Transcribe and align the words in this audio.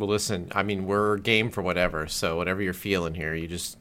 Well, 0.00 0.08
listen, 0.08 0.50
I 0.54 0.62
mean, 0.62 0.86
we're 0.86 1.18
game 1.18 1.50
for 1.50 1.60
whatever. 1.60 2.06
So 2.06 2.36
whatever 2.38 2.62
you're 2.62 2.72
feeling 2.72 3.12
here, 3.14 3.34
you 3.34 3.46
just 3.46 3.76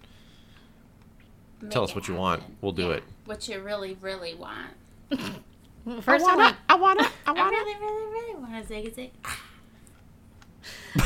tell 1.69 1.83
us 1.83 1.91
it 1.91 1.95
what 1.95 2.07
you 2.09 2.13
want. 2.15 2.43
We'll 2.61 2.73
do 2.73 2.87
Yeah, 2.89 2.95
it. 2.95 3.03
What 3.25 3.47
you 3.47 3.59
really, 3.61 3.97
really 4.01 4.35
want. 4.35 4.71
First, 6.03 6.25
I 6.27 6.35
wanna, 6.35 6.57
I 6.67 6.75
wanna, 6.75 7.09
I 7.25 7.31
I 7.31 7.49
really, 7.49 7.75
really, 7.79 8.11
really 8.11 8.35
want 8.35 8.61
to 8.61 8.67
zig 8.67 8.93
zig. 8.93 9.11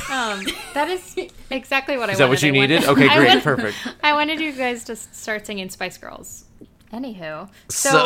Um, 0.09 0.43
that 0.73 0.89
is 0.89 1.15
exactly 1.51 1.97
what 1.97 2.09
I 2.09 2.13
wanted. 2.13 2.13
Is 2.13 2.17
that 2.17 2.25
wanted. 2.25 2.29
what 2.29 2.41
you 2.43 2.49
I 2.49 2.57
wanted- 2.57 2.69
needed? 2.69 2.89
Okay, 2.89 3.07
I 3.07 3.15
great, 3.17 3.27
wanted- 3.27 3.43
perfect. 3.43 3.77
I 4.03 4.13
wanted 4.13 4.39
you 4.39 4.51
guys 4.51 4.83
to 4.85 4.95
start 4.95 5.45
singing 5.45 5.69
Spice 5.69 5.97
Girls. 5.97 6.45
Anywho, 6.91 7.49
so, 7.69 8.05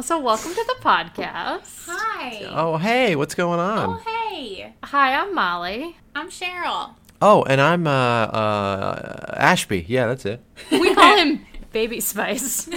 also 0.00 0.18
welcome 0.18 0.54
to 0.54 0.64
the 0.66 0.76
podcast. 0.80 1.84
Hi. 1.86 2.46
oh 2.54 2.78
hey, 2.78 3.16
what's 3.16 3.34
going 3.34 3.60
on? 3.60 3.90
Oh, 3.90 4.10
hey. 4.30 4.72
Hi, 4.82 5.14
I'm 5.14 5.34
Molly. 5.34 5.94
I'm 6.14 6.30
Cheryl. 6.30 6.94
Oh, 7.20 7.42
and 7.42 7.60
I'm 7.60 7.86
uh, 7.86 7.90
uh, 7.90 9.34
Ashby. 9.36 9.84
Yeah, 9.86 10.06
that's 10.06 10.24
it. 10.24 10.42
We 10.72 10.94
call 10.94 11.18
him 11.18 11.44
Baby 11.72 12.00
Spice. 12.00 12.70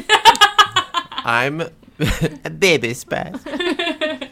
I'm 1.24 1.64
baby 2.60 2.94
spice. 2.94 3.42
I 3.48 4.28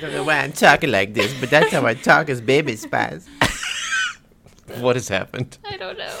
don't 0.00 0.12
know 0.12 0.24
why 0.24 0.40
I'm 0.40 0.52
talking 0.52 0.90
like 0.90 1.14
this, 1.14 1.32
but 1.40 1.48
that's 1.48 1.72
how 1.72 1.86
I 1.86 1.94
talk 1.94 2.28
as 2.28 2.42
baby 2.42 2.76
spice. 2.76 3.26
what 4.80 4.96
has 4.96 5.08
happened? 5.08 5.56
I 5.64 5.78
don't 5.78 5.96
know. 5.96 6.18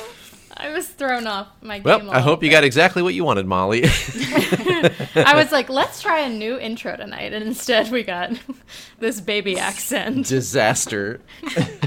I 0.62 0.70
was 0.72 0.88
thrown 0.88 1.26
off 1.26 1.48
my 1.62 1.78
game. 1.78 1.84
Well, 1.84 1.98
a 1.98 2.02
I 2.02 2.04
little 2.04 2.22
hope 2.22 2.42
you 2.42 2.50
bit. 2.50 2.56
got 2.56 2.64
exactly 2.64 3.02
what 3.02 3.14
you 3.14 3.24
wanted, 3.24 3.46
Molly. 3.46 3.84
I 5.14 5.32
was 5.34 5.50
like, 5.52 5.68
let's 5.68 6.02
try 6.02 6.20
a 6.20 6.28
new 6.28 6.58
intro 6.58 6.96
tonight, 6.96 7.32
and 7.32 7.44
instead 7.44 7.90
we 7.90 8.02
got 8.02 8.32
this 8.98 9.20
baby 9.20 9.58
accent. 9.58 10.26
Disaster. 10.26 11.20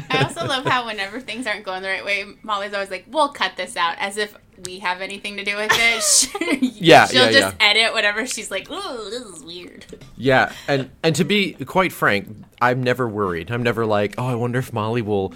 I 0.09 0.23
also 0.23 0.45
love 0.45 0.65
how 0.65 0.85
whenever 0.87 1.19
things 1.19 1.45
aren't 1.47 1.63
going 1.63 1.81
the 1.83 1.89
right 1.89 2.03
way, 2.03 2.25
Molly's 2.41 2.73
always 2.73 2.89
like, 2.89 3.05
"We'll 3.07 3.29
cut 3.29 3.55
this 3.57 3.77
out," 3.77 3.95
as 3.99 4.17
if 4.17 4.35
we 4.65 4.79
have 4.79 5.01
anything 5.01 5.37
to 5.37 5.43
do 5.43 5.55
with 5.55 5.71
it. 5.73 6.61
Yeah, 6.61 7.07
she'll 7.07 7.31
yeah, 7.31 7.39
just 7.39 7.55
edit 7.59 7.93
whatever 7.93 8.25
she's 8.25 8.51
like. 8.51 8.69
Ooh, 8.71 9.09
this 9.09 9.23
is 9.23 9.43
weird. 9.43 9.85
Yeah, 10.17 10.51
and 10.67 10.89
and 11.03 11.15
to 11.15 11.23
be 11.23 11.53
quite 11.53 11.91
frank, 11.91 12.27
I'm 12.61 12.81
never 12.83 13.07
worried. 13.07 13.51
I'm 13.51 13.63
never 13.63 13.85
like, 13.85 14.15
oh, 14.17 14.27
I 14.27 14.35
wonder 14.35 14.59
if 14.59 14.73
Molly 14.73 15.01
will 15.01 15.33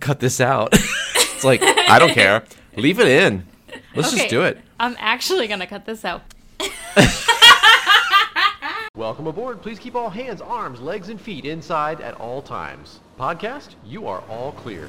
cut 0.00 0.20
this 0.20 0.40
out. 0.40 0.70
it's 0.72 1.44
like 1.44 1.62
I 1.62 1.98
don't 1.98 2.12
care. 2.12 2.44
Leave 2.78 3.00
it 3.00 3.08
in. 3.08 3.44
Let's 3.96 4.12
just 4.12 4.28
do 4.28 4.42
it. 4.42 4.56
I'm 4.78 4.94
actually 5.00 5.48
gonna 5.48 5.66
cut 5.66 5.84
this 5.84 6.04
out. 6.04 6.22
Welcome 8.94 9.26
aboard. 9.26 9.60
Please 9.60 9.80
keep 9.80 9.96
all 9.96 10.08
hands, 10.08 10.40
arms, 10.40 10.80
legs, 10.80 11.08
and 11.08 11.20
feet 11.20 11.44
inside 11.44 12.00
at 12.00 12.14
all 12.20 12.40
times. 12.40 13.00
Podcast, 13.18 13.74
you 13.84 14.06
are 14.06 14.22
all 14.28 14.52
clear. 14.52 14.88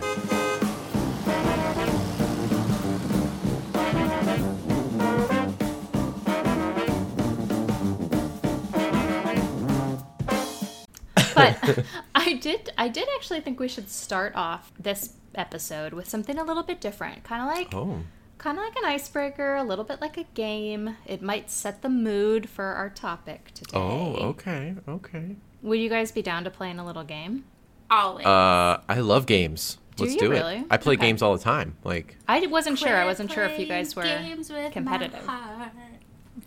But 11.34 11.58
I 12.16 12.38
did 12.40 12.72
I 12.78 12.88
did 12.88 13.08
actually 13.16 13.42
think 13.42 13.60
we 13.60 13.68
should 13.68 13.90
start 13.90 14.34
off 14.36 14.72
this 14.80 15.14
episode 15.40 15.94
with 15.94 16.08
something 16.10 16.38
a 16.38 16.44
little 16.44 16.64
bit 16.64 16.80
different. 16.82 17.24
Kind 17.24 17.42
of 17.42 17.48
like 17.48 17.74
Oh. 17.74 18.04
kind 18.38 18.58
of 18.58 18.64
like 18.64 18.76
an 18.76 18.86
icebreaker, 18.86 19.56
a 19.56 19.64
little 19.64 19.86
bit 19.86 20.02
like 20.02 20.18
a 20.18 20.26
game. 20.36 20.96
It 21.06 21.22
might 21.22 21.50
set 21.50 21.82
the 21.82 21.90
mood 21.90 22.50
for 22.50 22.66
our 22.66 22.90
topic 22.90 23.52
today. 23.56 23.72
Oh, 23.78 24.14
okay, 24.32 24.76
okay. 24.88 25.36
Would 25.62 25.80
you 25.80 25.90
guys 25.90 26.12
be 26.12 26.22
down 26.22 26.44
to 26.44 26.50
playing 26.52 26.78
a 26.80 26.86
little 26.86 27.04
game? 27.04 27.46
Always. 27.90 28.26
Uh, 28.26 28.82
I 28.88 29.00
love 29.00 29.26
games. 29.26 29.78
Do 29.96 30.04
Let's 30.04 30.14
you 30.16 30.20
do 30.22 30.30
really? 30.32 30.58
it. 30.58 30.66
I 30.70 30.78
play 30.78 30.94
Okay. 30.94 31.08
games 31.08 31.22
all 31.22 31.36
the 31.36 31.44
time. 31.44 31.76
Like, 31.84 32.16
I 32.28 32.46
wasn't 32.48 32.78
sure. 32.80 32.96
I 32.96 33.04
wasn't 33.06 33.32
sure 33.32 33.44
if 33.46 33.60
you 33.60 33.66
guys 33.66 33.96
were 33.96 34.04
games 34.04 34.50
with 34.50 34.64
my 34.64 34.70
competitive. 34.70 35.26
heart. 35.26 35.72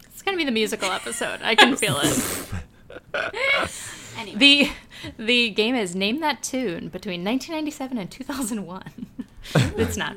It's 0.06 0.22
gonna 0.22 0.36
be 0.38 0.44
the 0.44 0.50
musical 0.52 0.90
episode. 0.90 1.40
I 1.42 1.54
can 1.54 1.76
feel 1.76 1.98
it. 2.02 2.48
Anyway, 4.18 4.38
The 4.38 4.70
the 5.18 5.50
game 5.50 5.74
is 5.74 5.94
name 5.94 6.20
that 6.20 6.42
tune 6.42 6.88
between 6.88 7.24
1997 7.24 7.98
and 7.98 8.10
2001. 8.10 9.06
it's 9.76 9.96
not, 9.96 10.14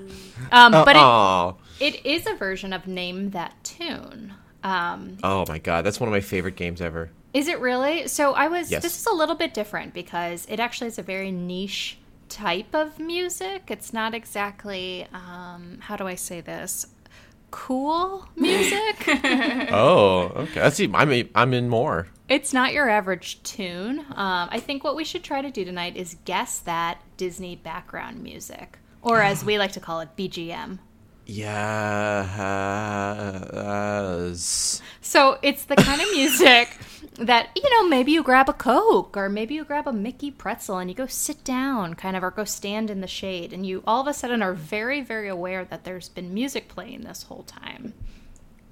um, 0.52 0.72
but 0.72 0.96
it, 0.96 1.02
oh, 1.02 1.58
it 1.80 2.06
is 2.06 2.28
a 2.28 2.36
version 2.36 2.74
of 2.74 2.86
name 2.88 3.32
that 3.32 3.56
tune. 3.64 4.34
Um, 4.64 5.18
oh 5.24 5.46
my 5.48 5.58
god, 5.60 5.84
that's 5.86 6.00
one 6.00 6.08
of 6.08 6.12
my 6.12 6.22
favorite 6.22 6.56
games 6.56 6.82
ever. 6.82 7.10
is 7.34 7.48
it 7.48 7.60
really? 7.60 8.08
So 8.08 8.34
I 8.34 8.48
was. 8.48 8.72
Yes. 8.72 8.84
This 8.84 9.00
is 9.00 9.06
a 9.08 9.14
little 9.14 9.36
bit 9.36 9.54
different 9.54 9.94
because 9.94 10.46
it 10.50 10.60
actually 10.60 10.88
is 10.88 11.00
a 11.00 11.04
very 11.04 11.32
niche 11.32 11.98
type 12.30 12.74
of 12.74 13.00
music. 13.00 13.64
It's 13.70 13.94
not 13.94 14.14
exactly 14.14 15.08
um, 15.14 15.78
how 15.82 15.96
do 15.96 16.06
I 16.08 16.16
say 16.16 16.42
this? 16.42 16.88
Cool 17.52 18.28
music. 18.36 19.08
Oh, 19.72 20.32
okay. 20.36 20.62
I 20.62 20.70
see. 20.70 20.90
I'm 20.94 21.30
I'm 21.36 21.54
in 21.54 21.68
more. 21.70 22.08
It's 22.30 22.54
not 22.54 22.74
your 22.74 22.90
average 22.90 23.42
tune. 23.44 24.00
Um, 24.00 24.50
I 24.52 24.60
think 24.60 24.84
what 24.84 24.96
we 24.96 25.04
should 25.04 25.24
try 25.24 25.42
to 25.42 25.52
do 25.52 25.66
tonight 25.66 25.96
is 25.96 26.18
guess 26.26 26.60
that 26.60 27.02
Disney 27.18 27.56
background 27.56 28.22
music, 28.22 28.80
or 29.02 29.22
as 29.22 29.44
we 29.44 29.58
like 29.58 29.74
to 29.74 29.80
call 29.80 30.00
it, 30.02 30.10
BGM. 30.18 30.80
Yes. 31.26 32.82
So 35.02 35.38
it's 35.42 35.66
the 35.66 35.76
kind 35.76 36.02
of 36.02 36.08
music 36.12 36.78
that, 37.18 37.50
you 37.56 37.70
know, 37.72 37.88
maybe 37.88 38.12
you 38.12 38.24
grab 38.24 38.48
a 38.50 38.54
Coke 38.54 39.18
or 39.18 39.30
maybe 39.30 39.56
you 39.56 39.64
grab 39.64 39.88
a 39.88 39.94
Mickey 39.94 40.32
pretzel 40.32 40.78
and 40.78 40.90
you 40.90 40.96
go 40.96 41.08
sit 41.08 41.44
down, 41.44 41.94
kind 41.96 42.16
of, 42.16 42.24
or 42.24 42.32
go 42.32 42.44
stand 42.44 42.90
in 42.90 43.02
the 43.02 43.08
shade, 43.08 43.54
and 43.54 43.66
you 43.66 43.84
all 43.88 44.02
of 44.02 44.08
a 44.08 44.14
sudden 44.14 44.42
are 44.44 44.54
very, 44.54 45.02
very 45.02 45.30
aware 45.30 45.66
that 45.66 45.84
there's 45.84 46.10
been 46.10 46.34
music 46.34 46.68
playing 46.68 47.02
this 47.02 47.24
whole 47.24 47.44
time. 47.44 47.94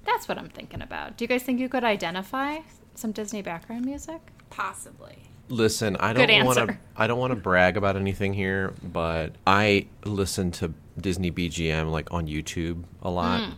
That's 0.04 0.28
what 0.28 0.38
I'm 0.38 0.50
thinking 0.50 0.82
about. 0.82 1.16
Do 1.16 1.24
you 1.24 1.28
guys 1.28 1.42
think 1.42 1.58
you 1.60 1.68
could 1.68 1.84
identify 1.84 2.58
some 2.94 3.12
Disney 3.12 3.42
background 3.42 3.84
music? 3.84 4.20
possibly. 4.54 5.16
Listen, 5.48 5.96
I 5.96 6.12
don't 6.12 6.46
want 6.46 6.58
to. 6.58 6.78
I 6.96 7.06
don't 7.06 7.18
want 7.18 7.32
to 7.32 7.36
brag 7.36 7.76
about 7.76 7.96
anything 7.96 8.32
here, 8.32 8.72
but 8.82 9.32
I 9.46 9.86
listen 10.04 10.50
to 10.52 10.72
Disney 11.00 11.30
BGM 11.30 11.90
like 11.90 12.12
on 12.12 12.26
YouTube 12.26 12.84
a 13.02 13.10
lot 13.10 13.40
Mm. 13.40 13.54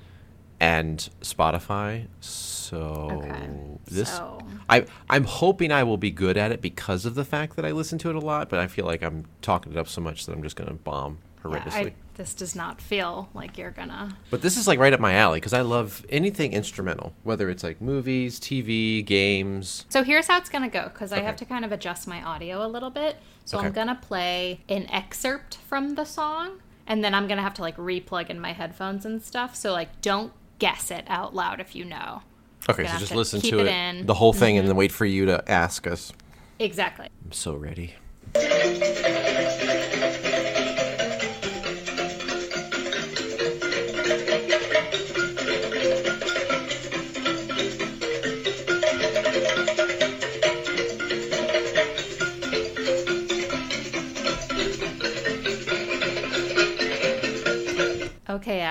and 0.60 1.08
Spotify. 1.20 2.06
So 2.20 3.08
Okay, 3.22 3.48
this, 3.86 4.10
so- 4.10 4.40
I 4.68 4.86
I'm 5.08 5.24
hoping 5.24 5.70
I 5.70 5.82
will 5.84 5.98
be 5.98 6.10
good 6.10 6.36
at 6.36 6.50
it 6.52 6.60
because 6.60 7.04
of 7.06 7.14
the 7.14 7.24
fact 7.24 7.56
that 7.56 7.64
I 7.64 7.70
listen 7.72 7.98
to 7.98 8.10
it 8.10 8.16
a 8.16 8.20
lot. 8.20 8.48
But 8.48 8.58
I 8.60 8.66
feel 8.66 8.84
like 8.86 9.02
I'm 9.02 9.26
talking 9.42 9.72
it 9.72 9.78
up 9.78 9.88
so 9.88 10.00
much 10.00 10.26
that 10.26 10.32
I'm 10.32 10.42
just 10.42 10.56
gonna 10.56 10.74
bomb 10.74 11.18
horrendously. 11.44 11.72
I, 11.88 11.92
this 12.14 12.34
does 12.34 12.56
not 12.56 12.80
feel 12.80 13.28
like 13.34 13.56
you're 13.58 13.70
gonna. 13.70 14.16
But 14.30 14.42
this 14.42 14.56
is 14.56 14.66
like 14.66 14.78
right 14.80 14.92
up 14.92 14.98
my 14.98 15.12
alley 15.14 15.38
because 15.38 15.52
I 15.52 15.60
love 15.60 16.04
anything 16.08 16.52
instrumental, 16.54 17.12
whether 17.22 17.48
it's 17.50 17.62
like 17.62 17.80
movies, 17.80 18.40
TV, 18.40 19.04
games. 19.04 19.84
So 19.90 20.02
here's 20.02 20.26
how 20.26 20.38
it's 20.38 20.48
gonna 20.48 20.68
go 20.70 20.84
because 20.84 21.12
I 21.12 21.20
have 21.20 21.36
to 21.36 21.44
kind 21.44 21.64
of 21.64 21.70
adjust 21.72 22.08
my 22.08 22.20
audio 22.22 22.66
a 22.66 22.68
little 22.68 22.90
bit. 22.90 23.16
So 23.44 23.58
I'm 23.58 23.70
gonna 23.72 23.98
play 24.00 24.60
an 24.68 24.90
excerpt 24.90 25.58
from 25.68 25.94
the 25.94 26.04
song, 26.04 26.60
and 26.86 27.02
then 27.02 27.14
I'm 27.14 27.26
gonna 27.26 27.42
have 27.42 27.54
to 27.54 27.62
like 27.62 27.76
replug 27.76 28.30
in 28.30 28.40
my 28.40 28.52
headphones 28.52 29.04
and 29.04 29.22
stuff. 29.22 29.54
So 29.54 29.72
like, 29.72 30.00
don't 30.00 30.32
guess 30.58 30.90
it 30.90 31.04
out 31.08 31.34
loud 31.34 31.60
if 31.60 31.74
you 31.74 31.84
know. 31.84 32.22
Okay, 32.68 32.86
so 32.86 32.98
just 32.98 33.12
to 33.12 33.18
listen 33.18 33.40
to 33.42 33.60
it 33.60 33.66
it. 33.66 33.70
Mm-hmm. 33.70 34.06
the 34.06 34.14
whole 34.14 34.32
thing, 34.32 34.58
and 34.58 34.66
then 34.66 34.76
wait 34.76 34.92
for 34.92 35.04
you 35.04 35.26
to 35.26 35.48
ask 35.50 35.86
us. 35.86 36.12
Exactly. 36.58 37.08
I'm 37.24 37.32
so 37.32 37.54
ready. 37.54 37.94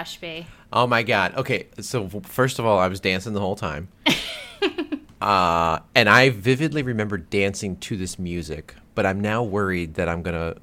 Okay, 0.05 0.39
Ashby. 0.39 0.47
Oh 0.71 0.87
my 0.87 1.03
god. 1.03 1.35
Okay, 1.35 1.67
so 1.79 2.09
first 2.23 2.59
of 2.59 2.65
all, 2.65 2.77
I 2.77 2.87
was 2.87 2.99
dancing 2.99 3.33
the 3.33 3.39
whole 3.39 3.55
time. 3.55 3.87
uh, 5.21 5.79
and 5.95 6.09
I 6.09 6.29
vividly 6.29 6.83
remember 6.83 7.17
dancing 7.17 7.77
to 7.77 7.97
this 7.97 8.19
music, 8.19 8.75
but 8.93 9.05
I'm 9.05 9.19
now 9.19 9.43
worried 9.43 9.95
that 9.95 10.07
I'm 10.07 10.21
going 10.21 10.35
to 10.35 10.61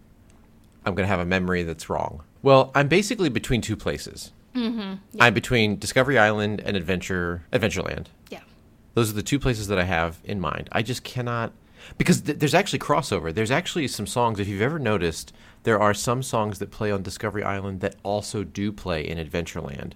I'm 0.85 0.95
going 0.95 1.05
to 1.05 1.11
have 1.11 1.21
a 1.21 1.25
memory 1.25 1.63
that's 1.63 1.89
wrong. 1.89 2.23
Well, 2.43 2.73
I'm 2.75 2.89
basically 2.89 3.29
between 3.29 3.61
two 3.61 3.77
places. 3.77 4.33
Mm-hmm. 4.55 4.95
I'm 5.21 5.35
between 5.35 5.79
Discovery 5.79 6.19
Island 6.19 6.61
and 6.61 6.77
Adventure 6.77 7.45
Adventureland. 7.53 8.07
Yeah. 8.31 8.41
Those 8.95 9.11
are 9.11 9.15
the 9.15 9.23
two 9.23 9.39
places 9.39 9.69
that 9.69 9.79
I 9.79 9.85
have 9.85 10.19
in 10.25 10.41
mind. 10.41 10.69
I 10.73 10.83
just 10.83 11.05
cannot 11.05 11.53
because 11.99 12.23
th- 12.23 12.39
there's 12.39 12.55
actually 12.55 12.79
crossover. 12.79 13.33
There's 13.35 13.51
actually 13.51 13.89
some 13.89 14.07
songs. 14.07 14.39
If 14.39 14.49
you've 14.49 14.63
ever 14.63 14.79
noticed, 14.79 15.33
there 15.65 15.81
are 15.81 15.95
some 15.95 16.23
songs 16.23 16.59
that 16.59 16.71
play 16.71 16.91
on 16.91 17.03
Discovery 17.03 17.43
Island 17.45 17.81
that 17.81 17.97
also 18.03 18.43
do 18.45 18.73
play 18.73 19.07
in 19.07 19.19
Adventureland. 19.19 19.93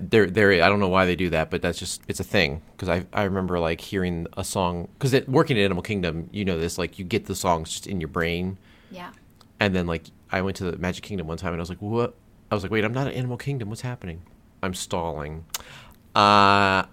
there 0.00 0.26
there 0.30 0.52
I 0.52 0.68
don't 0.68 0.78
know 0.80 0.88
why 0.88 1.04
they 1.06 1.16
do 1.16 1.30
that, 1.30 1.50
but 1.50 1.60
that's 1.62 1.78
just 1.78 2.02
it's 2.08 2.20
a 2.20 2.24
thing 2.24 2.62
because 2.72 2.88
I 2.88 3.04
I 3.12 3.24
remember 3.24 3.58
like 3.58 3.80
hearing 3.80 4.26
a 4.36 4.44
song 4.44 4.88
because 4.98 5.12
working 5.26 5.58
at 5.58 5.64
Animal 5.64 5.82
Kingdom, 5.82 6.28
you 6.32 6.44
know 6.44 6.58
this 6.58 6.78
like 6.78 6.98
you 6.98 7.04
get 7.04 7.26
the 7.26 7.34
songs 7.34 7.70
just 7.70 7.86
in 7.86 8.00
your 8.00 8.08
brain, 8.08 8.58
Yeah. 8.90 9.10
and 9.58 9.74
then 9.74 9.86
like 9.86 10.04
I 10.30 10.40
went 10.42 10.56
to 10.58 10.70
the 10.70 10.78
Magic 10.78 11.02
Kingdom 11.02 11.26
one 11.26 11.38
time 11.38 11.52
and 11.52 11.60
I 11.60 11.62
was 11.62 11.68
like, 11.70 11.82
what? 11.82 12.14
I 12.50 12.54
was 12.54 12.62
like, 12.62 12.70
wait, 12.70 12.84
I'm 12.84 12.92
not 12.92 13.06
at 13.08 13.14
Animal 13.14 13.36
Kingdom. 13.38 13.68
What's 13.70 13.80
happening? 13.82 14.22
I'm 14.62 14.74
stalling. 14.74 15.44
Uh, 16.14 16.84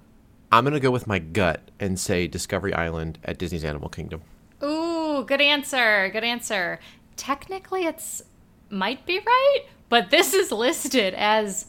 I'm 0.51 0.63
gonna 0.63 0.79
go 0.79 0.91
with 0.91 1.05
my 1.07 1.19
gut 1.19 1.69
and 1.79 1.99
say 1.99 2.27
Discovery 2.27 2.73
Island 2.73 3.19
at 3.23 3.37
Disney's 3.37 3.63
Animal 3.65 3.89
Kingdom. 3.89 4.21
Ooh, 4.63 5.23
good 5.25 5.41
answer. 5.41 6.09
Good 6.11 6.23
answer. 6.23 6.79
Technically, 7.17 7.85
it's 7.85 8.23
might 8.69 9.05
be 9.05 9.19
right, 9.19 9.61
but 9.89 10.09
this 10.09 10.33
is 10.33 10.51
listed 10.51 11.13
as 11.13 11.67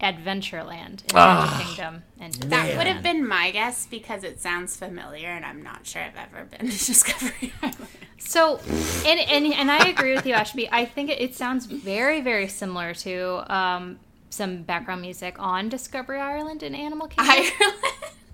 Adventureland 0.00 1.02
in 1.08 1.14
Magic 1.14 1.66
Kingdom. 1.66 2.02
And 2.20 2.34
That 2.34 2.76
would 2.76 2.86
have 2.86 3.02
been 3.02 3.26
my 3.26 3.50
guess 3.50 3.86
because 3.86 4.24
it 4.24 4.40
sounds 4.40 4.76
familiar, 4.76 5.28
and 5.28 5.44
I'm 5.44 5.62
not 5.62 5.86
sure 5.86 6.02
I've 6.02 6.16
ever 6.16 6.44
been 6.44 6.70
to 6.70 6.78
Discovery 6.86 7.52
Island. 7.62 7.76
So, 8.18 8.58
and, 9.06 9.20
and 9.20 9.52
and 9.52 9.70
I 9.70 9.88
agree 9.88 10.14
with 10.14 10.26
you, 10.26 10.34
Ashby. 10.34 10.68
I 10.70 10.84
think 10.84 11.10
it, 11.10 11.20
it 11.20 11.34
sounds 11.34 11.66
very, 11.66 12.20
very 12.20 12.48
similar 12.48 12.94
to 12.94 13.54
um, 13.54 13.98
some 14.30 14.62
background 14.62 15.02
music 15.02 15.36
on 15.38 15.68
Discovery 15.68 16.20
Island 16.20 16.62
and 16.62 16.74
Animal 16.74 17.08
Kingdom. 17.08 17.34
Ireland 17.34 17.74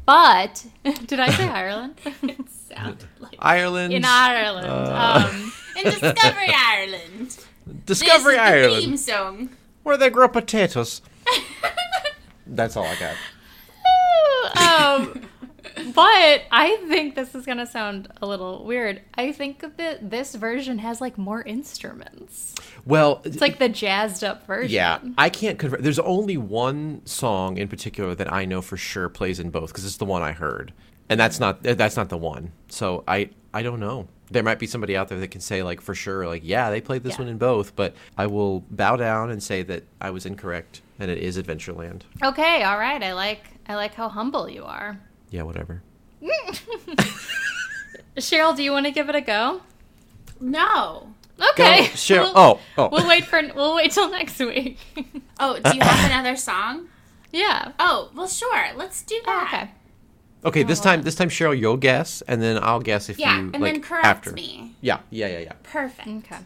but 0.07 0.67
did 1.07 1.21
I 1.21 1.31
say 1.31 1.49
Ireland? 1.49 1.95
It 2.23 2.51
sounded 2.51 3.07
like 3.19 3.37
Ireland. 3.39 3.93
in 3.93 4.05
Ireland. 4.05 4.67
um, 4.67 5.53
in 5.77 5.85
Discovery 5.85 6.49
Ireland. 6.55 7.39
Discovery 7.87 8.37
this 8.37 8.67
is 8.67 8.75
the 8.75 8.81
theme 8.81 8.97
song. 8.97 9.51
Where 9.83 9.97
they 9.97 10.11
grow 10.11 10.29
potatoes. 10.29 11.03
That's 12.47 12.77
all 12.77 12.85
I 12.85 12.97
got. 12.97 13.17
um, 14.57 15.23
but 15.95 16.43
I 16.51 16.77
think 16.89 17.15
this 17.15 17.35
is 17.35 17.47
gonna 17.47 17.67
sound 17.67 18.09
a 18.21 18.27
little 18.27 18.65
weird. 18.65 19.01
I 19.15 19.33
think 19.33 19.61
that 19.77 20.11
this 20.11 20.35
version 20.35 20.79
has 20.79 21.01
like 21.01 21.17
more 21.19 21.43
instruments. 21.43 22.55
Well, 22.85 23.21
It's 23.25 23.41
like 23.41 23.59
the 23.59 23.69
jazzed 23.69 24.25
up 24.25 24.47
version. 24.47 24.71
yeah, 24.73 24.99
I 25.17 25.29
can't. 25.31 25.59
There's 25.59 25.99
only 25.99 26.37
one 26.37 27.03
song 27.05 27.57
in 27.57 27.69
particular 27.69 28.15
that 28.15 28.33
I 28.33 28.45
know 28.47 28.63
for 28.63 28.77
sure 28.77 29.09
plays 29.09 29.39
in 29.39 29.51
both 29.51 29.69
because 29.71 29.85
it's 29.85 29.99
the 29.99 30.07
one 30.07 30.23
I 30.23 30.33
heard, 30.33 30.73
and 31.09 31.21
that's 31.21 31.39
not 31.39 31.63
that's 31.63 31.97
not 31.97 32.09
the 32.09 32.19
one. 32.19 32.53
So 32.69 33.05
I 33.07 33.31
I 33.55 33.63
don't 33.63 33.81
know. 33.81 34.09
There 34.31 34.43
might 34.43 34.59
be 34.61 34.67
somebody 34.67 34.97
out 34.97 35.09
there 35.09 35.19
that 35.19 35.31
can 35.31 35.41
say 35.41 35.63
like 35.63 35.81
for 35.81 35.95
sure 35.95 36.27
like 36.27 36.43
yeah 36.45 36.71
they 36.71 36.81
played 36.81 37.03
this 37.03 37.15
Yeah. 37.15 37.23
one 37.25 37.29
in 37.29 37.39
both, 37.39 37.75
but 37.75 37.95
I 38.17 38.27
will 38.27 38.61
bow 38.71 38.97
down 38.97 39.31
and 39.31 39.43
say 39.43 39.63
that 39.65 39.83
I 40.01 40.11
was 40.11 40.25
incorrect 40.27 40.83
and 40.99 41.11
it 41.11 41.19
is 41.19 41.37
Adventureland. 41.37 42.03
Okay. 42.23 42.63
All 42.63 42.79
right. 42.79 43.03
I 43.03 43.13
like 43.15 43.43
I 43.69 43.75
like 43.75 43.95
how 43.95 44.09
humble 44.09 44.49
you 44.49 44.65
are. 44.65 45.01
Yeah, 45.31 45.43
whatever. 45.43 45.83
Cheryl, 48.17 48.55
do 48.57 48.63
you 48.63 48.73
want 48.73 48.87
to 48.87 48.93
give 48.93 49.09
it 49.09 49.15
a 49.15 49.21
go? 49.21 49.63
No. 50.41 51.15
Okay. 51.53 51.83
Go, 51.83 51.85
Cheryl. 51.95 52.23
We'll, 52.25 52.33
oh, 52.37 52.61
oh. 52.79 52.89
we'll 52.93 53.09
wait 53.09 53.25
for 53.25 53.41
we'll 53.55 53.75
wait 53.75 53.93
till 53.93 54.11
next 54.11 54.39
week. 54.39 54.79
Oh, 55.39 55.59
do 55.59 55.75
you 55.75 55.81
have 55.81 56.11
another 56.11 56.37
song? 56.37 56.89
yeah. 57.33 57.73
Oh, 57.79 58.11
well, 58.15 58.29
sure. 58.29 58.67
Let's 58.77 59.03
do 59.03 59.15
Oh, 59.27 59.47
that. 59.51 59.71
Okay. 60.45 60.61
okay. 60.61 60.63
This 60.63 60.81
time, 60.81 61.03
this 61.03 61.15
time, 61.15 61.29
Cheryl, 61.29 61.59
you'll 61.59 61.77
guess, 61.77 62.23
and 62.29 62.41
then 62.43 62.59
I'll 62.63 62.81
guess 62.81 63.09
if 63.09 63.19
Yeah, 63.19 63.35
you 63.37 63.51
and 63.53 63.61
like 63.63 63.73
then 63.75 63.83
correct 63.83 64.07
after. 64.07 64.33
me. 64.33 64.75
Yeah, 64.81 65.01
yeah, 65.11 65.27
yeah, 65.29 65.39
yeah. 65.41 65.53
Perfect. 65.63 66.09
Okay. 66.09 66.37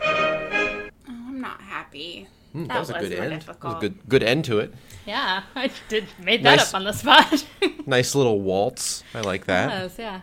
Oh, 0.00 0.90
I'm 1.08 1.40
not 1.40 1.60
happy. 1.60 2.26
Mm, 2.54 2.68
that, 2.68 2.74
That 2.74 2.80
was 2.80 2.90
a 2.90 2.92
was 2.94 3.08
good 3.08 3.16
more 3.18 3.24
end. 3.26 3.42
That 3.42 3.62
was 3.64 3.74
a 3.74 3.80
good 3.80 4.08
good 4.08 4.22
end 4.22 4.44
to 4.46 4.58
it. 4.58 4.74
Yeah, 5.06 5.42
I 5.54 5.70
did 5.88 6.06
made 6.18 6.42
that 6.44 6.56
Nice. 6.58 6.68
up 6.68 6.74
on 6.76 6.84
the 6.84 6.92
spot. 6.92 7.44
Nice 7.86 8.14
little 8.14 8.40
waltz. 8.42 9.02
I 9.14 9.22
like 9.22 9.46
that. 9.46 9.70
Yes, 9.70 9.94
yeah. 9.98 10.20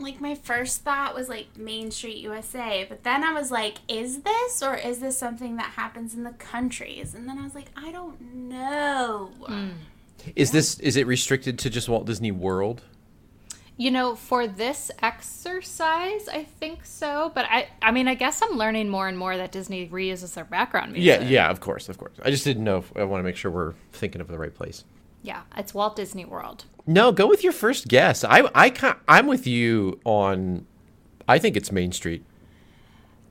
Like, 0.00 0.20
my 0.20 0.34
first 0.34 0.82
thought 0.82 1.14
was 1.14 1.28
like 1.28 1.56
Main 1.56 1.90
Street 1.90 2.18
USA, 2.18 2.86
but 2.88 3.04
then 3.04 3.22
I 3.22 3.32
was 3.32 3.50
like, 3.50 3.78
is 3.88 4.22
this 4.22 4.62
or 4.62 4.74
is 4.74 5.00
this 5.00 5.18
something 5.18 5.56
that 5.56 5.72
happens 5.72 6.14
in 6.14 6.24
the 6.24 6.32
countries? 6.32 7.14
And 7.14 7.28
then 7.28 7.38
I 7.38 7.42
was 7.42 7.54
like, 7.54 7.70
I 7.76 7.92
don't 7.92 8.20
know. 8.20 9.30
Hmm. 9.46 9.68
Is 10.36 10.50
this 10.50 10.78
is 10.80 10.96
it 10.96 11.06
restricted 11.06 11.58
to 11.60 11.70
just 11.70 11.88
Walt 11.88 12.06
Disney 12.06 12.30
World? 12.30 12.82
You 13.76 13.90
know, 13.90 14.14
for 14.14 14.46
this 14.46 14.90
exercise, 15.00 16.28
I 16.28 16.44
think 16.44 16.84
so. 16.84 17.32
But 17.34 17.46
I, 17.48 17.68
I 17.80 17.92
mean, 17.92 18.08
I 18.08 18.14
guess 18.14 18.42
I'm 18.42 18.58
learning 18.58 18.90
more 18.90 19.08
and 19.08 19.16
more 19.16 19.38
that 19.38 19.52
Disney 19.52 19.88
reuses 19.88 20.34
their 20.34 20.44
background 20.44 20.92
music. 20.92 21.22
Yeah, 21.22 21.26
yeah, 21.26 21.50
of 21.50 21.60
course, 21.60 21.88
of 21.88 21.96
course. 21.96 22.12
I 22.22 22.30
just 22.30 22.44
didn't 22.44 22.64
know. 22.64 22.78
If, 22.78 22.94
I 22.94 23.04
want 23.04 23.20
to 23.20 23.24
make 23.24 23.36
sure 23.36 23.50
we're 23.50 23.72
thinking 23.92 24.20
of 24.20 24.28
the 24.28 24.38
right 24.38 24.54
place. 24.54 24.84
Yeah, 25.22 25.42
it's 25.56 25.72
Walt 25.72 25.96
Disney 25.96 26.26
World. 26.26 26.66
No, 26.86 27.12
go 27.12 27.26
with 27.26 27.44
your 27.44 27.52
first 27.52 27.88
guess. 27.88 28.24
I 28.24 28.50
I 28.54 28.94
I'm 29.08 29.26
with 29.26 29.46
you 29.46 30.00
on. 30.04 30.66
I 31.28 31.38
think 31.38 31.56
it's 31.56 31.70
Main 31.70 31.92
Street. 31.92 32.24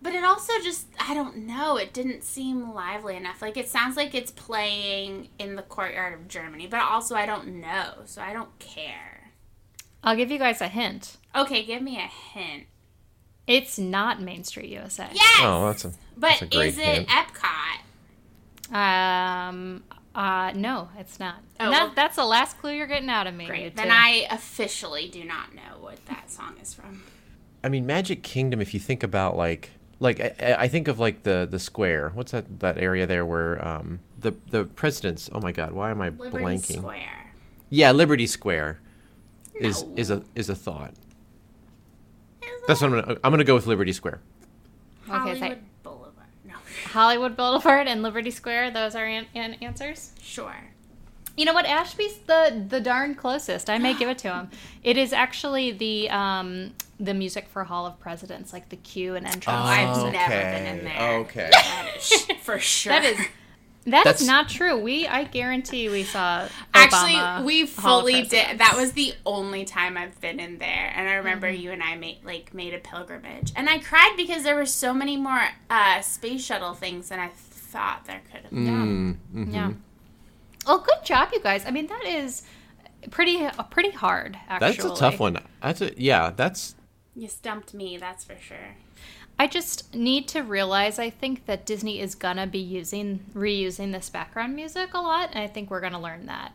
But 0.01 0.13
it 0.13 0.23
also 0.23 0.53
just, 0.63 0.87
I 0.97 1.13
don't 1.13 1.35
know, 1.35 1.75
it 1.75 1.91
didn't 1.91 2.23
seem 2.23 2.73
lively 2.73 3.17
enough. 3.17 3.41
Like, 3.41 3.57
it 3.57 3.67
sounds 3.67 3.97
like 3.97 4.15
it's 4.15 4.31
playing 4.31 5.27
in 5.37 5.55
the 5.55 5.61
courtyard 5.61 6.13
of 6.13 6.29
Germany, 6.29 6.67
but 6.67 6.79
also 6.79 7.15
I 7.15 7.25
don't 7.25 7.59
know, 7.59 7.95
so 8.05 8.21
I 8.21 8.31
don't 8.31 8.57
care. 8.59 9.31
I'll 10.01 10.15
give 10.15 10.31
you 10.31 10.39
guys 10.39 10.61
a 10.61 10.69
hint. 10.69 11.17
Okay, 11.35 11.65
give 11.65 11.81
me 11.81 11.97
a 11.97 12.07
hint. 12.07 12.67
It's 13.45 13.77
not 13.77 14.21
Main 14.21 14.43
Street 14.45 14.69
USA. 14.69 15.09
Yes! 15.11 15.39
Oh, 15.41 15.67
that's 15.67 15.83
a 15.83 15.91
but 16.15 16.29
that's 16.29 16.41
a 16.43 16.45
great 16.45 16.67
is 16.69 16.77
it 16.77 16.85
hint. 16.85 17.09
Epcot? 17.09 17.79
Um. 18.73 19.83
Uh. 20.15 20.51
No, 20.56 20.89
it's 20.97 21.19
not. 21.19 21.35
Oh, 21.59 21.65
And 21.65 21.73
that, 21.73 21.83
well- 21.85 21.94
that's 21.95 22.15
the 22.15 22.25
last 22.25 22.57
clue 22.59 22.71
you're 22.73 22.88
getting 22.88 23.09
out 23.09 23.27
of 23.27 23.33
me. 23.35 23.45
you 23.45 23.50
Great. 23.50 23.75
Then 23.75 23.91
I 23.91 24.25
officially 24.31 25.07
do 25.07 25.23
not 25.23 25.53
know 25.53 25.79
what 25.79 26.03
that 26.07 26.29
song 26.31 26.56
is 26.61 26.73
from. 26.73 27.03
I 27.63 27.69
mean, 27.69 27.85
Magic 27.85 28.23
Kingdom. 28.23 28.61
If 28.61 28.73
you 28.73 28.79
think 28.79 29.03
about 29.03 29.35
like 29.38 29.71
like 30.00 30.19
I, 30.19 30.56
I 30.59 30.67
think 30.67 30.88
of 30.88 30.97
like 31.00 31.23
the 31.23 31.47
the 31.50 31.59
square. 31.59 32.09
What's 32.13 32.31
that 32.31 32.59
that 32.59 32.77
area 32.77 33.06
there 33.06 33.25
where 33.25 33.65
um 33.65 34.00
the 34.17 34.33
the 34.50 34.63
presidents? 34.65 35.29
Oh 35.33 35.41
my 35.41 35.51
God, 35.51 35.73
why 35.73 35.91
am 35.91 36.01
I 36.01 36.09
Liberty 36.09 36.44
blanking? 36.45 36.77
Square. 36.79 37.33
Yeah, 37.69 37.91
Liberty 37.91 38.25
Square 38.27 38.79
is 39.56 39.83
No. 39.83 39.94
is 39.97 40.09
a 40.09 40.23
is 40.35 40.50
a 40.50 40.56
thought. 40.56 40.94
Is 42.41 42.47
That's 42.67 42.81
what 42.81 42.94
I'm 42.94 43.01
gonna 43.01 43.17
I'm 43.23 43.31
gonna 43.31 43.44
go 43.44 43.56
with 43.56 43.67
Liberty 43.67 43.91
Square. 43.94 44.21
Okay, 45.03 45.11
Hollywood 45.17 45.39
say- 45.39 45.39
Boulevard. 45.39 45.58
No. 45.58 45.58
Hollywood 46.91 47.36
Boulevard 47.38 47.88
and 47.88 48.01
Liberty 48.03 48.31
Square. 48.31 48.71
Those 48.71 48.95
are 48.95 49.06
an- 49.06 49.28
an 49.35 49.56
answers. 49.61 50.11
Sure. 50.21 50.56
You 51.37 51.45
know 51.45 51.54
what? 51.54 51.66
Ashby's 51.66 52.18
the 52.28 52.66
the 52.68 52.81
darn 52.81 53.16
closest. 53.16 53.69
I 53.69 53.78
may 53.78 53.94
give 53.94 54.09
it 54.09 54.18
to 54.19 54.33
him. 54.33 54.49
It 54.83 54.97
is 54.97 55.13
actually 55.13 55.71
the 55.71 56.09
um 56.09 56.73
the 56.99 57.13
music 57.13 57.47
for 57.47 57.63
Hall 57.63 57.85
of 57.85 57.97
Presidents, 57.99 58.52
like 58.52 58.68
the 58.69 58.75
cue 58.75 59.16
and 59.16 59.25
entrance. 59.25 59.45
Oh, 59.47 59.52
I've 59.54 59.95
music. 59.95 60.13
never 60.13 60.33
been 60.33 60.66
in 60.80 60.83
there. 60.85 61.18
Okay. 61.19 61.52
For 62.42 62.59
sure. 62.59 62.92
That 62.92 63.06
is 63.06 63.18
that 63.86 64.00
is 64.00 64.04
That's- 64.04 64.26
not 64.26 64.50
true. 64.50 64.78
We 64.78 65.07
I 65.07 65.24
guarantee 65.24 65.90
we 65.90 66.04
saw 66.04 66.48
Actually, 66.74 67.44
we 67.45 67.66
fully 67.66 68.24
did. 68.24 68.57
That 68.59 68.76
was 68.76 68.92
the 68.94 69.14
only 69.26 69.66
time 69.66 69.98
I've 69.98 70.19
been 70.21 70.40
in 70.40 70.57
there, 70.59 70.92
and 70.95 71.09
I 71.09 71.14
remember 71.14 71.48
Mm-hmm. 71.48 71.62
you 71.64 71.71
and 71.71 71.81
I 71.83 71.95
made 71.95 72.18
like 72.24 72.54
made 72.54 72.74
a 72.74 72.80
pilgrimage, 72.80 73.52
and 73.56 73.69
I 73.69 73.80
cried 73.80 74.14
because 74.18 74.44
there 74.44 74.56
were 74.56 74.66
so 74.66 74.94
many 74.94 75.18
more 75.18 75.42
uh, 75.69 76.02
space 76.02 76.44
shuttle 76.45 76.74
things 76.74 77.09
than 77.09 77.19
I 77.19 77.30
thought 77.30 78.06
there 78.06 78.21
could 78.31 78.42
have 78.42 78.52
been. 78.52 79.18
Mm, 79.33 79.45
mhm. 79.48 79.54
Yeah. 79.54 79.71
Well, 80.68 80.80
good 80.80 81.04
job, 81.04 81.30
you 81.33 81.40
guys. 81.40 81.66
I 81.66 81.71
mean, 81.71 81.88
that 81.88 82.04
is 82.06 82.44
pretty 83.12 83.45
uh, 83.45 83.64
pretty 83.64 83.92
hard. 83.92 84.38
Actually, 84.50 84.74
That's 84.74 84.86
a 84.86 84.95
tough 84.95 85.19
one. 85.19 85.40
That's 85.62 85.81
a 85.81 85.94
yeah. 86.00 86.31
That's 86.36 86.76
You 87.16 87.28
stumped 87.28 87.74
me, 87.74 87.98
that's 87.98 88.24
for 88.26 88.36
sure. 88.40 88.76
I 89.39 89.47
just 89.47 89.95
need 89.95 90.27
to 90.29 90.41
realize 90.41 90.99
I 90.99 91.09
think 91.09 91.45
that 91.45 91.65
Disney 91.65 92.01
is 92.01 92.13
gonna 92.13 92.45
be 92.45 92.59
using 92.59 93.21
reusing 93.33 93.93
this 93.93 94.09
background 94.09 94.53
music 94.55 94.93
a 94.93 94.99
lot, 94.99 95.29
and 95.31 95.39
I 95.41 95.47
think 95.47 95.71
we're 95.71 95.79
gonna 95.79 96.01
learn 96.01 96.25
that 96.25 96.51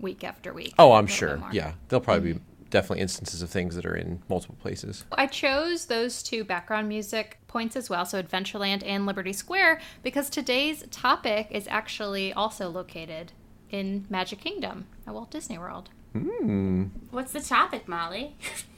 week 0.00 0.24
after 0.24 0.52
week. 0.52 0.74
oh, 0.78 0.92
I'm 0.92 1.06
sure. 1.06 1.40
Yeah, 1.52 1.74
there'll 1.88 2.02
probably 2.02 2.32
be 2.32 2.40
definitely 2.70 3.02
instances 3.02 3.40
of 3.42 3.50
things 3.50 3.76
that 3.76 3.86
are 3.86 3.94
in 3.94 4.22
multiple 4.28 4.56
places. 4.60 5.04
I 5.12 5.26
chose 5.26 5.86
those 5.86 6.22
two 6.22 6.44
background 6.44 6.88
music 6.88 7.38
points 7.46 7.76
as 7.76 7.88
well, 7.88 8.04
so 8.04 8.20
Adventureland 8.20 8.82
and 8.84 9.06
Liberty 9.06 9.32
Square, 9.32 9.80
because 10.02 10.28
today's 10.28 10.84
topic 10.90 11.48
is 11.50 11.68
actually 11.68 12.32
also 12.32 12.68
located 12.70 13.32
in 13.70 14.06
Magic 14.08 14.40
Kingdom 14.40 14.86
at 15.06 15.14
Walt 15.14 15.30
Disney 15.30 15.58
World. 15.58 15.90
Hmm. 16.14 16.84
What's 17.10 17.32
the 17.32 17.40
topic, 17.40 17.86
Molly? 17.86 18.34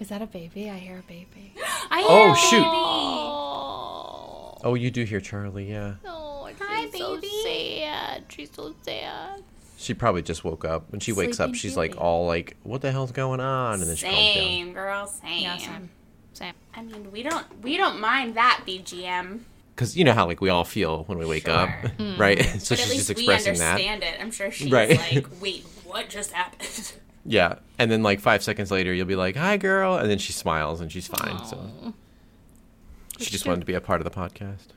Is 0.00 0.08
that 0.08 0.22
a 0.22 0.26
baby? 0.26 0.70
I 0.70 0.78
hear 0.78 0.98
a 0.98 1.02
baby. 1.02 1.52
I 1.90 2.02
Oh, 2.06 2.32
a 2.32 2.36
shoot. 2.36 2.56
baby. 2.56 2.66
Oh, 2.66 4.58
Oh, 4.62 4.74
you 4.74 4.90
do 4.90 5.04
hear 5.04 5.20
Charlie, 5.20 5.70
yeah. 5.70 5.94
Oh, 6.06 6.48
no, 6.58 6.66
Hi, 6.66 6.86
she's 6.90 6.98
so 6.98 7.14
baby. 7.16 7.30
sad. 7.44 8.24
She's 8.28 8.50
so 8.52 8.74
sad. 8.82 9.42
She 9.78 9.94
probably 9.94 10.20
just 10.22 10.44
woke 10.44 10.64
up. 10.66 10.90
When 10.92 11.00
she 11.00 11.12
wakes 11.12 11.40
up, 11.40 11.48
Sleeping 11.50 11.58
she's 11.58 11.76
like 11.76 11.94
all 11.96 12.26
like, 12.26 12.56
"What 12.64 12.82
the 12.82 12.92
hell's 12.92 13.12
going 13.12 13.40
on?" 13.40 13.80
And 13.80 13.88
then 13.88 13.96
she 13.96 14.04
calms 14.04 14.16
down. 14.18 14.34
Same, 14.34 14.72
girl, 14.74 15.06
same. 15.06 15.42
Yeah, 15.42 15.56
same. 15.56 15.90
Same. 16.34 16.54
I 16.74 16.82
mean, 16.82 17.10
we 17.10 17.22
don't 17.22 17.46
we 17.62 17.78
don't 17.78 17.98
mind 17.98 18.34
that 18.34 18.60
BGM, 18.66 19.40
Because 19.74 19.96
you 19.96 20.04
know 20.04 20.12
how 20.12 20.26
like 20.26 20.42
we 20.42 20.50
all 20.50 20.64
feel 20.64 21.04
when 21.04 21.16
we 21.16 21.24
wake 21.24 21.48
up, 21.48 21.70
Sure. 21.98 22.16
right? 22.18 22.44
Hmm. 22.44 22.58
so 22.58 22.74
but 22.74 22.78
she's 22.78 22.90
at 22.90 22.90
least 22.90 23.06
just 23.08 23.16
we 23.16 23.22
expressing 23.24 23.54
that. 23.58 23.70
understand 23.70 24.02
it. 24.02 24.16
I'm 24.20 24.30
sure 24.30 24.50
she's 24.50 24.70
Right. 24.70 24.98
like, 24.98 25.26
"Wait, 25.40 25.64
what 25.84 26.10
just 26.10 26.32
happened?" 26.32 26.92
Yeah, 27.24 27.56
and 27.78 27.90
then 27.90 28.02
like 28.02 28.20
five 28.20 28.42
seconds 28.42 28.70
later, 28.70 28.92
you'll 28.94 29.06
be 29.06 29.16
like, 29.16 29.36
"Hi, 29.36 29.56
girl," 29.56 29.96
and 29.96 30.10
then 30.10 30.18
she 30.18 30.32
smiles 30.32 30.80
and 30.80 30.90
she's 30.90 31.06
fine. 31.06 31.44
So 31.44 31.92
she 33.18 33.30
just 33.30 33.46
wanted 33.46 33.60
to 33.60 33.66
be 33.66 33.74
a 33.74 33.80
part 33.80 34.00
of 34.00 34.04
the 34.04 34.10
podcast. 34.10 34.68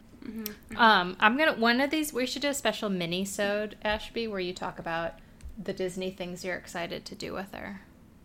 Um, 0.76 1.16
I'm 1.20 1.38
gonna 1.38 1.54
one 1.54 1.82
of 1.82 1.90
these. 1.90 2.14
We 2.14 2.26
should 2.26 2.42
do 2.42 2.50
a 2.50 2.54
special 2.54 2.90
mini-sode, 2.90 3.78
Ashby, 3.84 4.28
where 4.28 4.40
you 4.40 4.54
talk 4.54 4.80
about 4.80 5.14
the 5.62 5.74
Disney 5.74 6.12
things 6.12 6.44
you're 6.44 6.56
excited 6.56 7.06
to 7.06 7.16
do 7.16 7.34
with 7.34 7.54
her. 7.54 7.82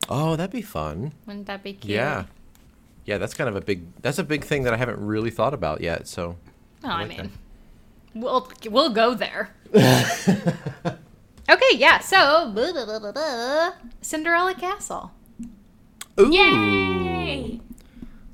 Oh, 0.09 0.37
that'd 0.37 0.53
be 0.53 0.63
fun. 0.63 1.13
Wouldn't 1.27 1.47
that 1.47 1.63
be 1.63 1.73
cute? 1.75 1.95
Yeah, 1.95 2.25
yeah. 3.05 3.19
That's 3.19 3.35
kind 3.35 3.49
of 3.49 3.57
a 3.57 3.61
big. 3.61 3.85
That's 4.01 4.19
a 4.19 4.25
big 4.25 4.45
thing 4.45 4.63
that 4.65 4.73
I 4.73 4.77
haven't 4.77 5.05
really 5.05 5.31
thought 5.31 5.55
about 5.55 5.81
yet. 5.81 6.09
So 6.09 6.37
No, 6.83 6.91
I, 6.91 7.05
like 7.05 7.19
mean, 7.19 7.33
we'll 8.15 8.51
we'll 8.71 8.91
go 8.91 9.15
there. 9.15 9.55
okay, 11.49 11.77
yeah. 11.77 11.99
So, 12.01 12.51
blah, 12.53 12.73
blah, 12.73 12.85
blah, 12.85 12.99
blah, 12.99 13.13
blah. 13.13 13.73
Cinderella 14.01 14.55
Castle. 14.55 15.13
Ooh. 16.21 16.33
Yay! 16.33 17.61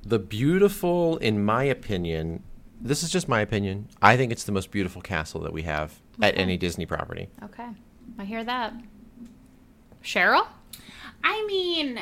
The 0.02 0.18
beautiful, 0.18 1.16
in 1.18 1.44
my 1.44 1.64
opinion, 1.64 2.42
this 2.80 3.02
is 3.02 3.10
just 3.10 3.28
my 3.28 3.40
opinion. 3.40 3.88
I 4.02 4.16
think 4.16 4.32
it's 4.32 4.44
the 4.44 4.52
most 4.52 4.70
beautiful 4.70 5.00
castle 5.00 5.40
that 5.42 5.52
we 5.52 5.62
have 5.62 6.00
at 6.20 6.36
any 6.36 6.56
Disney 6.56 6.86
property. 6.86 7.28
Okay, 7.42 7.68
I 8.18 8.24
hear 8.24 8.44
that. 8.44 8.74
Cheryl. 10.02 10.46
I 11.22 11.44
mean, 11.46 11.98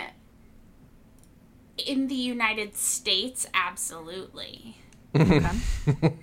in 1.78 2.08
the 2.08 2.14
United 2.14 2.74
States, 2.76 3.46
absolutely. 3.54 4.78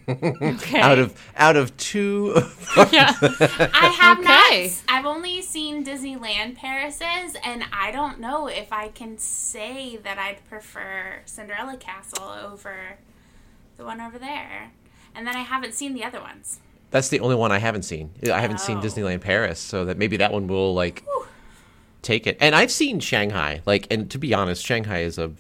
Okay. 0.01 0.79
Out 0.79 0.98
of 1.00 1.13
out 1.36 1.55
of 1.55 1.75
two, 1.77 2.34
yeah. 2.91 3.13
I 3.22 3.96
have 4.00 4.19
Okay. 4.19 4.67
not. 4.67 4.81
I've 4.88 5.05
only 5.05 5.41
seen 5.41 5.86
Disneyland 5.86 6.55
Paris's, 6.55 7.36
and 7.43 7.63
I 7.72 7.91
don't 7.91 8.19
know 8.19 8.48
if 8.48 8.72
I 8.74 8.88
can 8.89 9.17
say 9.17 9.98
that 9.98 10.17
I'd 10.17 10.43
prefer 10.50 11.22
Cinderella 11.25 11.77
Castle 11.77 12.24
over 12.27 12.98
the 13.77 13.86
one 13.86 14.01
over 14.01 14.17
there. 14.17 14.72
And 15.15 15.27
then 15.27 15.36
I 15.36 15.41
haven't 15.41 15.74
seen 15.74 15.93
the 15.93 16.03
other 16.03 16.19
ones. 16.22 16.60
that's 16.91 17.10
the 17.10 17.19
only 17.19 17.36
one 17.36 17.51
I 17.51 17.60
haven't 17.60 17.84
seen. 17.84 18.12
I 18.31 18.39
haven't 18.39 18.60
seen 18.60 18.77
Oh. 18.77 18.81
Disneyland 18.81 19.22
Paris, 19.22 19.60
so 19.60 19.86
that 19.86 19.98
maybe 19.98 20.17
that 20.17 20.31
one 20.31 20.48
will 20.48 20.74
like 20.74 21.03
take 22.01 22.25
it. 22.25 22.38
And 22.39 22.55
I've 22.55 22.72
seen 22.72 23.00
Shanghai, 23.00 23.62
like, 23.65 23.86
and 23.91 24.10
to 24.12 24.17
be 24.17 24.34
honest, 24.34 24.65
Shanghai 24.65 25.00
is 25.01 25.17
a 25.19 25.31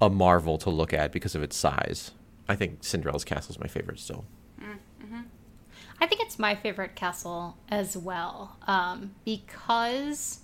a 0.00 0.08
marvel 0.08 0.56
to 0.58 0.70
look 0.70 0.92
at 0.94 1.10
because 1.12 1.34
of 1.34 1.42
its 1.42 1.56
size. 1.56 2.12
I 2.50 2.56
think 2.56 2.82
Cinderella's 2.82 3.24
castle 3.24 3.52
is 3.52 3.60
my 3.60 3.68
favorite 3.68 4.00
still. 4.00 4.24
I 6.00 6.06
think 6.06 6.22
it's 6.22 6.38
my 6.38 6.54
favorite 6.54 6.96
castle 6.96 7.56
as 7.68 7.96
well 7.96 8.56
um, 8.66 9.14
because 9.24 10.40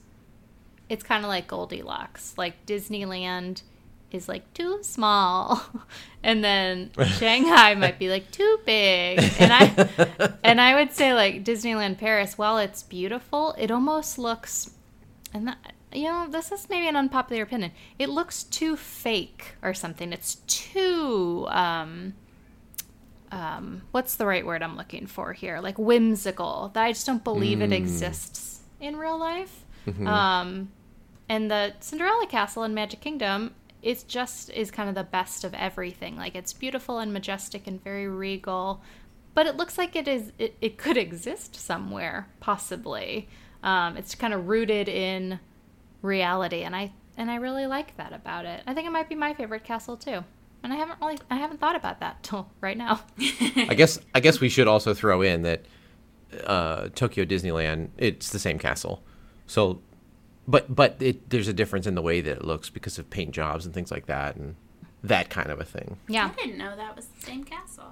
it's 0.88 1.02
kind 1.02 1.24
of 1.24 1.28
like 1.28 1.46
Goldilocks. 1.46 2.34
Like 2.36 2.66
Disneyland 2.66 3.62
is 4.10 4.28
like 4.28 4.52
too 4.52 4.82
small, 4.82 5.62
and 6.22 6.44
then 6.44 6.90
Shanghai 7.18 7.74
might 7.74 7.98
be 7.98 8.10
like 8.10 8.30
too 8.30 8.60
big. 8.66 9.18
And 9.38 9.52
I 9.52 10.34
and 10.44 10.60
I 10.60 10.74
would 10.74 10.92
say 10.92 11.14
like 11.14 11.42
Disneyland 11.42 11.96
Paris, 11.96 12.36
while 12.36 12.58
it's 12.58 12.82
beautiful, 12.82 13.54
it 13.58 13.70
almost 13.70 14.18
looks 14.18 14.70
and 15.32 15.48
that, 15.48 15.72
you 15.92 16.04
know 16.04 16.26
this 16.28 16.52
is 16.52 16.68
maybe 16.68 16.88
an 16.88 16.96
unpopular 16.96 17.42
opinion. 17.42 17.72
It 17.98 18.08
looks 18.08 18.44
too 18.44 18.76
fake 18.76 19.56
or 19.62 19.74
something. 19.74 20.12
It's 20.12 20.36
too. 20.46 21.46
Um, 21.48 22.14
um, 23.32 23.82
what's 23.90 24.16
the 24.16 24.26
right 24.26 24.44
word 24.46 24.62
I'm 24.62 24.76
looking 24.76 25.06
for 25.06 25.32
here? 25.32 25.60
Like 25.60 25.78
whimsical. 25.78 26.70
That 26.74 26.84
I 26.84 26.92
just 26.92 27.06
don't 27.06 27.24
believe 27.24 27.60
it 27.60 27.72
exists 27.72 28.60
in 28.80 28.96
real 28.96 29.18
life. 29.18 29.64
Um, 30.06 30.70
and 31.28 31.50
the 31.50 31.74
Cinderella 31.80 32.26
Castle 32.26 32.64
in 32.64 32.74
Magic 32.74 33.00
Kingdom, 33.00 33.54
it's 33.82 34.02
just 34.02 34.50
is 34.50 34.70
kind 34.70 34.88
of 34.88 34.94
the 34.94 35.04
best 35.04 35.44
of 35.44 35.54
everything. 35.54 36.16
Like 36.16 36.34
it's 36.34 36.52
beautiful 36.52 36.98
and 36.98 37.12
majestic 37.12 37.66
and 37.66 37.82
very 37.82 38.08
regal, 38.08 38.82
but 39.34 39.46
it 39.46 39.56
looks 39.56 39.78
like 39.78 39.96
it 39.96 40.08
is. 40.08 40.32
It, 40.38 40.56
it 40.60 40.78
could 40.78 40.96
exist 40.96 41.56
somewhere 41.56 42.28
possibly. 42.40 43.28
Um, 43.62 43.96
it's 43.96 44.14
kind 44.14 44.34
of 44.34 44.48
rooted 44.48 44.88
in 44.88 45.40
reality, 46.06 46.62
and 46.62 46.74
I 46.74 46.92
and 47.16 47.30
I 47.30 47.36
really 47.36 47.66
like 47.66 47.96
that 47.96 48.12
about 48.12 48.44
it. 48.46 48.62
I 48.66 48.74
think 48.74 48.86
it 48.86 48.90
might 48.90 49.08
be 49.08 49.14
my 49.14 49.34
favorite 49.34 49.64
castle 49.64 49.96
too. 49.96 50.24
And 50.62 50.72
I 50.72 50.76
haven't 50.76 50.98
really 51.00 51.18
I 51.30 51.36
haven't 51.36 51.60
thought 51.60 51.76
about 51.76 52.00
that 52.00 52.22
till 52.22 52.48
right 52.60 52.76
now. 52.76 53.00
I 53.56 53.74
guess 53.74 53.98
I 54.14 54.20
guess 54.20 54.40
we 54.40 54.48
should 54.48 54.68
also 54.68 54.94
throw 54.94 55.22
in 55.22 55.42
that 55.42 55.64
uh, 56.44 56.88
Tokyo 56.94 57.24
Disneyland 57.24 57.88
it's 57.98 58.30
the 58.30 58.38
same 58.38 58.58
castle, 58.58 59.02
so 59.46 59.80
but 60.48 60.74
but 60.74 60.96
it, 61.00 61.28
there's 61.30 61.48
a 61.48 61.52
difference 61.52 61.86
in 61.86 61.94
the 61.94 62.02
way 62.02 62.20
that 62.20 62.38
it 62.38 62.44
looks 62.44 62.70
because 62.70 62.98
of 62.98 63.10
paint 63.10 63.32
jobs 63.32 63.64
and 63.64 63.74
things 63.74 63.90
like 63.90 64.06
that 64.06 64.36
and 64.36 64.56
that 65.02 65.30
kind 65.30 65.50
of 65.50 65.60
a 65.60 65.64
thing. 65.64 65.98
yeah. 66.08 66.30
I 66.32 66.42
didn't 66.42 66.58
know 66.58 66.74
that 66.74 66.96
was 66.96 67.06
the 67.06 67.26
same 67.26 67.44
castle. 67.44 67.84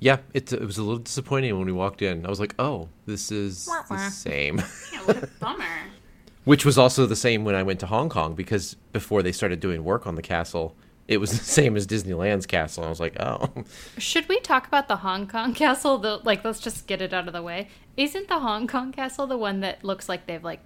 Yeah, 0.00 0.18
it 0.34 0.52
it 0.52 0.60
was 0.60 0.78
a 0.78 0.82
little 0.82 0.98
disappointing 0.98 1.56
when 1.56 1.66
we 1.66 1.72
walked 1.72 2.02
in. 2.02 2.26
I 2.26 2.28
was 2.28 2.38
like, 2.40 2.54
oh, 2.58 2.88
this 3.06 3.32
is 3.32 3.66
Wah, 3.68 3.82
the 3.88 4.10
same, 4.10 4.62
Yeah, 4.92 5.00
what 5.04 5.22
a 5.22 5.26
bummer. 5.40 5.64
which 6.44 6.64
was 6.64 6.78
also 6.78 7.06
the 7.06 7.16
same 7.16 7.44
when 7.44 7.54
I 7.54 7.62
went 7.62 7.80
to 7.80 7.86
Hong 7.86 8.08
Kong 8.08 8.34
because 8.34 8.74
before 8.92 9.22
they 9.22 9.32
started 9.32 9.60
doing 9.60 9.84
work 9.84 10.06
on 10.06 10.14
the 10.14 10.22
castle. 10.22 10.76
It 11.06 11.18
was 11.18 11.30
the 11.38 11.44
same 11.44 11.76
as 11.76 11.86
Disneyland's 11.86 12.46
castle. 12.46 12.84
I 12.84 12.88
was 12.88 12.98
like, 13.00 13.16
oh, 13.20 13.50
Should 13.98 14.26
we 14.28 14.40
talk 14.40 14.66
about 14.66 14.88
the 14.88 14.96
Hong 14.96 15.26
Kong 15.28 15.52
castle? 15.52 15.98
The 15.98 16.16
like 16.24 16.44
let's 16.44 16.60
just 16.60 16.86
get 16.86 17.02
it 17.02 17.12
out 17.12 17.26
of 17.26 17.34
the 17.34 17.42
way. 17.42 17.68
Isn't 17.96 18.28
the 18.28 18.38
Hong 18.38 18.66
Kong 18.66 18.90
castle 18.92 19.26
the 19.26 19.36
one 19.36 19.60
that 19.60 19.84
looks 19.84 20.08
like 20.08 20.26
they've 20.26 20.42
like 20.42 20.64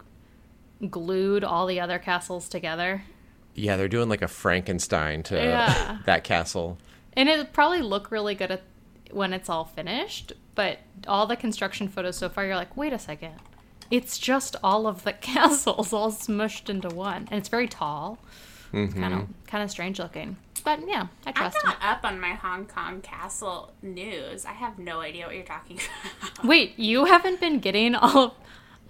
glued 0.91 1.43
all 1.45 1.67
the 1.67 1.81
other 1.81 1.99
castles 1.99 2.49
together? 2.49 3.03
yeah, 3.55 3.77
they're 3.77 3.89
doing 3.89 4.09
like 4.09 4.23
a 4.23 4.29
Frankenstein 4.29 5.25
to 5.25 5.35
Yeah. 5.35 5.99
that 6.07 6.23
castle. 6.23 6.79
And 7.15 7.29
it'll 7.29 7.45
probably 7.47 7.83
look 7.83 8.13
really 8.13 8.37
good 8.37 8.53
at, 8.53 8.63
when 9.11 9.33
it's 9.33 9.49
all 9.49 9.65
finished, 9.65 10.33
but 10.55 10.79
all 11.09 11.27
the 11.27 11.35
construction 11.35 11.89
photos 11.89 12.17
so 12.17 12.29
far, 12.29 12.47
you're 12.47 12.55
like, 12.55 12.77
wait 12.77 12.93
a 12.93 12.99
second. 13.01 13.33
It's 13.91 14.19
just 14.19 14.57
all 14.63 14.87
of 14.87 15.05
the 15.05 15.13
castles 15.33 15.93
all 15.93 16.11
smushed 16.13 16.69
into 16.69 16.89
one. 16.89 17.29
And 17.31 17.39
it's 17.39 17.49
very 17.49 17.69
tall. 17.69 18.19
Kind 18.73 19.15
of 19.15 19.29
kind 19.47 19.65
of 19.65 19.71
strange 19.71 19.99
looking. 19.99 20.37
But 20.63 20.81
yeah, 20.87 21.07
I 21.25 21.33
trust 21.33 21.57
I'm 21.57 21.63
trust 21.63 21.65
it. 21.65 21.65
not 21.65 21.77
up 21.83 22.05
on 22.05 22.21
my 22.21 22.35
Hong 22.35 22.67
Kong 22.67 23.01
castle 23.01 23.73
news. 23.81 24.45
I 24.45 24.53
have 24.53 24.79
no 24.79 25.01
idea 25.01 25.25
what 25.25 25.35
you're 25.35 25.45
talking 25.45 25.81
about. 26.35 26.45
Wait, 26.47 26.79
you 26.79 27.07
haven't 27.07 27.41
been 27.41 27.61
getting 27.61 27.95
all 27.95 28.19
of 28.19 28.33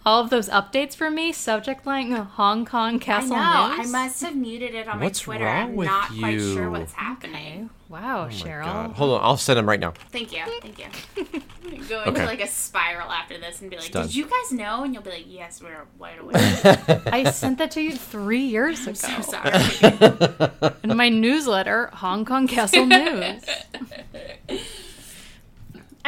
all 0.09 0.23
of 0.25 0.31
those 0.31 0.49
updates 0.49 0.97
for 0.97 1.11
me? 1.11 1.33
Subject 1.33 1.87
line 1.87 2.13
Hong 2.13 2.65
Kong 2.65 2.99
Castle 2.99 3.35
I 3.37 3.39
Castle 3.45 3.77
know. 3.77 3.83
I 4.01 4.05
must 4.05 4.23
have 4.23 4.35
muted 4.37 4.75
it 4.75 4.89
on 4.89 5.01
What's 5.01 5.21
my 5.27 5.35
Twitter. 5.35 5.45
wrong 5.45 5.63
I'm 5.71 5.77
with 5.77 5.87
not 5.87 6.09
quite 6.19 6.39
sure 6.41 6.65
you? 6.65 6.71
what's 6.71 6.93
Okay. 6.95 7.03
happening. 7.05 7.71
Wow, 7.91 8.23
Oh 8.23 8.25
my 8.27 8.31
Cheryl. 8.33 8.65
God. 8.65 8.91
Hold 8.93 9.19
on, 9.19 9.25
I'll 9.25 9.37
send 9.37 9.59
them 9.59 9.69
right 9.69 9.81
now. 9.81 9.93
Thank 10.11 10.33
you. 10.33 10.43
Thank 10.63 10.79
you. 10.79 10.87
I'm 11.17 11.27
gonna 11.71 11.77
go 11.89 11.99
into 12.03 12.11
Okay. 12.11 12.27
like 12.27 12.41
a 12.43 12.47
spiral 12.47 13.11
after 13.11 13.39
this 13.39 13.61
and 13.63 13.71
be 13.71 13.77
like, 13.77 13.91
"Did 13.91 14.15
you 14.15 14.25
guys 14.25 14.53
know?" 14.53 14.83
And 14.85 14.93
you'll 14.95 15.03
be 15.03 15.11
like, 15.11 15.25
"Yes, 15.27 15.63
we're 15.63 15.85
wide 15.99 16.19
awake." 16.21 16.37
I 17.07 17.31
sent 17.31 17.59
that 17.59 17.71
to 17.73 17.81
you 17.83 17.93
three 17.97 18.41
years 18.45 18.87
ago. 18.87 18.99
I'm 19.09 19.23
so 19.23 19.33
sorry. 19.33 20.73
in 20.85 20.97
my 20.97 21.09
newsletter, 21.09 21.89
Hong 21.95 22.25
Kong 22.27 22.47
Castle 22.47 22.85
News. 22.87 23.43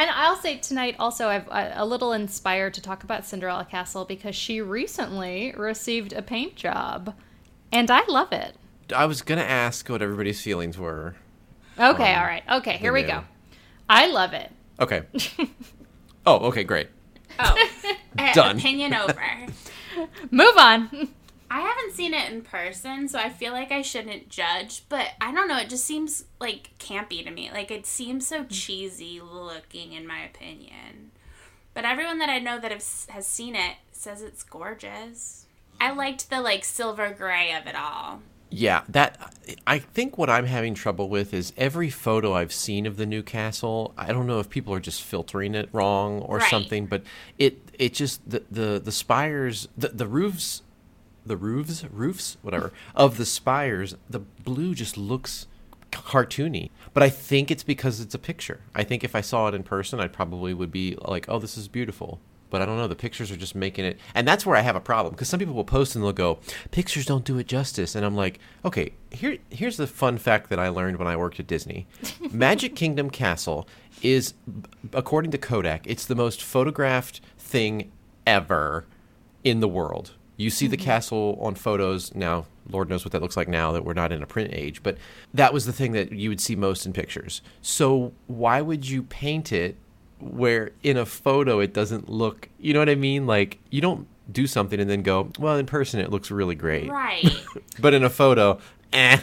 And 0.01 0.09
I'll 0.09 0.35
say 0.35 0.57
tonight 0.57 0.95
also, 0.97 1.27
I've 1.27 1.47
uh, 1.47 1.73
a 1.75 1.85
little 1.85 2.11
inspired 2.11 2.73
to 2.73 2.81
talk 2.81 3.03
about 3.03 3.23
Cinderella 3.23 3.65
Castle 3.69 4.03
because 4.03 4.35
she 4.35 4.59
recently 4.59 5.53
received 5.55 6.11
a 6.11 6.23
paint 6.23 6.55
job, 6.55 7.13
and 7.71 7.91
I 7.91 8.03
love 8.07 8.31
it. 8.33 8.55
I 8.95 9.05
was 9.05 9.21
gonna 9.21 9.43
ask 9.43 9.87
what 9.89 10.01
everybody's 10.01 10.41
feelings 10.41 10.75
were. 10.75 11.17
Okay, 11.77 12.13
Um, 12.15 12.19
all 12.19 12.25
right, 12.25 12.41
okay, 12.51 12.77
here 12.77 12.91
we 12.91 13.03
new. 13.03 13.09
go. 13.09 13.23
I 13.87 14.07
love 14.07 14.33
it. 14.33 14.51
Okay. 14.79 15.03
oh, 16.25 16.47
okay, 16.47 16.63
great. 16.63 16.87
Oh, 17.37 17.55
eh, 18.17 18.33
Done. 18.33 18.57
opinion 18.57 18.95
over. 18.95 19.21
Move 20.31 20.57
on. 20.57 21.09
I 21.53 21.59
haven't 21.59 21.91
seen 21.91 22.13
it 22.13 22.31
in 22.31 22.43
person, 22.43 23.09
so 23.09 23.19
I 23.19 23.27
feel 23.27 23.51
like 23.51 23.73
I 23.73 23.81
shouldn't 23.81 24.29
judge. 24.29 24.85
But 24.87 25.09
I 25.19 25.33
don't 25.33 25.49
know. 25.49 25.57
It 25.57 25.67
just 25.69 25.83
seems 25.83 26.23
like 26.39 26.69
campy 26.79 27.25
to 27.25 27.29
me. 27.29 27.51
Like 27.51 27.69
it 27.69 27.85
seems 27.85 28.25
so 28.25 28.45
mm. 28.45 28.49
cheesy 28.49 29.19
looking, 29.19 29.91
in 29.91 30.07
my 30.07 30.21
opinion. 30.21 31.11
But 31.73 31.83
everyone 31.83 32.19
that 32.19 32.29
I 32.29 32.39
know 32.39 32.57
that 32.57 32.71
has, 32.71 33.05
has 33.09 33.27
seen 33.27 33.55
it 33.55 33.75
says 33.91 34.21
it's 34.21 34.43
gorgeous. 34.43 35.45
I 35.81 35.91
liked 35.91 36.29
the 36.29 36.39
like 36.39 36.63
silver 36.63 37.09
gray 37.11 37.53
of 37.53 37.67
it 37.67 37.75
all. 37.75 38.21
Yeah, 38.49 38.83
that 38.87 39.33
I 39.67 39.79
think 39.79 40.17
what 40.17 40.29
I'm 40.29 40.45
having 40.45 40.73
trouble 40.73 41.09
with 41.09 41.33
is 41.33 41.51
every 41.57 41.89
photo 41.89 42.33
I've 42.33 42.53
seen 42.53 42.85
of 42.85 42.95
the 42.95 43.05
new 43.05 43.23
castle. 43.23 43.93
I 43.97 44.13
don't 44.13 44.27
know 44.27 44.39
if 44.39 44.49
people 44.49 44.73
are 44.73 44.79
just 44.79 45.03
filtering 45.03 45.53
it 45.55 45.67
wrong 45.73 46.21
or 46.21 46.37
Right. 46.37 46.49
something, 46.49 46.85
but 46.85 47.03
it 47.37 47.59
it 47.77 47.93
just 47.93 48.29
the 48.29 48.43
the, 48.49 48.81
the 48.83 48.91
spires, 48.91 49.67
the 49.77 49.89
the 49.89 50.07
roofs, 50.07 50.63
the 51.25 51.37
roofs, 51.37 51.83
roofs, 51.91 52.37
whatever 52.41 52.71
of 52.95 53.17
the 53.17 53.25
spires, 53.25 53.95
the 54.09 54.19
blue 54.19 54.73
just 54.73 54.97
looks 54.97 55.47
cartoony. 55.91 56.69
But 56.93 57.03
I 57.03 57.09
think 57.09 57.51
it's 57.51 57.63
because 57.63 57.99
it's 57.99 58.15
a 58.15 58.19
picture. 58.19 58.61
I 58.73 58.83
think 58.83 59.03
if 59.03 59.15
I 59.15 59.21
saw 59.21 59.47
it 59.47 59.53
in 59.53 59.63
person, 59.63 59.99
I 59.99 60.07
probably 60.07 60.53
would 60.53 60.71
be 60.71 60.97
like, 61.01 61.25
"Oh, 61.29 61.39
this 61.39 61.57
is 61.57 61.67
beautiful." 61.67 62.19
But 62.49 62.61
I 62.61 62.65
don't 62.65 62.77
know. 62.77 62.87
The 62.87 62.95
pictures 62.95 63.31
are 63.31 63.37
just 63.37 63.55
making 63.55 63.85
it, 63.85 63.97
and 64.13 64.27
that's 64.27 64.45
where 64.45 64.57
I 64.57 64.61
have 64.61 64.75
a 64.75 64.81
problem 64.81 65.13
because 65.13 65.29
some 65.29 65.39
people 65.39 65.53
will 65.53 65.63
post 65.63 65.95
and 65.95 66.03
they'll 66.03 66.11
go, 66.11 66.39
"Pictures 66.71 67.05
don't 67.05 67.23
do 67.23 67.37
it 67.37 67.47
justice," 67.47 67.95
and 67.95 68.05
I'm 68.05 68.15
like, 68.15 68.39
"Okay, 68.65 68.91
here, 69.09 69.37
here's 69.49 69.77
the 69.77 69.87
fun 69.87 70.17
fact 70.17 70.49
that 70.49 70.59
I 70.59 70.67
learned 70.67 70.97
when 70.97 71.07
I 71.07 71.15
worked 71.15 71.39
at 71.39 71.47
Disney. 71.47 71.87
Magic 72.31 72.75
Kingdom 72.75 73.09
Castle 73.09 73.67
is, 74.01 74.33
according 74.91 75.31
to 75.31 75.37
Kodak, 75.37 75.87
it's 75.87 76.05
the 76.05 76.15
most 76.15 76.43
photographed 76.43 77.21
thing 77.37 77.91
ever 78.27 78.85
in 79.45 79.61
the 79.61 79.67
world. 79.67 80.11
You 80.41 80.49
see 80.49 80.67
the 80.67 80.77
castle 80.77 81.37
on 81.39 81.55
photos 81.55 82.13
now. 82.15 82.45
Lord 82.69 82.89
knows 82.89 83.05
what 83.05 83.11
that 83.11 83.21
looks 83.21 83.37
like 83.37 83.47
now 83.47 83.71
that 83.73 83.85
we're 83.85 83.93
not 83.93 84.11
in 84.11 84.23
a 84.23 84.25
print 84.25 84.51
age, 84.53 84.81
but 84.81 84.97
that 85.33 85.53
was 85.53 85.65
the 85.65 85.73
thing 85.73 85.91
that 85.91 86.11
you 86.11 86.29
would 86.29 86.41
see 86.41 86.55
most 86.55 86.85
in 86.85 86.93
pictures. 86.93 87.41
So 87.61 88.13
why 88.27 88.61
would 88.61 88.89
you 88.89 89.03
paint 89.03 89.51
it 89.51 89.75
where 90.19 90.71
in 90.83 90.97
a 90.97 91.05
photo 91.05 91.59
it 91.59 91.73
doesn't 91.73 92.09
look, 92.09 92.49
you 92.59 92.73
know 92.73 92.79
what 92.79 92.89
I 92.89 92.95
mean? 92.95 93.27
Like 93.27 93.59
you 93.69 93.81
don't 93.81 94.07
do 94.31 94.47
something 94.47 94.79
and 94.79 94.89
then 94.89 95.01
go, 95.03 95.29
well, 95.37 95.57
in 95.57 95.65
person 95.65 95.99
it 95.99 96.09
looks 96.09 96.31
really 96.31 96.55
great. 96.55 96.89
Right. 96.89 97.29
But 97.79 97.93
in 97.93 98.03
a 98.03 98.09
photo, 98.09 98.59
eh. 98.93 99.17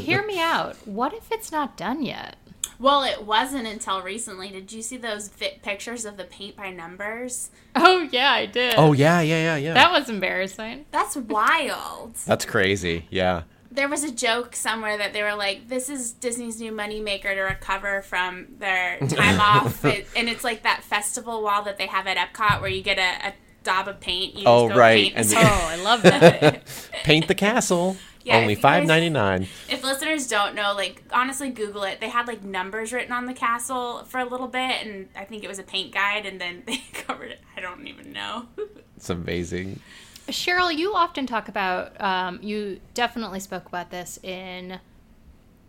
Hear 0.00 0.26
me 0.26 0.40
out. 0.40 0.76
What 0.86 1.12
if 1.14 1.30
it's 1.30 1.52
not 1.52 1.76
done 1.76 2.02
yet? 2.02 2.36
Well, 2.78 3.02
it 3.02 3.24
wasn't 3.24 3.66
until 3.66 4.02
recently. 4.02 4.48
Did 4.50 4.72
you 4.72 4.82
see 4.82 4.96
those 4.96 5.28
fit 5.28 5.62
pictures 5.62 6.04
of 6.04 6.16
the 6.16 6.24
paint 6.24 6.56
by 6.56 6.70
numbers? 6.70 7.50
Oh 7.74 8.08
yeah, 8.10 8.32
I 8.32 8.46
did. 8.46 8.74
oh 8.76 8.92
yeah, 8.92 9.20
yeah, 9.20 9.42
yeah, 9.42 9.56
yeah. 9.56 9.74
that 9.74 9.92
was 9.92 10.08
embarrassing. 10.08 10.86
That's 10.90 11.16
wild. 11.16 12.14
That's 12.26 12.44
crazy. 12.44 13.06
Yeah. 13.10 13.42
There 13.70 13.88
was 13.88 14.04
a 14.04 14.10
joke 14.12 14.56
somewhere 14.56 14.96
that 14.96 15.12
they 15.12 15.22
were 15.22 15.34
like, 15.34 15.68
"This 15.68 15.90
is 15.90 16.12
Disney's 16.12 16.58
new 16.60 16.72
moneymaker 16.72 17.34
to 17.34 17.40
recover 17.42 18.00
from 18.02 18.46
their 18.58 18.98
time 19.08 19.38
off," 19.40 19.84
it, 19.84 20.06
and 20.16 20.28
it's 20.30 20.44
like 20.44 20.62
that 20.62 20.82
festival 20.82 21.42
wall 21.42 21.62
that 21.64 21.76
they 21.76 21.86
have 21.86 22.06
at 22.06 22.16
Epcot 22.16 22.60
where 22.62 22.70
you 22.70 22.82
get 22.82 22.98
a, 22.98 23.28
a 23.28 23.34
daub 23.64 23.88
of 23.88 24.00
paint. 24.00 24.34
You 24.34 24.44
Oh, 24.46 24.68
just 24.68 24.74
go 24.74 24.80
right, 24.80 25.12
paint 25.12 25.14
and 25.16 25.28
the- 25.28 25.36
Oh, 25.40 25.66
I 25.68 25.76
love 25.76 26.02
that. 26.02 26.62
Paint 27.04 27.28
the 27.28 27.34
castle. 27.34 27.96
Yeah, 28.26 28.38
Only 28.38 28.54
if 28.54 28.58
you 28.58 28.62
guys- 28.64 28.80
five 28.80 28.86
ninety 28.86 29.08
nine. 29.08 29.46
If 29.68 29.84
listeners 29.84 30.26
don't 30.26 30.56
know, 30.56 30.74
like 30.74 31.00
honestly, 31.12 31.48
Google 31.48 31.84
it. 31.84 32.00
They 32.00 32.08
had 32.08 32.26
like 32.26 32.42
numbers 32.42 32.92
written 32.92 33.12
on 33.12 33.26
the 33.26 33.32
castle 33.34 34.02
for 34.04 34.18
a 34.18 34.24
little 34.24 34.48
bit, 34.48 34.84
and 34.84 35.08
I 35.14 35.24
think 35.24 35.44
it 35.44 35.48
was 35.48 35.60
a 35.60 35.62
paint 35.62 35.94
guide, 35.94 36.26
and 36.26 36.40
then 36.40 36.64
they 36.66 36.78
covered 36.92 37.30
it. 37.30 37.40
I 37.56 37.60
don't 37.60 37.86
even 37.86 38.12
know. 38.12 38.46
It's 38.96 39.10
amazing. 39.10 39.78
Cheryl, 40.26 40.76
you 40.76 40.92
often 40.96 41.24
talk 41.26 41.46
about. 41.48 42.00
Um, 42.00 42.40
you 42.42 42.80
definitely 42.94 43.38
spoke 43.38 43.66
about 43.66 43.90
this 43.92 44.18
in 44.24 44.80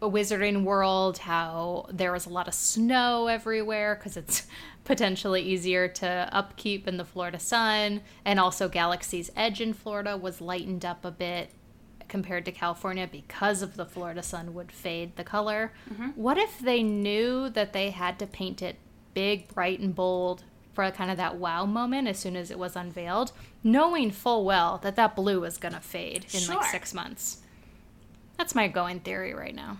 a 0.02 0.10
Wizarding 0.10 0.64
World. 0.64 1.20
How 1.20 1.86
there 1.92 2.12
was 2.12 2.26
a 2.26 2.30
lot 2.30 2.48
of 2.48 2.56
snow 2.56 3.28
everywhere 3.28 3.94
because 3.94 4.18
it's 4.18 4.48
potentially 4.84 5.44
easier 5.44 5.88
to 5.88 6.28
upkeep 6.32 6.88
in 6.88 6.98
the 6.98 7.06
Florida 7.06 7.38
sun, 7.38 8.02
and 8.26 8.40
also 8.40 8.68
Galaxy's 8.68 9.30
Edge 9.36 9.62
in 9.62 9.74
Florida 9.76 10.18
was 10.18 10.42
lightened 10.42 10.84
up 10.86 11.06
a 11.06 11.12
bit 11.12 11.52
compared 12.08 12.46
to 12.46 12.52
California 12.52 13.08
because 13.12 13.62
of 13.62 13.76
the 13.76 13.86
Florida 13.86 14.24
sun 14.24 14.54
would 14.54 14.72
fade 14.72 15.16
the 15.16 15.24
color. 15.24 15.72
Mm-hmm. 15.92 16.10
What 16.16 16.38
if 16.38 16.60
they 16.60 16.84
knew 16.84 17.50
that 17.50 17.74
they 17.74 17.92
had 17.92 18.20
to 18.20 18.28
paint 18.28 18.62
it 18.62 18.78
big, 19.14 19.48
bright, 19.48 19.80
and 19.80 19.96
bold 19.96 20.44
for 20.74 20.90
kind 20.92 21.10
of 21.10 21.18
that 21.18 21.38
wow 21.38 21.66
moment 21.66 22.08
as 22.08 22.20
soon 22.20 22.36
as 22.36 22.52
it 22.52 22.60
was 22.60 22.76
unveiled, 22.76 23.32
knowing 23.64 24.12
full 24.12 24.46
well 24.46 24.78
that 24.84 24.96
that 24.96 25.16
blue 25.16 25.42
was 25.42 25.58
going 25.58 25.74
to 25.74 25.80
fade 25.80 26.26
in 26.34 26.48
like 26.48 26.64
six 26.66 26.94
months? 26.94 27.38
That's 28.38 28.54
my 28.54 28.68
going 28.68 29.00
theory 29.00 29.34
right 29.34 29.56
now. 29.56 29.80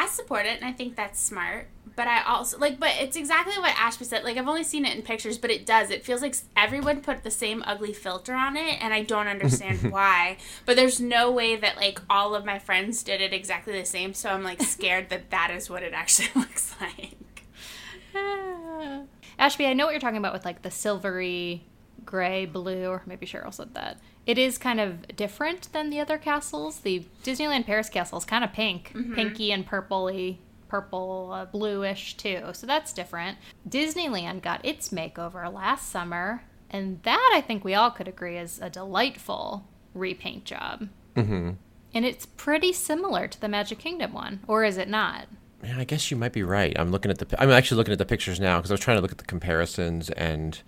I 0.00 0.06
support 0.06 0.46
it, 0.46 0.56
and 0.56 0.64
I 0.64 0.72
think 0.72 0.96
that's 0.96 1.20
smart. 1.20 1.68
But 1.94 2.08
I 2.08 2.22
also 2.22 2.56
like, 2.56 2.80
but 2.80 2.92
it's 2.98 3.18
exactly 3.18 3.58
what 3.58 3.74
Ashby 3.76 4.06
said. 4.06 4.24
Like 4.24 4.38
I've 4.38 4.48
only 4.48 4.64
seen 4.64 4.86
it 4.86 4.96
in 4.96 5.02
pictures, 5.02 5.36
but 5.36 5.50
it 5.50 5.66
does. 5.66 5.90
It 5.90 6.06
feels 6.06 6.22
like 6.22 6.34
everyone 6.56 7.02
put 7.02 7.22
the 7.22 7.30
same 7.30 7.62
ugly 7.66 7.92
filter 7.92 8.32
on 8.32 8.56
it, 8.56 8.82
and 8.82 8.94
I 8.94 9.02
don't 9.02 9.26
understand 9.26 9.82
why. 9.92 10.38
But 10.64 10.76
there's 10.76 11.00
no 11.02 11.30
way 11.30 11.54
that 11.56 11.76
like 11.76 12.00
all 12.08 12.34
of 12.34 12.46
my 12.46 12.58
friends 12.58 13.02
did 13.02 13.20
it 13.20 13.34
exactly 13.34 13.78
the 13.78 13.84
same. 13.84 14.14
So 14.14 14.30
I'm 14.30 14.42
like 14.42 14.62
scared 14.62 15.10
that 15.10 15.28
that 15.30 15.50
is 15.50 15.68
what 15.68 15.82
it 15.82 15.92
actually 15.92 16.28
looks 16.34 16.74
like. 16.80 17.44
Ashby, 19.38 19.66
I 19.66 19.74
know 19.74 19.84
what 19.84 19.90
you're 19.90 20.00
talking 20.00 20.16
about 20.16 20.32
with 20.32 20.46
like 20.46 20.62
the 20.62 20.70
silvery 20.70 21.66
gray, 22.06 22.46
blue, 22.46 22.86
or 22.86 23.02
maybe 23.04 23.26
Cheryl 23.26 23.52
said 23.52 23.74
that. 23.74 23.98
It 24.26 24.38
is 24.38 24.58
kind 24.58 24.80
of 24.80 25.16
different 25.16 25.72
than 25.72 25.90
the 25.90 26.00
other 26.00 26.18
castles. 26.18 26.80
The 26.80 27.04
Disneyland 27.24 27.66
Paris 27.66 27.88
castle 27.88 28.18
is 28.18 28.24
kind 28.24 28.44
of 28.44 28.52
pink, 28.52 28.92
pinky 29.14 29.50
and 29.50 29.66
purpley, 29.66 30.38
purple, 30.68 31.30
uh, 31.32 31.44
bluish 31.46 32.16
too. 32.16 32.50
So 32.52 32.66
that's 32.66 32.92
different. 32.92 33.38
Disneyland 33.68 34.42
got 34.42 34.64
its 34.64 34.90
makeover 34.90 35.52
last 35.52 35.90
summer, 35.90 36.44
and 36.70 37.02
that 37.02 37.32
I 37.34 37.40
think 37.40 37.64
we 37.64 37.74
all 37.74 37.90
could 37.90 38.08
agree 38.08 38.38
is 38.38 38.60
a 38.60 38.70
delightful 38.70 39.66
repaint 39.94 40.44
job. 40.44 40.88
Mm-hmm. 41.16 41.50
And 41.92 42.04
it's 42.04 42.26
pretty 42.26 42.72
similar 42.72 43.26
to 43.26 43.40
the 43.40 43.48
Magic 43.48 43.78
Kingdom 43.78 44.12
one, 44.12 44.40
or 44.46 44.62
is 44.62 44.78
it 44.78 44.88
not? 44.88 45.26
Yeah, 45.64 45.78
I 45.78 45.84
guess 45.84 46.10
you 46.10 46.16
might 46.16 46.32
be 46.32 46.42
right. 46.42 46.78
I'm 46.78 46.90
looking 46.90 47.10
at 47.10 47.18
the. 47.18 47.42
I'm 47.42 47.50
actually 47.50 47.78
looking 47.78 47.92
at 47.92 47.98
the 47.98 48.06
pictures 48.06 48.38
now 48.38 48.58
because 48.58 48.70
I 48.70 48.74
was 48.74 48.80
trying 48.80 48.96
to 48.96 49.02
look 49.02 49.12
at 49.12 49.18
the 49.18 49.24
comparisons, 49.24 50.08
and 50.10 50.60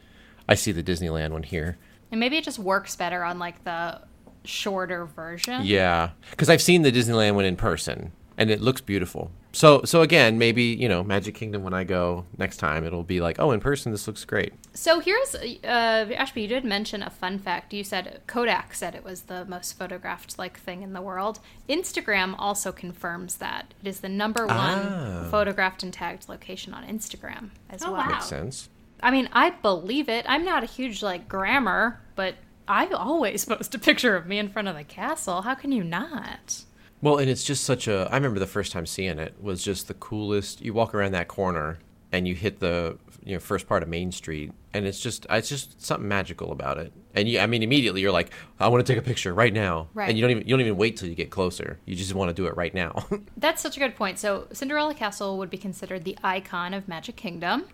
I 0.48 0.54
see 0.54 0.72
the 0.72 0.82
Disneyland 0.82 1.30
one 1.30 1.44
here. 1.44 1.78
And 2.12 2.20
maybe 2.20 2.36
it 2.36 2.44
just 2.44 2.58
works 2.60 2.94
better 2.94 3.24
on 3.24 3.38
like 3.40 3.64
the 3.64 4.02
shorter 4.44 5.06
version. 5.06 5.62
Yeah, 5.64 6.10
because 6.30 6.48
I've 6.50 6.62
seen 6.62 6.82
the 6.82 6.92
Disneyland 6.92 7.34
one 7.34 7.44
in 7.44 7.56
person, 7.56 8.12
and 8.38 8.50
it 8.50 8.60
looks 8.60 8.80
beautiful. 8.80 9.30
So, 9.54 9.82
so 9.84 10.00
again, 10.00 10.38
maybe 10.38 10.62
you 10.62 10.88
know, 10.88 11.02
Magic 11.02 11.34
Kingdom 11.34 11.62
when 11.62 11.74
I 11.74 11.84
go 11.84 12.24
next 12.38 12.56
time, 12.56 12.84
it'll 12.86 13.02
be 13.02 13.20
like, 13.20 13.36
oh, 13.38 13.50
in 13.50 13.60
person, 13.60 13.92
this 13.92 14.06
looks 14.06 14.24
great. 14.24 14.54
So 14.72 14.98
here's 15.00 15.34
uh, 15.34 16.08
Ashby. 16.16 16.40
You 16.42 16.48
did 16.48 16.64
mention 16.64 17.02
a 17.02 17.10
fun 17.10 17.38
fact. 17.38 17.74
You 17.74 17.84
said 17.84 18.22
Kodak 18.26 18.72
said 18.74 18.94
it 18.94 19.04
was 19.04 19.22
the 19.22 19.44
most 19.44 19.72
photographed 19.78 20.38
like 20.38 20.58
thing 20.58 20.80
in 20.82 20.94
the 20.94 21.02
world. 21.02 21.38
Instagram 21.68 22.34
also 22.38 22.72
confirms 22.72 23.36
that 23.36 23.74
it 23.82 23.88
is 23.88 24.00
the 24.00 24.08
number 24.08 24.46
one 24.46 24.58
Ah. 24.58 25.28
photographed 25.30 25.82
and 25.82 25.92
tagged 25.92 26.28
location 26.30 26.72
on 26.72 26.84
Instagram 26.86 27.50
as 27.68 27.82
Oh, 27.82 27.92
well. 27.92 28.00
wow. 28.02 28.08
Makes 28.08 28.26
sense. 28.26 28.68
I 29.02 29.10
mean, 29.10 29.28
I 29.32 29.50
believe 29.50 30.08
it. 30.08 30.24
I'm 30.28 30.44
not 30.44 30.62
a 30.62 30.66
huge 30.66 31.02
like 31.02 31.28
grammar, 31.28 32.00
but 32.14 32.34
I 32.68 32.86
always 32.88 33.44
post 33.46 33.74
a 33.74 33.78
picture 33.78 34.16
of 34.16 34.26
me 34.26 34.38
in 34.38 34.48
front 34.48 34.68
of 34.68 34.76
the 34.76 34.84
castle. 34.84 35.42
How 35.42 35.54
can 35.54 35.72
you 35.72 35.82
not? 35.84 36.62
Well, 37.00 37.18
and 37.18 37.28
it's 37.28 37.42
just 37.44 37.64
such 37.64 37.88
a. 37.88 38.08
I 38.10 38.14
remember 38.16 38.38
the 38.38 38.46
first 38.46 38.70
time 38.72 38.86
seeing 38.86 39.18
it 39.18 39.34
was 39.40 39.62
just 39.64 39.88
the 39.88 39.94
coolest. 39.94 40.60
You 40.60 40.72
walk 40.72 40.94
around 40.94 41.12
that 41.12 41.26
corner 41.28 41.78
and 42.12 42.28
you 42.28 42.34
hit 42.34 42.60
the 42.60 42.96
you 43.24 43.34
know 43.34 43.40
first 43.40 43.66
part 43.66 43.82
of 43.82 43.88
Main 43.88 44.12
Street, 44.12 44.52
and 44.72 44.86
it's 44.86 45.00
just 45.00 45.26
it's 45.28 45.48
just 45.48 45.82
something 45.84 46.06
magical 46.06 46.52
about 46.52 46.78
it. 46.78 46.92
And 47.14 47.28
you, 47.28 47.40
I 47.40 47.46
mean, 47.46 47.64
immediately 47.64 48.00
you're 48.02 48.12
like, 48.12 48.30
I 48.60 48.68
want 48.68 48.86
to 48.86 48.92
take 48.92 49.00
a 49.02 49.04
picture 49.04 49.34
right 49.34 49.52
now, 49.52 49.88
Right. 49.94 50.08
and 50.08 50.16
you 50.16 50.22
don't 50.22 50.30
even 50.30 50.42
you 50.46 50.50
don't 50.50 50.60
even 50.60 50.76
wait 50.76 50.96
till 50.96 51.08
you 51.08 51.16
get 51.16 51.30
closer. 51.30 51.80
You 51.86 51.96
just 51.96 52.14
want 52.14 52.28
to 52.28 52.34
do 52.34 52.46
it 52.46 52.56
right 52.56 52.72
now. 52.72 53.04
That's 53.36 53.60
such 53.60 53.76
a 53.76 53.80
good 53.80 53.96
point. 53.96 54.20
So, 54.20 54.46
Cinderella 54.52 54.94
Castle 54.94 55.38
would 55.38 55.50
be 55.50 55.58
considered 55.58 56.04
the 56.04 56.16
icon 56.22 56.72
of 56.72 56.86
Magic 56.86 57.16
Kingdom. 57.16 57.64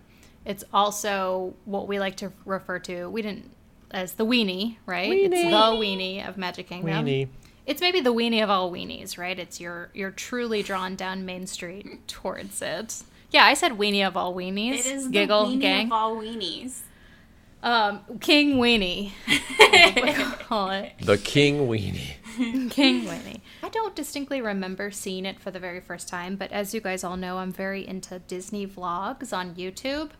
It's 0.49 0.63
also 0.73 1.53
what 1.65 1.87
we 1.87 1.99
like 1.99 2.15
to 2.17 2.31
refer 2.43 2.79
to. 2.79 3.07
We 3.07 3.21
didn't 3.21 3.51
as 3.91 4.13
the 4.13 4.25
weenie, 4.25 4.77
right? 4.87 5.11
It's 5.11 5.29
the 5.35 5.51
weenie 5.51 6.27
of 6.27 6.37
Magic 6.37 6.67
Kingdom. 6.67 7.05
Weenie. 7.05 7.27
It's 7.67 7.81
maybe 7.81 8.01
the 8.01 8.11
weenie 8.11 8.43
of 8.43 8.49
all 8.49 8.71
weenies, 8.71 9.15
right? 9.15 9.37
It's 9.37 9.61
your 9.61 9.91
you're 9.93 10.09
truly 10.09 10.63
drawn 10.63 10.95
down 10.95 11.23
Main 11.23 11.45
Street 11.45 12.07
towards 12.07 12.63
it. 12.63 13.03
Yeah, 13.29 13.45
I 13.45 13.53
said 13.53 13.73
weenie 13.73 14.05
of 14.07 14.17
all 14.17 14.33
weenies. 14.33 14.79
It 14.79 14.85
is 14.87 15.03
the 15.05 15.11
giggle 15.11 15.45
weenie 15.45 15.61
gang. 15.61 15.85
of 15.85 15.91
all 15.91 16.15
weenies. 16.15 16.79
um, 17.61 17.99
King 18.19 18.55
Weenie. 18.55 19.11
we 19.27 20.23
call 20.45 20.71
it. 20.71 20.93
the 20.99 21.19
King 21.19 21.67
Weenie. 21.67 22.15
King 22.69 23.05
Winnie. 23.05 23.41
I 23.61 23.69
don't 23.69 23.95
distinctly 23.95 24.41
remember 24.41 24.91
seeing 24.91 25.25
it 25.25 25.39
for 25.39 25.51
the 25.51 25.59
very 25.59 25.81
first 25.81 26.07
time, 26.07 26.37
but 26.37 26.51
as 26.51 26.73
you 26.73 26.79
guys 26.79 27.03
all 27.03 27.17
know, 27.17 27.37
I'm 27.37 27.51
very 27.51 27.85
into 27.85 28.19
Disney 28.19 28.65
vlogs 28.65 29.35
on 29.35 29.55
YouTube. 29.55 30.11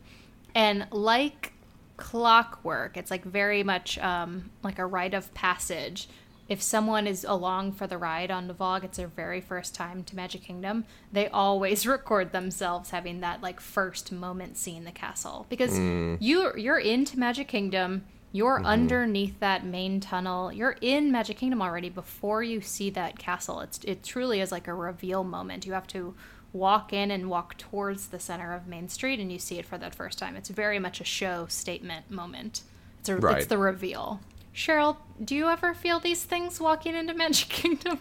And 0.55 0.87
like 0.91 1.53
clockwork, 1.97 2.97
it's 2.97 3.11
like 3.11 3.23
very 3.23 3.63
much 3.63 3.97
um, 3.99 4.49
like 4.63 4.79
a 4.79 4.85
rite 4.85 5.13
of 5.13 5.33
passage. 5.33 6.07
If 6.47 6.63
someone 6.63 7.05
is 7.05 7.23
along 7.23 7.73
for 7.73 7.85
the 7.85 7.99
ride 7.99 8.31
on 8.31 8.47
the 8.47 8.55
vlog, 8.55 8.83
it's 8.83 8.97
their 8.97 9.07
very 9.07 9.39
first 9.39 9.75
time 9.75 10.03
to 10.05 10.15
Magic 10.15 10.41
Kingdom, 10.41 10.85
they 11.11 11.27
always 11.27 11.85
record 11.95 12.31
themselves 12.31 12.89
having 12.89 13.19
that 13.21 13.43
like 13.43 13.59
first 13.59 14.11
moment 14.11 14.57
seeing 14.57 14.83
the 14.83 14.91
castle. 14.91 15.45
Because 15.49 15.77
you 15.77 16.51
you're 16.57 16.79
into 16.79 17.19
Magic 17.19 17.47
Kingdom 17.47 18.05
You're 18.31 18.61
underneath 18.63 19.39
that 19.39 19.65
main 19.65 19.99
tunnel. 19.99 20.51
You're 20.53 20.77
in 20.81 21.11
Magic 21.11 21.37
Kingdom 21.37 21.61
already 21.61 21.89
before 21.89 22.43
you 22.43 22.61
see 22.61 22.89
that 22.91 23.17
castle. 23.17 23.59
It's 23.61 23.79
it 23.83 24.03
truly 24.03 24.39
is 24.41 24.51
like 24.51 24.67
a 24.67 24.73
reveal 24.73 25.23
moment. 25.23 25.65
You 25.65 25.73
have 25.73 25.87
to 25.87 26.13
walk 26.53 26.93
in 26.93 27.11
and 27.11 27.29
walk 27.29 27.57
towards 27.57 28.07
the 28.07 28.19
center 28.19 28.53
of 28.53 28.67
Main 28.67 28.89
Street 28.89 29.19
and 29.19 29.31
you 29.31 29.39
see 29.39 29.59
it 29.59 29.65
for 29.65 29.77
that 29.77 29.93
first 29.93 30.17
time. 30.17 30.35
It's 30.35 30.49
very 30.49 30.79
much 30.79 30.99
a 30.99 31.03
show 31.05 31.45
statement 31.47 32.09
moment. 32.09 32.61
It's 32.99 33.09
a, 33.09 33.15
Right. 33.17 33.37
it's 33.37 33.47
the 33.47 33.57
reveal. 33.57 34.19
Cheryl, 34.53 34.97
do 35.23 35.35
you 35.35 35.47
ever 35.47 35.73
feel 35.73 35.99
these 35.99 36.23
things 36.23 36.59
walking 36.59 36.95
into 36.95 37.13
Magic 37.13 37.49
Kingdom? 37.49 37.99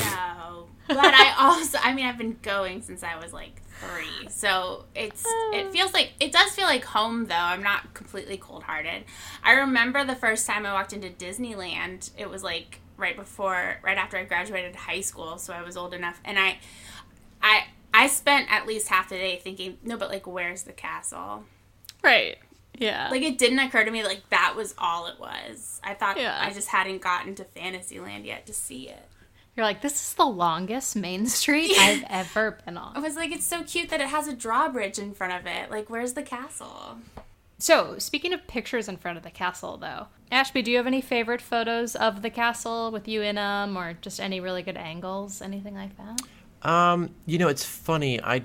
No. 0.00 0.66
But 0.88 0.98
I 1.14 1.34
also, 1.38 1.78
I 1.82 1.94
mean, 1.94 2.06
I've 2.06 2.18
been 2.18 2.36
going 2.42 2.82
since 2.82 3.02
I 3.02 3.16
was 3.16 3.32
like 3.32 3.62
three. 3.80 4.28
So 4.28 4.84
it's, 4.94 5.24
it 5.52 5.66
oh. 5.66 5.70
feels 5.70 5.92
like, 5.92 6.12
it 6.18 6.32
does 6.32 6.50
feel 6.52 6.64
like 6.66 6.84
home 6.84 7.26
though. 7.26 7.34
I'm 7.34 7.62
not 7.62 7.94
completely 7.94 8.36
cold 8.36 8.64
hearted. 8.64 9.04
I 9.44 9.52
remember 9.52 10.04
the 10.04 10.16
first 10.16 10.46
time 10.46 10.66
I 10.66 10.72
walked 10.72 10.92
into 10.92 11.08
Disneyland, 11.10 12.10
it 12.18 12.28
was 12.28 12.42
like 12.42 12.80
right 12.96 13.16
before, 13.16 13.78
right 13.82 13.96
after 13.96 14.16
I 14.16 14.24
graduated 14.24 14.74
high 14.74 15.00
school. 15.02 15.38
So 15.38 15.52
I 15.52 15.62
was 15.62 15.76
old 15.76 15.94
enough. 15.94 16.20
And 16.24 16.38
I, 16.38 16.58
I, 17.42 17.64
I 17.94 18.06
spent 18.08 18.50
at 18.50 18.66
least 18.66 18.88
half 18.88 19.08
the 19.08 19.16
day 19.16 19.40
thinking, 19.42 19.78
no, 19.82 19.96
but 19.96 20.08
like, 20.10 20.26
where's 20.26 20.64
the 20.64 20.72
castle? 20.72 21.44
Right. 22.02 22.38
Yeah. 22.76 23.08
Like, 23.10 23.22
it 23.22 23.38
didn't 23.38 23.58
occur 23.58 23.84
to 23.84 23.90
me 23.90 24.04
like 24.04 24.28
that 24.30 24.54
was 24.56 24.74
all 24.78 25.06
it 25.06 25.18
was. 25.18 25.80
I 25.82 25.94
thought 25.94 26.18
Yeah. 26.18 26.38
I 26.40 26.50
just 26.50 26.68
hadn't 26.68 27.02
gotten 27.02 27.34
to 27.36 27.44
Fantasyland 27.44 28.24
yet 28.24 28.46
to 28.46 28.52
see 28.52 28.88
it. 28.88 29.04
You're 29.56 29.66
like, 29.66 29.82
this 29.82 29.94
is 29.94 30.14
the 30.14 30.24
longest 30.24 30.94
Main 30.94 31.26
Street 31.26 31.72
I've 31.78 32.04
ever 32.08 32.58
been 32.64 32.76
on. 32.76 32.96
I 32.96 33.00
was 33.00 33.16
like, 33.16 33.32
it's 33.32 33.44
so 33.46 33.64
cute 33.64 33.88
that 33.88 34.00
it 34.00 34.06
has 34.08 34.28
a 34.28 34.32
drawbridge 34.32 35.00
in 35.00 35.12
front 35.14 35.32
of 35.32 35.46
it. 35.46 35.68
Like, 35.70 35.90
where's 35.90 36.12
the 36.12 36.22
castle? 36.22 36.98
So, 37.58 37.98
speaking 37.98 38.32
of 38.32 38.46
pictures 38.46 38.88
in 38.88 38.96
front 38.98 39.18
of 39.18 39.24
the 39.24 39.30
castle, 39.32 39.76
though, 39.76 40.06
Ashby, 40.30 40.62
do 40.62 40.70
you 40.70 40.76
have 40.76 40.86
any 40.86 41.00
favorite 41.00 41.40
photos 41.42 41.96
of 41.96 42.22
the 42.22 42.30
castle 42.30 42.92
with 42.92 43.08
you 43.08 43.20
in 43.22 43.34
them, 43.34 43.76
or 43.76 43.94
just 43.94 44.20
any 44.20 44.38
really 44.38 44.62
good 44.62 44.76
angles, 44.76 45.42
anything 45.42 45.74
like 45.74 45.96
that? 45.96 46.20
Um, 46.62 47.10
you 47.26 47.38
know, 47.38 47.48
it's 47.48 47.64
funny. 47.64 48.22
I 48.22 48.42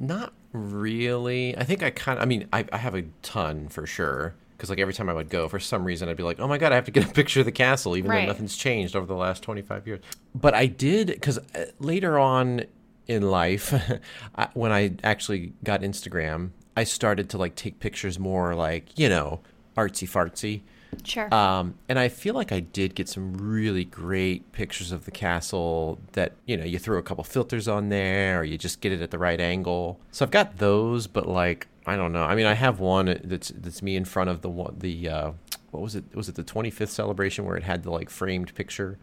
not 0.00 0.32
really. 0.52 1.56
I 1.56 1.64
think 1.64 1.82
I 1.82 1.90
kind 1.90 2.18
of. 2.18 2.22
I 2.22 2.26
mean, 2.26 2.48
I, 2.52 2.64
I 2.72 2.76
have 2.78 2.94
a 2.94 3.02
ton 3.22 3.68
for 3.68 3.86
sure. 3.86 4.34
Because 4.56 4.70
like 4.70 4.78
every 4.78 4.94
time 4.94 5.08
I 5.08 5.12
would 5.12 5.28
go, 5.28 5.48
for 5.48 5.58
some 5.58 5.84
reason, 5.84 6.08
I'd 6.08 6.16
be 6.16 6.22
like, 6.22 6.38
"Oh 6.38 6.46
my 6.46 6.56
god, 6.58 6.70
I 6.70 6.76
have 6.76 6.84
to 6.84 6.90
get 6.92 7.04
a 7.04 7.08
picture 7.12 7.40
of 7.40 7.46
the 7.46 7.52
castle," 7.52 7.96
even 7.96 8.10
Right. 8.10 8.20
though 8.22 8.26
nothing's 8.32 8.56
changed 8.56 8.94
over 8.94 9.06
the 9.06 9.14
last 9.16 9.42
twenty 9.42 9.62
five 9.62 9.86
years. 9.86 10.00
But 10.34 10.54
I 10.54 10.66
did 10.66 11.08
because 11.08 11.38
later 11.80 12.18
on 12.18 12.62
in 13.08 13.22
life, 13.28 13.74
I, 14.36 14.48
when 14.54 14.70
I 14.72 14.94
actually 15.02 15.52
got 15.64 15.80
Instagram, 15.82 16.50
I 16.76 16.84
started 16.84 17.28
to 17.30 17.38
like 17.38 17.56
take 17.56 17.80
pictures 17.80 18.18
more 18.20 18.54
like 18.54 18.96
you 18.98 19.08
know 19.08 19.40
artsy 19.76 20.08
fartsy. 20.08 20.60
Sure. 21.04 21.32
Um, 21.34 21.74
and 21.88 21.98
I 21.98 22.08
feel 22.08 22.34
like 22.34 22.52
I 22.52 22.60
did 22.60 22.94
get 22.94 23.08
some 23.08 23.34
really 23.34 23.84
great 23.84 24.52
pictures 24.52 24.92
of 24.92 25.04
the 25.04 25.10
castle 25.10 25.98
that, 26.12 26.32
you 26.46 26.56
know, 26.56 26.64
you 26.64 26.78
throw 26.78 26.98
a 26.98 27.02
couple 27.02 27.24
filters 27.24 27.66
on 27.66 27.88
there 27.88 28.40
or 28.40 28.44
you 28.44 28.58
just 28.58 28.80
get 28.80 28.92
it 28.92 29.00
at 29.00 29.10
the 29.10 29.18
right 29.18 29.40
angle. 29.40 29.98
So 30.10 30.24
I've 30.24 30.30
got 30.30 30.58
those, 30.58 31.06
but 31.06 31.26
like, 31.26 31.66
I 31.86 31.96
don't 31.96 32.12
know. 32.12 32.24
I 32.24 32.34
mean, 32.34 32.46
I 32.46 32.54
have 32.54 32.78
one 32.78 33.20
that's 33.24 33.48
that's 33.48 33.82
me 33.82 33.96
in 33.96 34.04
front 34.04 34.30
of 34.30 34.42
the 34.42 34.72
the, 34.78 35.08
uh, 35.08 35.32
what 35.70 35.82
was 35.82 35.96
it? 35.96 36.04
Was 36.14 36.28
it 36.28 36.36
the 36.36 36.44
25th 36.44 36.88
celebration 36.88 37.44
where 37.44 37.56
it 37.56 37.64
had 37.64 37.82
the 37.82 37.90
like 37.90 38.08
framed 38.08 38.54
picture 38.54 38.98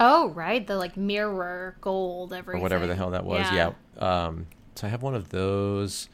oh, 0.00 0.30
right. 0.30 0.66
The 0.66 0.76
like 0.76 0.96
mirror 0.96 1.76
gold, 1.80 2.32
everything. 2.32 2.60
or 2.60 2.62
whatever 2.62 2.86
the 2.86 2.96
hell 2.96 3.10
that 3.10 3.24
was? 3.24 3.46
Yeah. 3.52 3.72
Um, 3.98 4.46
so 4.74 4.86
I 4.86 4.90
have 4.90 5.02
one 5.02 5.14
of 5.14 5.28
those. 5.28 6.08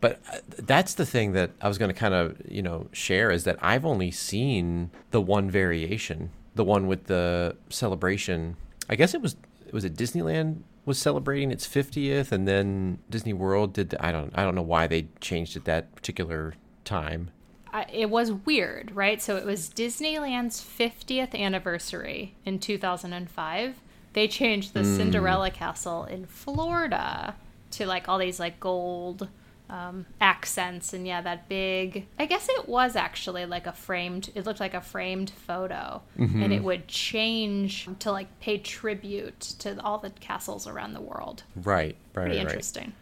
But 0.00 0.20
uh, 0.32 0.38
that's 0.58 0.94
the 0.94 1.06
thing 1.06 1.32
that 1.32 1.50
I 1.60 1.68
was 1.68 1.78
going 1.78 1.92
to 1.92 1.98
kind 1.98 2.14
of, 2.14 2.40
you 2.48 2.62
know, 2.62 2.88
share 2.92 3.30
is 3.30 3.44
that 3.44 3.58
I've 3.60 3.84
only 3.84 4.10
seen 4.10 4.90
the 5.10 5.20
one 5.20 5.50
variation, 5.50 6.30
the 6.54 6.64
one 6.64 6.86
with 6.86 7.04
the 7.04 7.56
celebration. 7.68 8.56
I 8.88 8.96
guess 8.96 9.14
it 9.14 9.22
was 9.22 9.36
was 9.72 9.84
it 9.84 9.94
Disneyland 9.96 10.62
was 10.86 10.98
celebrating 10.98 11.50
its 11.50 11.68
50th 11.68 12.32
and 12.32 12.48
then 12.48 12.98
Disney 13.10 13.34
World 13.34 13.74
did 13.74 13.90
the, 13.90 14.04
I 14.04 14.10
don't 14.10 14.32
I 14.34 14.42
don't 14.42 14.54
know 14.54 14.62
why 14.62 14.86
they 14.86 15.08
changed 15.20 15.56
it 15.56 15.64
that 15.64 15.94
particular 15.94 16.54
time. 16.84 17.30
I, 17.70 17.84
it 17.92 18.08
was 18.08 18.32
weird, 18.32 18.92
right? 18.92 19.20
So 19.20 19.36
it 19.36 19.44
was 19.44 19.68
Disneyland's 19.68 20.60
50th 20.60 21.38
anniversary 21.38 22.34
in 22.46 22.58
2005. 22.60 23.80
They 24.14 24.26
changed 24.26 24.72
the 24.72 24.84
Cinderella 24.84 25.50
Castle 25.50 26.04
in 26.04 26.24
Florida 26.24 27.36
to 27.72 27.86
like 27.86 28.08
all 28.08 28.18
these 28.18 28.40
like 28.40 28.58
gold 28.58 29.28
um, 29.70 30.06
accents 30.20 30.92
and 30.92 31.06
yeah, 31.06 31.20
that 31.20 31.48
big. 31.48 32.06
I 32.18 32.26
guess 32.26 32.48
it 32.48 32.68
was 32.68 32.96
actually 32.96 33.44
like 33.46 33.66
a 33.66 33.72
framed. 33.72 34.30
It 34.34 34.46
looked 34.46 34.60
like 34.60 34.74
a 34.74 34.80
framed 34.80 35.30
photo, 35.30 36.02
and 36.16 36.52
it 36.52 36.62
would 36.62 36.88
change 36.88 37.88
to 38.00 38.10
like 38.12 38.40
pay 38.40 38.58
tribute 38.58 39.40
to 39.60 39.80
all 39.82 39.98
the 39.98 40.10
castles 40.10 40.66
around 40.66 40.94
the 40.94 41.00
world. 41.00 41.42
Right, 41.54 41.64
right, 41.64 41.96
Pretty 42.12 42.30
right, 42.30 42.36
right. 42.36 42.46
interesting. 42.46 42.92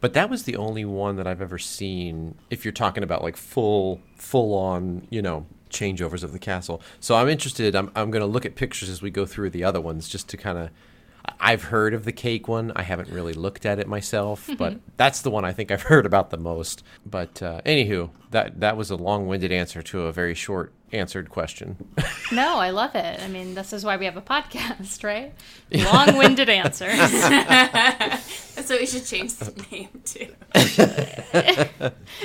But 0.00 0.14
that 0.14 0.30
was 0.30 0.44
the 0.44 0.56
only 0.56 0.84
one 0.84 1.16
that 1.16 1.26
I've 1.26 1.42
ever 1.42 1.58
seen. 1.58 2.36
If 2.50 2.64
you're 2.64 2.72
talking 2.72 3.02
about 3.02 3.22
like 3.22 3.36
full, 3.36 4.00
full 4.16 4.54
on, 4.54 5.06
you 5.10 5.20
know, 5.20 5.44
changeovers 5.70 6.22
of 6.22 6.32
the 6.32 6.38
castle. 6.38 6.80
So 7.00 7.16
I'm 7.16 7.28
interested. 7.28 7.74
I'm 7.74 7.90
I'm 7.96 8.10
going 8.10 8.20
to 8.22 8.26
look 8.26 8.46
at 8.46 8.54
pictures 8.54 8.88
as 8.88 9.02
we 9.02 9.10
go 9.10 9.26
through 9.26 9.50
the 9.50 9.64
other 9.64 9.80
ones, 9.80 10.08
just 10.08 10.28
to 10.30 10.36
kind 10.36 10.56
of. 10.58 10.70
I've 11.40 11.64
heard 11.64 11.94
of 11.94 12.04
the 12.04 12.12
cake 12.12 12.48
one. 12.48 12.72
I 12.74 12.82
haven't 12.82 13.10
really 13.10 13.32
looked 13.32 13.64
at 13.64 13.78
it 13.78 13.86
myself, 13.86 14.48
but 14.58 14.78
that's 14.96 15.22
the 15.22 15.30
one 15.30 15.44
I 15.44 15.52
think 15.52 15.70
I've 15.70 15.82
heard 15.82 16.04
about 16.06 16.30
the 16.30 16.36
most. 16.36 16.82
But 17.06 17.42
uh, 17.42 17.60
anywho, 17.64 18.10
that 18.30 18.60
that 18.60 18.76
was 18.76 18.90
a 18.90 18.96
long-winded 18.96 19.52
answer 19.52 19.82
to 19.82 20.02
a 20.02 20.12
very 20.12 20.34
short 20.34 20.72
answered 20.92 21.30
question. 21.30 21.76
No, 22.30 22.58
I 22.58 22.70
love 22.70 22.94
it. 22.94 23.22
I 23.22 23.28
mean, 23.28 23.54
this 23.54 23.72
is 23.72 23.86
why 23.86 23.96
we 23.96 24.04
have 24.04 24.18
a 24.18 24.20
podcast, 24.20 25.02
right? 25.02 25.32
Long-winded 25.72 26.50
answers. 26.50 26.98
So 28.68 28.76
we 28.76 28.84
should 28.84 29.06
change 29.06 29.34
the 29.36 29.64
name 29.70 29.88
too. 30.04 30.34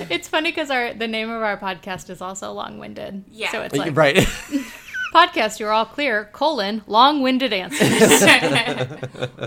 It's 0.10 0.28
funny 0.28 0.52
because 0.52 0.69
our 0.69 0.93
the 0.93 1.08
name 1.08 1.30
of 1.30 1.41
our 1.41 1.58
podcast 1.58 2.10
is 2.10 2.19
also 2.19 2.52
long-winded. 2.52 3.23
Yeah. 3.32 3.52
So 3.52 3.62
it's 3.62 3.76
like 3.76 3.95
right. 3.95 4.28
Podcast. 5.13 5.60
You're 5.60 5.71
all 5.71 5.86
clear. 5.86 6.30
Colon 6.34 6.82
long-winded 6.88 7.54
answers. 7.54 7.89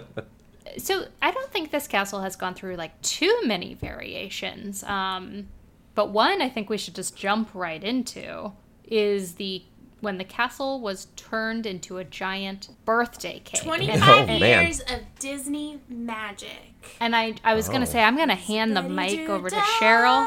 so 0.78 1.06
I 1.22 1.30
don't 1.30 1.50
think 1.50 1.70
this 1.70 1.88
castle 1.88 2.20
has 2.20 2.36
gone 2.36 2.54
through 2.54 2.76
like 2.76 3.00
too 3.02 3.40
many 3.44 3.74
variations. 3.74 4.82
Um, 4.84 5.48
but 5.94 6.10
one 6.10 6.42
I 6.42 6.48
think 6.48 6.68
we 6.70 6.78
should 6.78 6.94
just 6.94 7.16
jump 7.16 7.50
right 7.54 7.82
into 7.82 8.52
is 8.84 9.34
the 9.34 9.62
when 10.00 10.18
the 10.18 10.24
castle 10.24 10.80
was 10.80 11.06
turned 11.16 11.64
into 11.66 11.96
a 11.96 12.04
giant 12.04 12.68
birthday 12.84 13.40
cake. 13.44 13.62
25 13.62 14.28
Oh, 14.28 14.32
years 14.34 14.80
of 14.80 15.00
Disney 15.18 15.80
magic. 15.88 16.74
And 17.00 17.16
I, 17.16 17.34
I 17.42 17.54
was 17.54 17.68
going 17.68 17.80
Oh. 17.80 17.84
to 17.86 17.90
say, 17.90 18.02
I'm 18.02 18.14
going 18.14 18.28
to 18.28 18.34
hand 18.34 18.76
the 18.76 18.82
mic 18.82 19.28
over 19.28 19.48
to 19.48 19.56
Cheryl 19.56 20.26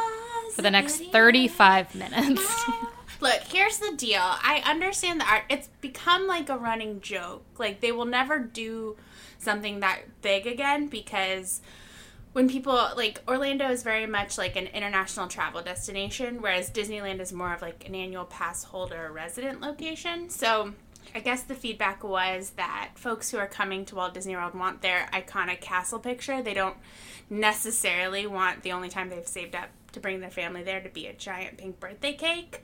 for 0.55 0.63
the 0.63 0.71
next 0.71 1.03
35 1.11 1.93
minutes. 1.95 2.65
Look, 3.21 3.41
here's 3.51 3.79
the 3.79 3.93
deal. 3.97 4.21
I 4.21 4.61
understand 4.65 5.19
the 5.19 5.25
art. 5.25 5.43
It's 5.49 5.67
become 5.81 6.27
like 6.27 6.49
a 6.49 6.57
running 6.57 7.01
joke. 7.01 7.45
Like 7.57 7.81
they 7.81 7.91
will 7.91 8.05
never 8.05 8.39
do 8.39 8.95
something 9.39 9.81
that 9.81 10.21
big 10.21 10.47
again 10.47 10.87
because 10.87 11.61
when 12.31 12.47
people 12.47 12.75
like 12.95 13.21
Orlando 13.27 13.69
is 13.69 13.83
very 13.83 14.05
much 14.05 14.37
like 14.37 14.55
an 14.55 14.67
international 14.67 15.27
travel 15.27 15.61
destination, 15.61 16.41
whereas 16.41 16.69
Disneyland 16.71 17.19
is 17.19 17.33
more 17.33 17.53
of 17.53 17.61
like 17.61 17.87
an 17.87 17.95
annual 17.95 18.25
pass 18.25 18.63
holder 18.63 19.11
resident 19.11 19.59
location. 19.59 20.29
So 20.29 20.73
I 21.13 21.19
guess 21.19 21.43
the 21.43 21.55
feedback 21.55 22.03
was 22.03 22.51
that 22.51 22.91
folks 22.95 23.31
who 23.31 23.37
are 23.37 23.47
coming 23.47 23.83
to 23.85 23.95
Walt 23.95 24.13
Disney 24.13 24.35
World 24.35 24.53
want 24.53 24.81
their 24.81 25.09
iconic 25.11 25.59
castle 25.59 25.99
picture. 25.99 26.41
They 26.41 26.53
don't 26.53 26.77
necessarily 27.29 28.27
want 28.27 28.63
the 28.63 28.71
only 28.71 28.89
time 28.89 29.09
they've 29.09 29.27
saved 29.27 29.55
up 29.55 29.69
to 29.91 29.99
bring 29.99 30.19
their 30.19 30.29
family 30.29 30.63
there 30.63 30.81
to 30.81 30.89
be 30.89 31.07
a 31.07 31.13
giant 31.13 31.57
pink 31.57 31.79
birthday 31.79 32.13
cake. 32.13 32.63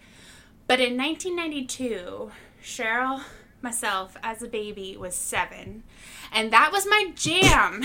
But 0.68 0.80
in 0.80 0.98
1992, 0.98 2.32
Cheryl, 2.64 3.22
myself, 3.62 4.18
as 4.24 4.42
a 4.42 4.48
baby, 4.48 4.98
was 4.98 5.16
seven. 5.16 5.84
And 6.32 6.52
that 6.52 6.72
was 6.72 6.86
my 6.88 7.12
jam. 7.16 7.84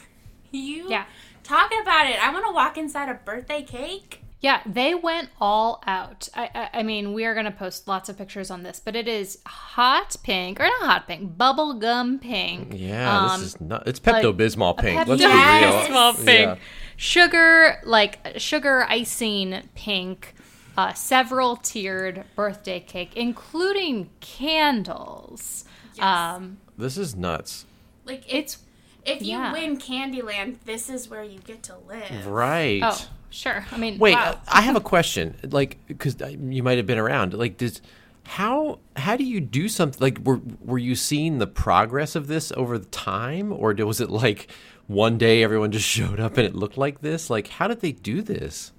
you 0.50 0.90
Yeah. 0.90 1.04
talking 1.42 1.80
about 1.80 2.06
it. 2.06 2.22
I 2.22 2.30
want 2.32 2.44
to 2.46 2.52
walk 2.52 2.76
inside 2.78 3.08
a 3.08 3.14
birthday 3.14 3.62
cake. 3.62 4.22
Yeah, 4.40 4.60
they 4.64 4.94
went 4.94 5.30
all 5.40 5.82
out. 5.84 6.28
I, 6.32 6.48
I, 6.54 6.78
I 6.78 6.82
mean, 6.84 7.12
we 7.12 7.24
are 7.24 7.34
going 7.34 7.46
to 7.46 7.50
post 7.50 7.88
lots 7.88 8.08
of 8.08 8.16
pictures 8.16 8.52
on 8.52 8.62
this, 8.62 8.78
but 8.78 8.94
it 8.94 9.08
is 9.08 9.38
hot 9.44 10.14
pink, 10.22 10.60
or 10.60 10.64
not 10.64 10.82
hot 10.82 11.08
pink, 11.08 11.36
bubblegum 11.36 12.20
pink. 12.20 12.72
Yeah, 12.76 13.18
Um, 13.32 13.40
this 13.40 13.54
is 13.54 13.60
not. 13.60 13.88
It's 13.88 13.98
Pepto 13.98 14.32
Bismol 14.32 14.78
pink. 14.78 15.08
Let's 15.08 15.20
Pepto-Bismol 15.22 15.88
be 15.88 16.18
real. 16.22 16.26
pink. 16.26 16.58
Yeah. 16.60 16.64
Sugar, 16.96 17.80
like 17.84 18.34
sugar 18.36 18.84
icing 18.88 19.68
pink, 19.74 20.34
uh, 20.78 20.92
several 20.92 21.56
tiered 21.56 22.22
birthday 22.36 22.78
cake, 22.78 23.16
including 23.16 24.08
candles. 24.20 25.64
Yes. 25.94 26.04
Um, 26.04 26.58
This 26.78 26.96
is 26.96 27.16
nuts. 27.16 27.66
Like 28.04 28.22
it's 28.32 28.58
if 29.04 29.20
you 29.20 29.32
yeah. 29.32 29.52
win 29.52 29.78
Candyland, 29.78 30.58
this 30.66 30.88
is 30.88 31.08
where 31.08 31.24
you 31.24 31.40
get 31.40 31.64
to 31.64 31.76
live. 31.88 32.26
Right. 32.26 32.80
Oh, 32.82 33.08
Sure. 33.30 33.66
I 33.72 33.76
mean, 33.76 33.98
Wait, 33.98 34.14
wow. 34.14 34.30
uh, 34.30 34.36
I 34.48 34.62
have 34.62 34.76
a 34.76 34.80
question. 34.80 35.36
Like, 35.42 35.76
because 35.86 36.16
you 36.38 36.62
might 36.62 36.78
have 36.78 36.86
been 36.86 36.96
around. 36.98 37.34
Like, 37.34 37.58
does 37.58 37.82
how 38.24 38.78
how 38.94 39.16
do 39.16 39.24
you 39.24 39.40
do 39.40 39.68
something? 39.68 40.00
Like, 40.00 40.18
were 40.24 40.40
were 40.60 40.78
you 40.78 40.94
seeing 40.94 41.38
the 41.38 41.46
progress 41.48 42.14
of 42.14 42.28
this 42.28 42.52
over 42.56 42.78
the 42.78 42.86
time, 42.86 43.52
or 43.52 43.74
was 43.74 44.00
it 44.00 44.10
like 44.10 44.48
one 44.86 45.18
day 45.18 45.42
everyone 45.42 45.72
just 45.72 45.88
showed 45.96 46.20
up 46.20 46.36
and 46.38 46.46
it 46.46 46.54
looked 46.54 46.78
like 46.78 47.00
this? 47.00 47.28
Like, 47.28 47.48
how 47.48 47.66
did 47.66 47.80
they 47.80 47.92
do 47.92 48.22
this? 48.22 48.72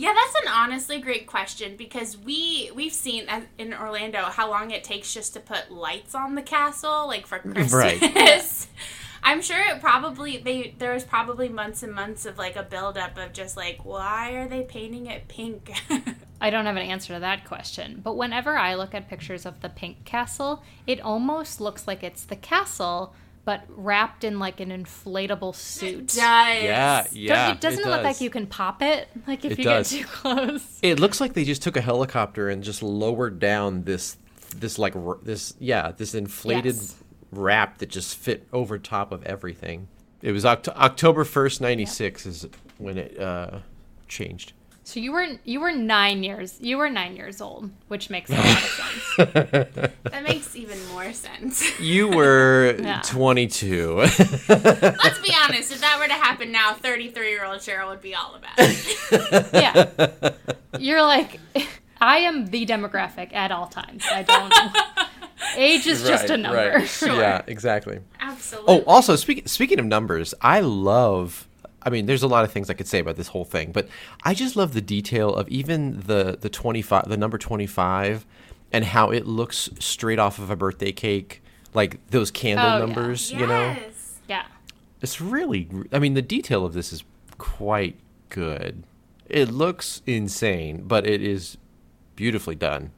Yeah, 0.00 0.14
that's 0.14 0.46
an 0.46 0.50
honestly 0.50 0.98
great 0.98 1.26
question 1.26 1.76
because 1.76 2.16
we 2.16 2.70
we've 2.74 2.90
seen 2.90 3.26
in 3.58 3.74
Orlando 3.74 4.22
how 4.22 4.48
long 4.48 4.70
it 4.70 4.82
takes 4.82 5.12
just 5.12 5.34
to 5.34 5.40
put 5.40 5.70
lights 5.70 6.14
on 6.14 6.36
the 6.36 6.40
castle, 6.40 7.06
like 7.06 7.26
for 7.26 7.38
Christmas. 7.38 7.70
Right. 7.70 8.66
I'm 9.22 9.42
sure 9.42 9.60
it 9.60 9.82
probably 9.82 10.38
they 10.38 10.74
there 10.78 10.94
was 10.94 11.04
probably 11.04 11.50
months 11.50 11.82
and 11.82 11.92
months 11.92 12.24
of 12.24 12.38
like 12.38 12.56
a 12.56 12.62
buildup 12.62 13.18
of 13.18 13.34
just 13.34 13.58
like 13.58 13.84
why 13.84 14.30
are 14.30 14.48
they 14.48 14.62
painting 14.62 15.04
it 15.04 15.28
pink? 15.28 15.70
I 16.40 16.48
don't 16.48 16.64
have 16.64 16.76
an 16.76 16.82
answer 16.82 17.12
to 17.12 17.20
that 17.20 17.44
question. 17.44 18.00
But 18.02 18.16
whenever 18.16 18.56
I 18.56 18.76
look 18.76 18.94
at 18.94 19.06
pictures 19.06 19.44
of 19.44 19.60
the 19.60 19.68
pink 19.68 20.06
castle, 20.06 20.62
it 20.86 21.02
almost 21.02 21.60
looks 21.60 21.86
like 21.86 22.02
it's 22.02 22.24
the 22.24 22.36
castle, 22.36 23.14
but 23.44 23.62
wrapped 23.68 24.22
in 24.24 24.38
like 24.38 24.60
an 24.60 24.70
inflatable 24.70 25.54
suit. 25.54 26.08
Does 26.08 26.16
Yeah, 26.18 27.02
Don't- 27.02 27.12
yeah. 27.16 27.52
it 27.52 27.60
doesn't 27.60 27.84
it 27.86 27.88
look 27.88 28.02
like 28.02 28.20
you 28.20 28.30
can 28.30 28.46
pop 28.46 28.82
it, 28.82 29.08
like 29.26 29.44
if 29.44 29.52
It 29.52 29.58
you 29.58 29.64
does. 29.64 29.90
get 29.92 30.00
too 30.02 30.06
close. 30.06 30.78
It 30.82 31.00
looks 31.00 31.20
like 31.20 31.32
they 31.34 31.44
just 31.44 31.62
took 31.62 31.76
a 31.76 31.80
helicopter 31.80 32.48
and 32.48 32.62
just 32.62 32.82
lowered 32.82 33.38
down 33.38 33.84
this 33.84 34.16
this 34.56 34.78
like 34.78 34.94
this 35.22 35.54
yeah 35.60 35.92
this 35.92 36.14
inflated 36.14 36.74
Yes. 36.74 36.96
wrap 37.30 37.78
that 37.78 37.88
just 37.88 38.16
fit 38.16 38.46
over 38.52 38.78
top 38.78 39.12
of 39.12 39.22
everything. 39.24 39.88
It 40.22 40.32
was 40.32 40.44
Oct- 40.44 40.68
October 40.68 41.24
first, 41.24 41.60
ninety 41.60 41.86
six 41.86 42.26
is 42.26 42.46
when 42.78 42.98
it 42.98 43.18
uh, 43.18 43.60
changed. 44.08 44.52
So 44.82 44.98
you 44.98 45.12
were 45.12 45.26
you 45.44 45.60
were 45.60 45.72
nine 45.72 46.22
years 46.24 46.56
you 46.60 46.76
were 46.78 46.88
nine 46.90 47.14
years 47.14 47.40
old, 47.40 47.70
which 47.88 48.10
makes 48.10 48.30
a 48.30 48.34
lot 48.34 48.44
of 48.46 48.58
sense. 48.58 49.92
That 50.10 50.24
makes 50.26 50.56
even 50.56 50.78
more 50.88 51.12
sense. 51.12 51.78
You 51.78 52.08
were 52.08 52.76
Yeah. 52.80 53.00
twenty 53.02 53.46
two. 53.46 53.96
Let's 53.98 54.18
be 55.20 55.32
honest, 55.44 55.70
if 55.72 55.80
that 55.80 55.96
were 56.00 56.08
to 56.08 56.14
happen 56.14 56.50
now, 56.50 56.72
33 56.74 57.30
year 57.30 57.44
old 57.44 57.58
Cheryl 57.60 57.88
would 57.90 58.00
be 58.02 58.14
all 58.14 58.34
about 58.34 58.52
it. 58.58 59.46
Yeah, 59.52 60.30
you're 60.78 61.02
like, 61.02 61.38
I 62.00 62.18
am 62.18 62.46
the 62.46 62.66
demographic 62.66 63.32
at 63.34 63.52
all 63.52 63.66
times. 63.68 64.04
I 64.10 64.22
don't. 64.22 64.52
Age 65.56 65.86
is 65.86 66.02
just 66.02 66.30
a 66.30 66.36
number. 66.36 66.84
Yeah, 67.02 67.42
exactly. 67.46 68.00
Absolutely. 68.20 68.74
Oh, 68.80 68.84
also 68.86 69.14
speaking 69.16 69.46
speaking 69.46 69.78
of 69.78 69.84
numbers, 69.86 70.34
I 70.40 70.60
love. 70.60 71.46
I 71.82 71.90
mean, 71.90 72.06
there's 72.06 72.22
a 72.22 72.28
lot 72.28 72.44
of 72.44 72.52
things 72.52 72.68
I 72.70 72.74
could 72.74 72.86
say 72.88 72.98
about 72.98 73.16
this 73.16 73.28
whole 73.28 73.44
thing, 73.44 73.72
but 73.72 73.88
I 74.22 74.34
just 74.34 74.54
love 74.56 74.74
the 74.74 74.80
detail 74.82 75.34
of 75.34 75.48
even 75.48 76.00
the 76.00 76.36
the 76.40 76.48
25, 76.50 77.08
the 77.08 77.16
number 77.16 77.38
25, 77.38 78.26
and 78.72 78.84
how 78.84 79.10
it 79.10 79.26
looks 79.26 79.70
straight 79.78 80.18
off 80.18 80.38
of 80.38 80.50
a 80.50 80.56
birthday 80.56 80.92
cake, 80.92 81.42
like 81.74 81.98
those 82.10 82.30
candle 82.30 82.66
Oh, 82.66 82.72
yeah. 82.72 82.78
numbers. 82.84 83.32
You 83.32 83.46
know, 83.46 83.76
Yeah. 84.28 84.44
it's 85.00 85.20
really. 85.20 85.68
I 85.92 85.98
mean, 85.98 86.14
the 86.14 86.22
detail 86.22 86.64
of 86.66 86.74
this 86.74 86.92
is 86.92 87.02
quite 87.38 87.98
good. 88.28 88.84
It 89.26 89.50
looks 89.50 90.02
insane, 90.06 90.82
but 90.86 91.06
it 91.06 91.22
is 91.22 91.56
beautifully 92.16 92.56
done. 92.56 92.90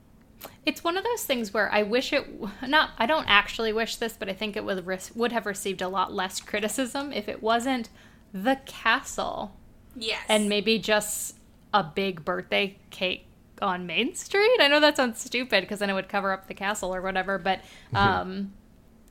It's 0.64 0.82
one 0.82 0.96
of 0.96 1.04
those 1.04 1.24
things 1.24 1.52
where 1.52 1.70
I 1.72 1.82
wish 1.82 2.12
it 2.12 2.26
not 2.66 2.90
I 2.98 3.06
don't 3.06 3.26
actually 3.28 3.72
wish 3.72 3.96
this, 3.96 4.16
but 4.18 4.28
I 4.28 4.32
think 4.32 4.56
it 4.56 4.64
would 4.64 4.86
re- 4.86 4.98
would 5.14 5.30
have 5.32 5.46
received 5.46 5.82
a 5.82 5.88
lot 5.88 6.12
less 6.12 6.40
criticism 6.40 7.12
if 7.12 7.28
it 7.28 7.42
wasn't 7.42 7.88
the 8.32 8.56
castle 8.66 9.56
Yes. 9.96 10.22
and 10.28 10.48
maybe 10.48 10.78
just 10.78 11.36
a 11.74 11.82
big 11.84 12.24
birthday 12.24 12.78
cake 12.90 13.26
on 13.60 13.86
Main 13.86 14.14
Street. 14.14 14.56
I 14.60 14.68
know 14.68 14.80
that 14.80 14.96
sounds 14.96 15.20
stupid 15.20 15.60
because 15.62 15.78
then 15.80 15.90
it 15.90 15.94
would 15.94 16.08
cover 16.08 16.32
up 16.32 16.48
the 16.48 16.54
castle 16.54 16.94
or 16.94 17.00
whatever, 17.02 17.38
but 17.38 17.60
um 17.94 18.52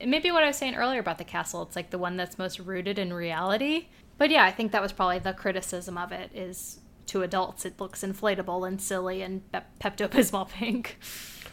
maybe 0.04 0.30
what 0.32 0.42
I 0.42 0.48
was 0.48 0.56
saying 0.56 0.74
earlier 0.74 0.98
about 1.00 1.18
the 1.18 1.24
castle, 1.24 1.62
it's 1.62 1.76
like 1.76 1.90
the 1.90 1.98
one 1.98 2.16
that's 2.16 2.36
most 2.38 2.58
rooted 2.58 2.98
in 2.98 3.12
reality. 3.12 3.86
But 4.18 4.30
yeah, 4.30 4.44
I 4.44 4.50
think 4.50 4.72
that 4.72 4.82
was 4.82 4.92
probably 4.92 5.20
the 5.20 5.32
criticism 5.32 5.96
of 5.96 6.10
it 6.12 6.30
is 6.34 6.80
to 7.06 7.22
adults 7.22 7.64
it 7.64 7.78
looks 7.80 8.02
inflatable 8.02 8.66
and 8.66 8.80
silly 8.80 9.22
and 9.22 9.42
Pepto 9.80 10.08
Bismol 10.08 10.48
pink. 10.52 10.98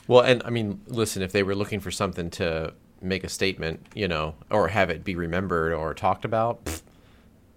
Well, 0.08 0.22
and 0.22 0.42
I 0.44 0.50
mean, 0.50 0.82
listen, 0.88 1.22
if 1.22 1.32
they 1.32 1.44
were 1.44 1.56
looking 1.56 1.80
for 1.80 1.92
something 1.92 2.30
to 2.32 2.74
make 3.02 3.24
a 3.24 3.30
statement, 3.30 3.86
you 3.94 4.08
know, 4.08 4.36
or 4.50 4.68
have 4.70 4.90
it 4.90 5.04
be 5.04 5.16
remembered 5.16 5.74
or 5.74 5.94
talked 5.94 6.26
about, 6.26 6.66
pfft, 6.66 6.82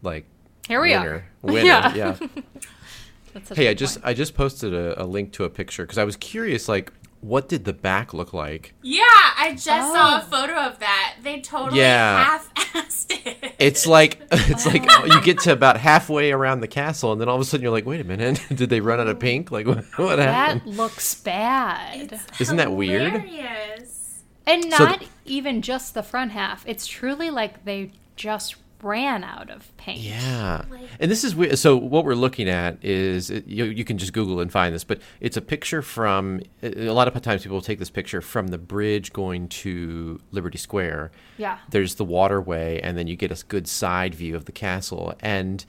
like 0.02 0.24
Here 0.68 0.80
we 0.80 0.90
winner, 0.90 1.14
are. 1.14 1.24
winner, 1.42 1.64
Yeah. 1.64 1.94
yeah. 1.94 2.16
That's 3.34 3.48
hey, 3.56 3.68
i 3.68 3.74
just 3.74 3.96
point. 3.96 4.06
I 4.06 4.14
just 4.14 4.34
posted 4.34 4.74
a, 4.74 5.02
a 5.02 5.06
link 5.06 5.32
to 5.34 5.44
a 5.44 5.50
picture 5.50 5.84
because 5.84 5.96
I 5.96 6.04
was 6.04 6.16
curious, 6.16 6.68
like, 6.68 6.92
what 7.22 7.48
did 7.48 7.64
the 7.64 7.72
back 7.72 8.12
look 8.12 8.34
like? 8.34 8.74
yeah, 8.82 9.04
I 9.06 9.52
just 9.52 9.66
saw 9.92 10.16
a 10.18 10.22
Oh. 10.22 10.26
photo 10.28 10.54
of 10.54 10.80
that. 10.80 11.14
They 11.22 11.40
totally 11.40 11.78
Yeah. 11.80 12.24
half-assed 12.24 13.26
it. 13.26 13.54
It's 13.58 13.86
like 13.86 14.20
it's 14.32 14.66
like 14.66 14.84
you 15.06 15.20
get 15.22 15.38
to 15.40 15.52
about 15.52 15.78
halfway 15.78 16.32
around 16.32 16.60
the 16.60 16.68
castle, 16.68 17.12
and 17.12 17.20
then 17.20 17.28
all 17.28 17.36
of 17.36 17.40
a 17.40 17.44
sudden 17.44 17.62
you're 17.62 17.72
like, 17.72 17.86
wait 17.86 18.00
a 18.00 18.04
minute, 18.04 18.42
did 18.52 18.68
they 18.68 18.80
run 18.80 19.00
out 19.00 19.06
of 19.06 19.14
mm-hmm. 19.14 19.20
pink? 19.20 19.50
Like, 19.50 19.66
what, 19.66 19.84
what 19.96 20.18
happened? 20.18 20.62
that 20.62 20.66
looks 20.76 21.14
bad. 21.14 22.20
Isn't 22.38 22.56
that 22.56 22.72
weird? 22.72 23.12
Hilarious. 23.12 24.24
And 24.46 24.64
So- 24.72 24.84
not 24.84 25.04
even 25.24 25.62
just 25.62 25.94
the 25.94 26.02
front 26.02 26.32
half. 26.32 26.66
It's 26.66 26.86
truly 26.86 27.30
like 27.30 27.64
they 27.64 27.92
just 28.16 28.56
ran 28.82 29.24
out 29.24 29.48
of 29.50 29.74
paint. 29.76 30.00
Yeah, 30.00 30.64
Like- 30.70 30.80
and 31.00 31.10
this 31.10 31.24
is 31.24 31.34
weird. 31.34 31.58
So 31.58 31.76
what 31.76 32.04
we're 32.04 32.14
looking 32.14 32.48
at 32.48 32.84
is 32.84 33.30
you, 33.30 33.64
you 33.66 33.84
can 33.84 33.96
just 33.98 34.12
Google 34.12 34.40
and 34.40 34.50
find 34.50 34.74
this, 34.74 34.84
but 34.84 35.00
it's 35.20 35.36
a 35.36 35.40
picture 35.40 35.82
from. 35.82 36.40
A 36.62 36.90
lot 36.90 37.08
of 37.08 37.20
times 37.22 37.42
people 37.42 37.56
will 37.56 37.62
take 37.62 37.78
this 37.78 37.90
picture 37.90 38.20
from 38.20 38.48
the 38.48 38.58
bridge 38.58 39.12
going 39.12 39.48
to 39.48 40.20
Liberty 40.32 40.58
Square. 40.58 41.12
Yeah. 41.38 41.58
There's 41.70 41.94
the 41.94 42.04
waterway, 42.04 42.80
and 42.82 42.98
then 42.98 43.06
you 43.06 43.16
get 43.16 43.30
a 43.30 43.44
good 43.46 43.66
side 43.68 44.14
view 44.14 44.34
of 44.36 44.44
the 44.46 44.52
castle, 44.52 45.14
and 45.20 45.64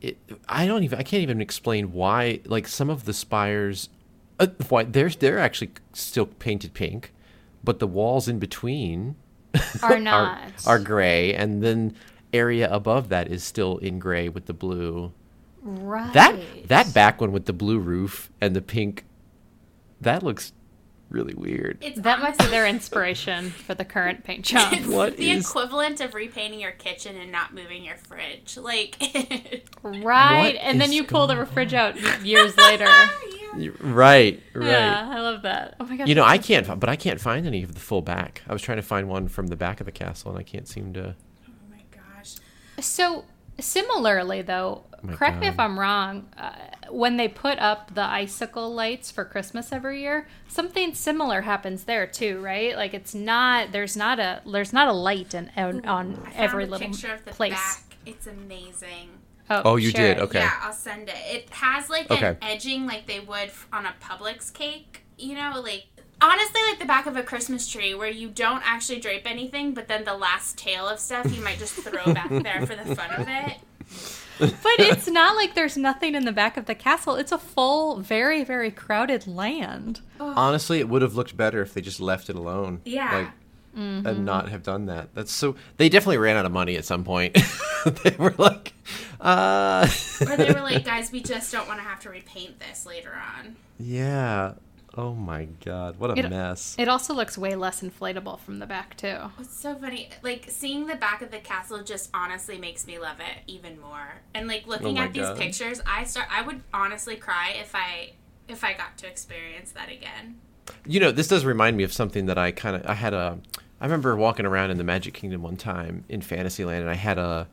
it. 0.00 0.18
I 0.48 0.66
don't 0.66 0.84
even. 0.84 0.98
I 0.98 1.02
can't 1.02 1.22
even 1.22 1.40
explain 1.40 1.92
why. 1.92 2.40
Like 2.44 2.68
some 2.68 2.90
of 2.90 3.04
the 3.06 3.14
spires, 3.14 3.88
uh, 4.38 4.48
why 4.68 4.84
they're 4.84 5.08
they're 5.08 5.38
actually 5.38 5.70
still 5.94 6.26
painted 6.26 6.74
pink, 6.74 7.12
but 7.64 7.78
the 7.78 7.86
walls 7.86 8.28
in 8.28 8.38
between 8.38 9.16
Are 9.82 9.98
not. 9.98 10.38
are, 10.66 10.74
are 10.74 10.78
gray, 10.78 11.32
and 11.34 11.62
then 11.62 11.94
area 12.36 12.70
above 12.72 13.08
that 13.08 13.28
is 13.30 13.42
still 13.42 13.78
in 13.78 13.98
gray 13.98 14.28
with 14.28 14.46
the 14.46 14.54
blue. 14.54 15.12
right. 15.62 16.12
That 16.12 16.36
that 16.68 16.94
back 16.94 17.20
one 17.20 17.32
with 17.32 17.46
the 17.46 17.52
blue 17.52 17.78
roof 17.78 18.30
and 18.40 18.54
the 18.54 18.62
pink, 18.62 19.04
that 20.00 20.22
looks 20.22 20.52
really 21.08 21.34
weird. 21.34 21.78
It's 21.82 22.00
That 22.00 22.18
might 22.20 22.36
be 22.36 22.46
their 22.46 22.66
inspiration 22.66 23.50
for 23.50 23.74
the 23.74 23.84
current 23.84 24.24
paint 24.24 24.44
job. 24.44 24.72
It's 24.72 24.86
What 24.98 25.16
the 25.16 25.30
is- 25.30 25.48
equivalent 25.48 26.00
of 26.00 26.14
repainting 26.14 26.58
your 26.60 26.72
kitchen 26.72 27.16
and 27.16 27.30
not 27.30 27.54
moving 27.54 27.84
your 27.84 27.96
fridge. 27.96 28.56
Like, 28.56 28.96
right. 29.82 30.54
What 30.54 30.62
and 30.62 30.80
then 30.80 30.90
you 30.92 31.04
pull 31.04 31.26
the 31.28 31.34
going 31.36 31.46
fridge 31.46 31.74
out 31.74 31.96
years 32.24 32.56
later. 32.56 32.88
Y- 33.56 33.70
Right, 33.80 34.42
right. 34.52 34.66
Yeah, 34.68 35.08
I 35.10 35.20
love 35.20 35.40
that. 35.42 35.76
Oh 35.80 35.86
my 35.86 35.96
god. 35.96 36.08
You 36.08 36.14
know, 36.14 36.24
I 36.24 36.36
can't, 36.36 36.66
fi- 36.66 36.74
but 36.74 36.90
I 36.90 36.96
can't 36.96 37.18
find 37.18 37.46
any 37.46 37.62
of 37.62 37.72
the 37.72 37.80
full 37.80 38.02
back. 38.02 38.42
I 38.46 38.52
was 38.52 38.60
trying 38.60 38.76
to 38.76 38.82
find 38.82 39.08
one 39.08 39.28
from 39.28 39.46
the 39.46 39.56
back 39.56 39.80
of 39.80 39.86
the 39.86 39.92
castle, 39.92 40.30
and 40.30 40.38
I 40.38 40.42
can't 40.42 40.68
seem 40.68 40.92
to. 40.92 41.14
Oh 42.76 42.78
my 42.78 42.82
gosh. 42.82 42.84
So 42.86 43.24
similarly, 43.58 44.42
though, 44.42 44.84
my 45.02 45.14
correct 45.14 45.40
me 45.40 45.46
if 45.48 45.58
I'm 45.58 45.78
wrong. 45.78 46.28
Uh, 46.36 46.52
when 46.90 47.16
they 47.16 47.26
put 47.28 47.58
up 47.58 47.94
the 47.94 48.02
icicle 48.04 48.72
lights 48.72 49.10
for 49.10 49.24
Christmas 49.24 49.72
every 49.72 50.00
year, 50.02 50.28
something 50.48 50.94
similar 50.94 51.40
happens 51.42 51.84
there 51.84 52.06
too, 52.06 52.40
right? 52.40 52.76
Like 52.76 52.94
it's 52.94 53.14
not 53.14 53.72
there's 53.72 53.96
not 53.96 54.18
a 54.20 54.40
there's 54.46 54.72
not 54.72 54.88
a 54.88 54.92
light 54.92 55.34
in, 55.34 55.50
on, 55.56 55.84
on 55.84 56.22
I 56.26 56.32
every 56.36 56.66
little 56.66 56.86
picture 56.88 57.12
of 57.12 57.24
the 57.24 57.32
place. 57.32 57.52
back. 57.52 57.96
It's 58.06 58.26
amazing. 58.26 59.10
Oh, 59.48 59.76
you 59.76 59.90
share 59.90 60.14
did? 60.14 60.18
it. 60.18 60.24
Okay. 60.24 60.38
Yeah, 60.40 60.52
I'll 60.60 60.72
send 60.72 61.08
it. 61.08 61.14
It 61.28 61.50
has 61.50 61.88
like 61.88 62.10
Okay. 62.10 62.26
an 62.28 62.36
edging 62.42 62.86
like 62.86 63.06
they 63.06 63.20
would 63.20 63.50
on 63.72 63.86
a 63.86 63.94
Publix 64.02 64.52
cake. 64.52 65.02
You 65.18 65.34
know, 65.36 65.60
like 65.64 65.86
honestly, 66.20 66.60
like 66.68 66.78
the 66.78 66.84
back 66.86 67.06
of 67.06 67.16
a 67.16 67.22
Christmas 67.22 67.68
tree 67.68 67.94
where 67.94 68.10
you 68.10 68.28
don't 68.28 68.62
actually 68.64 69.00
drape 69.00 69.26
anything, 69.30 69.74
but 69.74 69.88
then 69.88 70.04
the 70.04 70.14
last 70.16 70.56
tail 70.58 70.88
of 70.88 70.98
stuff 70.98 71.34
you 71.34 71.42
might 71.42 71.58
just 71.58 71.74
throw 71.74 72.04
back 72.14 72.30
there 72.30 72.66
for 72.66 72.74
the 72.76 72.94
fun 72.94 73.10
of 73.12 73.26
it. 73.28 73.56
But 74.38 74.80
it's 74.80 75.08
not 75.08 75.34
like 75.36 75.54
there's 75.54 75.76
nothing 75.78 76.14
in 76.14 76.24
the 76.26 76.32
back 76.32 76.56
of 76.58 76.66
the 76.66 76.74
castle. 76.74 77.14
It's 77.14 77.32
a 77.32 77.38
full, 77.38 77.96
very, 78.00 78.44
very 78.44 78.70
crowded 78.70 79.26
land. 79.26 80.00
Honestly, 80.20 80.78
it 80.78 80.88
would 80.88 81.00
have 81.02 81.14
looked 81.14 81.36
better 81.36 81.62
if 81.62 81.72
they 81.72 81.80
just 81.80 82.00
left 82.00 82.28
it 82.28 82.36
alone. 82.36 82.82
Yeah. 82.84 83.16
Like, 83.16 83.28
and 83.74 84.24
not 84.24 84.48
have 84.48 84.62
done 84.62 84.86
that. 84.86 85.14
That's 85.14 85.32
so. 85.32 85.56
They 85.76 85.88
definitely 85.88 86.16
ran 86.18 86.36
out 86.36 86.46
of 86.46 86.52
money 86.52 86.76
at 86.76 86.84
some 86.86 87.04
point. 87.04 87.36
they 88.04 88.14
were 88.18 88.34
like, 88.38 88.72
uh. 89.20 89.86
Or 90.22 90.36
they 90.36 90.52
were 90.52 90.62
like, 90.62 90.84
guys, 90.86 91.12
we 91.12 91.20
just 91.22 91.52
don't 91.52 91.68
want 91.68 91.78
to 91.80 91.84
have 91.84 92.00
to 92.00 92.10
repaint 92.10 92.58
this 92.58 92.86
later 92.86 93.12
on. 93.14 93.56
yeah. 93.78 94.52
Oh 94.98 95.14
my 95.14 95.44
god, 95.64 95.98
what 95.98 96.10
a 96.10 96.18
It- 96.18 96.30
mess. 96.30 96.74
It 96.78 96.88
also 96.88 97.12
looks 97.12 97.36
way 97.36 97.54
less 97.54 97.82
inflatable 97.82 98.40
from 98.40 98.58
the 98.60 98.66
back 98.66 98.96
too. 98.96 99.18
It's 99.38 99.54
so 99.54 99.74
funny. 99.74 100.08
Like 100.22 100.46
seeing 100.48 100.86
the 100.86 100.94
back 100.94 101.20
of 101.20 101.30
the 101.30 101.38
castle 101.38 101.82
just 101.82 102.08
honestly 102.14 102.56
makes 102.58 102.86
me 102.86 102.98
love 102.98 103.20
it 103.20 103.42
even 103.46 103.78
more. 103.80 104.22
And 104.34 104.48
like 104.48 104.64
oh 104.66 104.70
looking 104.70 104.86
Oh 104.98 105.00
my 105.00 105.04
at 105.04 105.12
these 105.12 105.30
pictures, 105.38 105.82
I 105.86 106.04
start 106.04 106.28
I 106.30 106.42
would 106.42 106.62
honestly 106.72 107.16
cry 107.16 107.50
if 107.60 107.74
I 107.74 108.12
if 108.48 108.64
I 108.64 108.72
got 108.72 108.96
to 108.98 109.06
experience 109.06 109.72
that 109.72 109.90
again. 109.90 110.36
You 110.86 111.00
know, 111.00 111.12
this 111.12 111.28
does 111.28 111.44
remind 111.44 111.76
me 111.76 111.84
of 111.84 111.92
something 111.92 112.26
that 112.26 112.38
I 112.38 112.50
kind 112.52 112.76
of 112.76 112.86
I 112.86 112.94
had 112.94 113.12
a 113.12 113.38
I 113.80 113.84
remember 113.84 114.16
walking 114.16 114.46
around 114.46 114.70
in 114.70 114.78
the 114.78 114.84
Magic 114.84 115.12
Kingdom 115.12 115.42
one 115.42 115.58
time 115.58 116.04
in 116.08 116.22
Fantasyland 116.22 116.80
and 116.80 116.90
I 116.90 116.94
had 116.94 117.18
a 117.18 117.48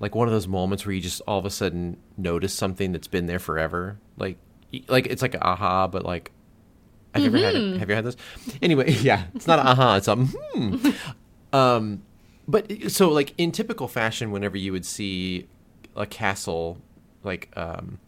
like 0.00 0.14
one 0.14 0.28
of 0.28 0.32
those 0.34 0.46
moments 0.48 0.84
where 0.84 0.92
you 0.92 1.00
just 1.00 1.22
all 1.26 1.38
of 1.38 1.46
a 1.46 1.50
sudden 1.50 1.96
notice 2.18 2.52
something 2.52 2.92
that's 2.92 3.08
been 3.08 3.24
there 3.24 3.38
forever. 3.38 3.96
Like 4.18 4.36
like 4.88 5.06
it's 5.06 5.22
like 5.22 5.34
a 5.34 5.42
aha 5.46 5.86
but 5.88 6.04
like 6.04 6.30
have 7.14 7.22
you 7.22 7.28
ever 7.28 7.38
had 7.38 7.54
it? 7.54 7.78
Have 7.78 7.88
you 7.88 7.94
had 7.94 8.04
this? 8.04 8.16
Anyway, 8.60 8.90
yeah, 9.00 9.24
it's 9.34 9.46
not 9.46 9.58
a 9.58 9.66
aha, 9.66 9.96
it's 9.96 10.08
a 10.08 10.16
hmm. 10.16 10.90
Um 11.52 12.02
but 12.46 12.70
so 12.90 13.08
like 13.10 13.32
in 13.38 13.52
typical 13.52 13.88
fashion 13.88 14.30
whenever 14.30 14.56
you 14.58 14.72
would 14.72 14.84
see 14.84 15.46
a 15.96 16.04
castle 16.06 16.78
like 17.22 17.48
um 17.56 17.98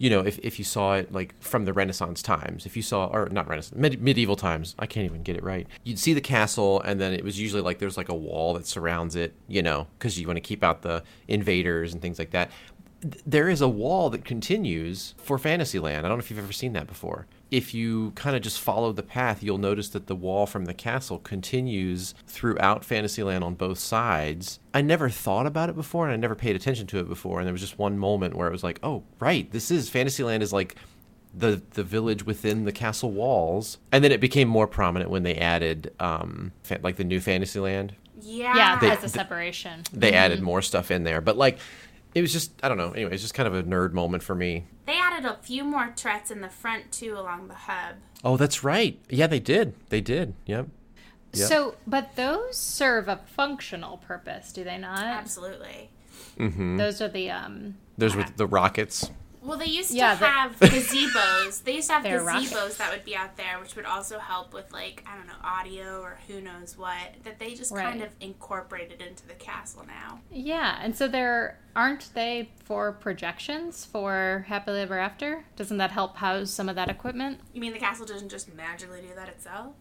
you 0.00 0.08
know, 0.10 0.20
if, 0.20 0.38
if 0.44 0.60
you 0.60 0.64
saw 0.64 0.94
it 0.94 1.10
like 1.12 1.34
from 1.42 1.64
the 1.64 1.72
Renaissance 1.72 2.22
times, 2.22 2.66
if 2.66 2.76
you 2.76 2.82
saw, 2.82 3.06
or 3.06 3.28
not 3.30 3.48
Renaissance, 3.48 3.76
med- 3.76 4.00
medieval 4.00 4.36
times, 4.36 4.76
I 4.78 4.86
can't 4.86 5.04
even 5.04 5.24
get 5.24 5.36
it 5.36 5.42
right. 5.42 5.66
You'd 5.82 5.98
see 5.98 6.14
the 6.14 6.20
castle, 6.20 6.80
and 6.82 7.00
then 7.00 7.12
it 7.12 7.24
was 7.24 7.40
usually 7.40 7.62
like 7.62 7.80
there's 7.80 7.96
like 7.96 8.08
a 8.08 8.14
wall 8.14 8.54
that 8.54 8.64
surrounds 8.64 9.16
it, 9.16 9.34
you 9.48 9.60
know, 9.60 9.88
because 9.98 10.16
you 10.20 10.28
want 10.28 10.36
to 10.36 10.40
keep 10.40 10.62
out 10.62 10.82
the 10.82 11.02
invaders 11.26 11.92
and 11.92 12.00
things 12.00 12.16
like 12.20 12.30
that. 12.30 12.52
Th- 13.02 13.20
There 13.26 13.48
is 13.48 13.60
a 13.60 13.66
wall 13.66 14.08
that 14.10 14.24
continues 14.24 15.14
for 15.18 15.36
Fantasyland. 15.36 16.06
I 16.06 16.08
don't 16.08 16.18
know 16.18 16.22
if 16.22 16.30
you've 16.30 16.38
ever 16.38 16.52
seen 16.52 16.74
that 16.74 16.86
before. 16.86 17.26
If 17.50 17.72
you 17.72 18.10
kind 18.14 18.36
of 18.36 18.42
just 18.42 18.60
follow 18.60 18.92
the 18.92 19.02
path, 19.02 19.42
you'll 19.42 19.56
notice 19.58 19.88
that 19.90 20.06
the 20.06 20.14
wall 20.14 20.44
from 20.46 20.66
the 20.66 20.74
castle 20.74 21.18
continues 21.18 22.14
throughout 22.26 22.84
Fantasyland 22.84 23.42
on 23.42 23.54
both 23.54 23.78
sides. 23.78 24.58
I 24.74 24.82
never 24.82 25.08
thought 25.08 25.46
about 25.46 25.70
it 25.70 25.74
before 25.74 26.04
and 26.04 26.12
I 26.12 26.16
never 26.16 26.34
paid 26.34 26.56
attention 26.56 26.86
to 26.88 26.98
it 26.98 27.08
before. 27.08 27.38
And 27.40 27.46
there 27.46 27.52
was 27.54 27.62
just 27.62 27.78
one 27.78 27.98
moment 27.98 28.34
where 28.34 28.48
it 28.48 28.52
was 28.52 28.62
like, 28.62 28.78
oh, 28.82 29.02
right, 29.18 29.50
this 29.50 29.70
is 29.70 29.88
Fantasyland 29.88 30.42
is 30.42 30.52
like 30.52 30.74
the 31.34 31.62
the 31.72 31.84
village 31.84 32.24
within 32.26 32.64
the 32.64 32.72
castle 32.72 33.12
walls. 33.12 33.78
And 33.92 34.02
then 34.04 34.12
it 34.12 34.20
became 34.20 34.48
more 34.48 34.66
prominent 34.66 35.10
when 35.10 35.22
they 35.22 35.36
added 35.36 35.92
um 36.00 36.52
fa- 36.64 36.80
like 36.82 36.96
the 36.96 37.04
new 37.04 37.20
Fantasyland. 37.20 37.94
Yeah. 38.20 38.56
Yeah, 38.56 38.78
They- 38.78 38.90
as 38.90 39.04
a 39.04 39.08
separation. 39.08 39.84
They 39.92 40.12
added 40.12 40.42
more 40.42 40.60
stuff 40.60 40.90
in 40.90 41.04
there, 41.04 41.20
but 41.22 41.36
like 41.38 41.58
it 42.14 42.20
was 42.20 42.32
just 42.32 42.52
I 42.62 42.68
don't 42.68 42.78
know. 42.78 42.92
Anyway, 42.92 43.12
it's 43.12 43.22
just 43.22 43.34
kind 43.34 43.46
of 43.46 43.54
a 43.54 43.62
nerd 43.62 43.92
moment 43.92 44.22
for 44.22 44.34
me. 44.34 44.64
They 44.88 44.98
added 44.98 45.26
a 45.26 45.36
few 45.42 45.64
more 45.64 45.92
turrets 45.94 46.30
in 46.30 46.40
the 46.40 46.48
front 46.48 46.90
too 46.90 47.12
along 47.12 47.48
the 47.48 47.54
hub. 47.54 47.96
Oh, 48.24 48.38
that's 48.38 48.64
right. 48.64 48.98
Yeah, 49.10 49.26
they 49.26 49.38
did. 49.38 49.74
They 49.90 50.00
did. 50.00 50.32
Yep. 50.46 50.68
Yep. 51.34 51.46
So, 51.46 51.74
but 51.86 52.16
those 52.16 52.56
serve 52.56 53.06
a 53.06 53.18
functional 53.26 53.98
purpose, 53.98 54.50
do 54.50 54.64
they 54.64 54.78
not? 54.78 55.04
Absolutely. 55.04 55.90
Mm-hmm. 56.38 56.78
Those 56.78 57.02
are 57.02 57.08
the 57.08 57.30
um 57.30 57.74
Those 57.98 58.16
were 58.16 58.24
the 58.36 58.46
rockets. 58.46 59.10
Well, 59.42 59.56
they 59.58 59.66
used 59.66 59.92
Yeah, 59.92 60.14
to 60.14 60.20
the- 60.20 60.26
have 60.26 60.56
gazebos. 60.60 61.62
They 61.64 61.74
used 61.76 61.88
to 61.88 61.94
have 61.94 62.02
They're 62.02 62.20
gazebos 62.20 62.54
rockets. 62.54 62.76
that 62.78 62.90
would 62.92 63.04
be 63.04 63.16
out 63.16 63.36
there, 63.36 63.58
which 63.60 63.76
would 63.76 63.84
also 63.84 64.18
help 64.18 64.52
with 64.52 64.72
like 64.72 65.04
I 65.06 65.16
don't 65.16 65.26
know 65.26 65.32
audio 65.42 66.00
or 66.02 66.18
who 66.26 66.40
knows 66.40 66.76
what. 66.76 66.96
That 67.24 67.38
they 67.38 67.54
just 67.54 67.72
Right. 67.72 67.84
kind 67.84 68.02
of 68.02 68.10
incorporated 68.20 69.00
into 69.00 69.26
the 69.26 69.34
castle 69.34 69.84
now. 69.86 70.20
yeah, 70.30 70.78
and 70.82 70.96
so 70.96 71.08
they're 71.08 71.58
aren't 71.76 72.12
they 72.14 72.50
for 72.64 72.90
projections 72.92 73.84
for 73.84 74.44
Happily 74.48 74.80
Ever 74.80 74.98
After? 74.98 75.44
Doesn't 75.56 75.76
that 75.78 75.92
help 75.92 76.16
house 76.16 76.50
some 76.50 76.68
of 76.68 76.74
that 76.76 76.88
equipment? 76.88 77.38
You 77.52 77.60
mean 77.60 77.72
the 77.72 77.78
castle 77.78 78.04
doesn't 78.06 78.30
just 78.30 78.52
magically 78.54 79.00
do 79.00 79.14
that 79.14 79.28
itself? 79.28 79.74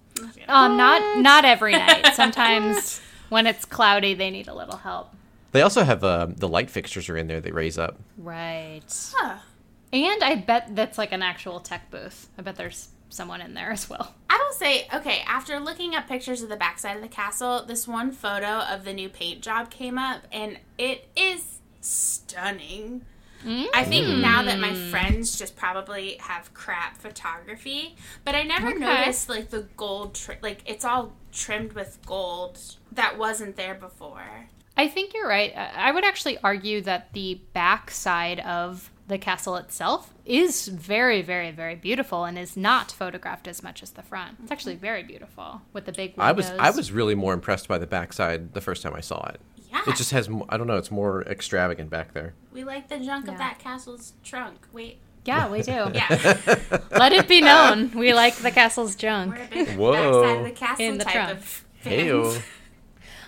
Um, 0.48 0.78
not 0.78 1.18
not 1.20 1.46
every 1.46 1.72
night. 1.74 2.08
Sometimes 2.14 3.02
when 3.30 3.48
it's 3.48 3.66
cloudy, 3.66 4.14
they 4.14 4.30
need 4.30 4.48
a 4.48 4.54
little 4.54 4.78
help. 4.78 5.14
They 5.58 5.64
also 5.64 5.84
have 5.84 6.04
uh, 6.04 6.28
the 6.30 6.48
light 6.48 6.70
fixtures 6.70 7.10
are 7.10 7.18
in 7.18 7.26
there. 7.26 7.42
They 7.42 7.52
raise 7.52 7.80
up. 7.80 8.00
Right. 8.16 8.84
Huh. 9.16 9.38
And 9.92 10.24
I 10.24 10.36
bet 10.36 10.76
that's 10.76 11.00
like 11.00 11.12
an 11.12 11.24
actual 11.24 11.60
tech 11.60 11.90
booth. 11.90 12.30
I 12.38 12.44
bet 12.44 12.58
there's 12.58 12.90
someone 13.10 13.42
in 13.42 13.56
there 13.56 13.72
as 13.72 13.90
well. 13.90 14.14
I 14.30 14.38
will 14.38 14.54
say, 14.56 14.88
okay, 14.94 15.24
after 15.26 15.60
looking 15.60 15.96
up 15.96 16.08
pictures 16.08 16.44
of 16.44 16.50
the 16.50 16.58
backside 16.58 16.96
of 16.98 17.02
the 17.02 17.08
castle, 17.08 17.66
this 17.66 17.88
one 17.88 18.12
photo 18.12 18.60
of 18.72 18.84
the 18.86 18.94
new 18.94 19.10
paint 19.10 19.42
job 19.42 19.72
came 19.72 19.98
up, 19.98 20.22
and 20.32 20.60
it 20.78 21.08
is 21.16 21.58
stunning. 21.82 23.02
I 23.74 23.84
think 23.86 24.08
now 24.20 24.44
that 24.44 24.60
my 24.60 24.74
friends 24.92 25.38
just 25.40 25.56
probably 25.56 26.18
have 26.20 26.54
crap 26.54 26.98
photography, 26.98 27.96
but 28.26 28.36
I 28.36 28.44
never 28.44 28.68
Okay. 28.68 28.80
noticed 28.80 29.30
like 29.30 29.50
the 29.52 29.68
gold, 29.78 30.16
tri- 30.16 30.38
like 30.42 30.62
it's 30.66 30.84
all 30.84 31.14
trimmed 31.32 31.74
with 31.74 31.98
gold 32.06 32.60
that 32.92 33.18
wasn't 33.18 33.56
there 33.56 33.74
before. 33.76 34.48
I 34.78 34.88
think 34.88 35.14
you're 35.14 35.28
right. 35.28 35.54
I 35.56 35.90
I 35.90 35.92
would 35.92 36.06
actually 36.06 36.38
argue 36.44 36.82
that 36.82 37.14
the 37.14 37.42
back 37.54 37.92
side 37.92 38.40
of 38.42 38.92
the 39.08 39.18
castle 39.18 39.56
itself 39.56 40.14
is 40.26 40.68
very, 40.68 41.22
very, 41.22 41.50
very 41.52 41.76
beautiful 41.76 42.26
and 42.26 42.38
is 42.38 42.58
not 42.58 42.92
photographed 42.92 43.48
as 43.48 43.64
much 43.64 43.82
as 43.82 43.92
the 43.92 44.02
front. 44.04 44.38
It's 44.44 44.52
actually 44.52 44.74
mm-hmm. 44.76 44.82
very 44.82 45.04
beautiful 45.04 45.62
with 45.74 45.86
the 45.86 45.94
big 45.94 46.18
Windows. 46.18 46.26
I 46.28 46.32
was 46.34 46.50
I 46.52 46.70
was 46.72 46.92
really 46.92 47.16
more 47.16 47.34
impressed 47.34 47.68
by 47.68 47.78
the 47.78 47.88
backside 47.88 48.54
the 48.54 48.62
first 48.62 48.84
time 48.84 48.94
I 48.94 49.00
saw 49.02 49.26
it. 49.30 49.40
Yeah, 49.72 49.82
It 49.88 49.96
just 49.96 50.12
has 50.12 50.30
mo- 50.30 50.46
I 50.50 50.58
don't 50.58 50.68
know. 50.68 50.78
It's 50.78 50.92
more 50.92 51.24
extravagant 51.24 51.90
back 51.90 52.14
there. 52.14 52.34
we 52.54 52.64
like 52.64 52.88
the 52.90 53.00
junk 53.00 53.26
Yeah. 53.26 53.34
of 53.34 53.38
that 53.38 53.60
castle's 53.60 54.14
trunk. 54.24 54.58
Wait, 54.74 54.98
Yeah, 55.26 55.50
we 55.50 55.62
do. 55.62 55.90
yeah, 55.94 56.08
Let 56.92 57.12
it 57.14 57.28
be 57.28 57.42
known 57.42 57.92
we 57.96 58.14
like 58.14 58.36
the 58.36 58.52
castle's 58.52 58.96
junk. 58.96 59.36
we're 59.36 59.44
a 59.44 59.66
big 59.66 59.78
Whoa. 59.78 59.92
backside 59.94 60.38
of 60.38 60.44
the 60.46 60.52
castle 60.52 60.86
In 60.86 60.98
the 60.98 61.04
type 61.06 61.14
trunk. 61.14 61.32
of 61.38 61.44
fans. 61.80 62.02
Heyo. 62.36 62.42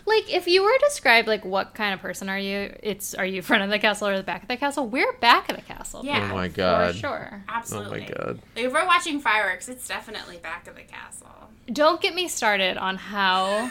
Like 0.10 0.34
if 0.34 0.48
you 0.48 0.64
were 0.64 0.72
to 0.72 0.86
describe 0.90 1.28
like 1.28 1.46
what 1.46 1.76
kind 1.76 1.94
of 1.94 2.02
person 2.02 2.30
are 2.30 2.40
you? 2.40 2.76
It's 2.82 3.14
are 3.14 3.26
you 3.26 3.42
front 3.44 3.64
of 3.64 3.70
the 3.70 3.78
castle 3.80 4.08
or 4.08 4.18
the 4.18 4.24
back 4.24 4.42
of 4.42 4.48
the 4.48 4.58
castle? 4.58 4.88
We're 4.88 5.14
back 5.14 5.50
of 5.50 5.56
the 5.56 5.62
castle. 5.62 6.04
Yeah. 6.04 6.30
Oh 6.32 6.36
my 6.36 6.50
For 6.50 6.56
god. 6.56 6.96
sure. 6.96 7.44
Absolutely. 7.48 8.00
Oh 8.00 8.02
my 8.02 8.08
god. 8.26 8.40
Like, 8.56 8.66
if 8.66 8.74
we're 8.74 8.86
watching 8.88 9.20
fireworks, 9.20 9.70
it's 9.70 9.88
definitely 9.88 10.38
back 10.38 10.68
of 10.68 10.76
the 10.76 10.82
castle. 10.82 11.28
Don't 11.72 12.02
get 12.02 12.16
me 12.16 12.28
started 12.28 12.78
on 12.78 12.96
how 12.98 13.70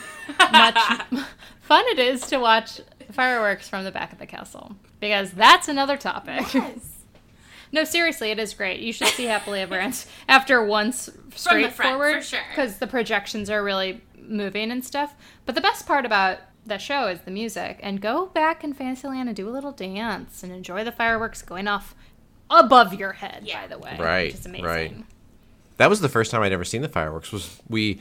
much 0.53 0.79
fun 1.61 1.85
it 1.89 1.99
is 1.99 2.21
to 2.29 2.39
watch 2.39 2.81
fireworks 3.11 3.69
from 3.69 3.83
the 3.85 3.91
back 3.91 4.13
of 4.13 4.19
the 4.21 4.27
castle 4.27 4.77
because 5.01 5.33
that's 5.33 5.67
another 5.69 5.97
topic. 5.97 6.55
Yes. 6.55 6.95
No, 7.71 7.85
seriously, 7.85 8.31
it 8.31 8.39
is 8.39 8.55
great. 8.55 8.81
You 8.81 8.95
should 8.95 9.09
see 9.09 9.25
Happily 9.25 9.61
Ever 9.61 9.79
After 9.79 10.09
after 10.27 10.65
once 10.65 11.11
straightforward 11.35 12.17
for 12.17 12.23
sure. 12.23 12.41
because 12.49 12.79
the 12.79 12.87
projections 12.87 13.51
are 13.51 13.63
really 13.63 14.01
moving 14.29 14.71
and 14.71 14.85
stuff. 14.85 15.15
But 15.47 15.55
the 15.55 15.61
best 15.61 15.87
part 15.87 16.05
about 16.07 16.39
the 16.67 16.79
show 16.79 17.07
is 17.09 17.21
the 17.23 17.31
music. 17.31 17.81
And 17.83 18.01
go 18.01 18.27
back 18.27 18.63
in 18.63 18.73
Fantasyland 18.75 19.29
and 19.29 19.37
do 19.37 19.49
a 19.49 19.51
little 19.51 19.73
dance 19.73 20.43
and 20.43 20.53
enjoy 20.53 20.85
the 20.85 20.93
fireworks 20.93 21.43
going 21.43 21.67
off 21.67 21.95
above 22.51 22.95
your 22.95 23.13
head. 23.13 23.43
Yeah. 23.45 23.63
By 23.63 23.67
the 23.69 23.79
way, 23.79 23.97
Right, 23.99 24.27
which 24.27 24.35
is 24.35 24.47
amazing. 24.47 24.65
right. 24.67 24.95
That 25.79 25.89
was 25.91 26.01
the 26.01 26.09
first 26.09 26.31
time 26.31 26.43
I'd 26.43 26.53
ever 26.53 26.65
seen 26.65 26.83
the 26.83 26.89
fireworks. 26.89 27.31
Was 27.33 27.61
we 27.69 28.01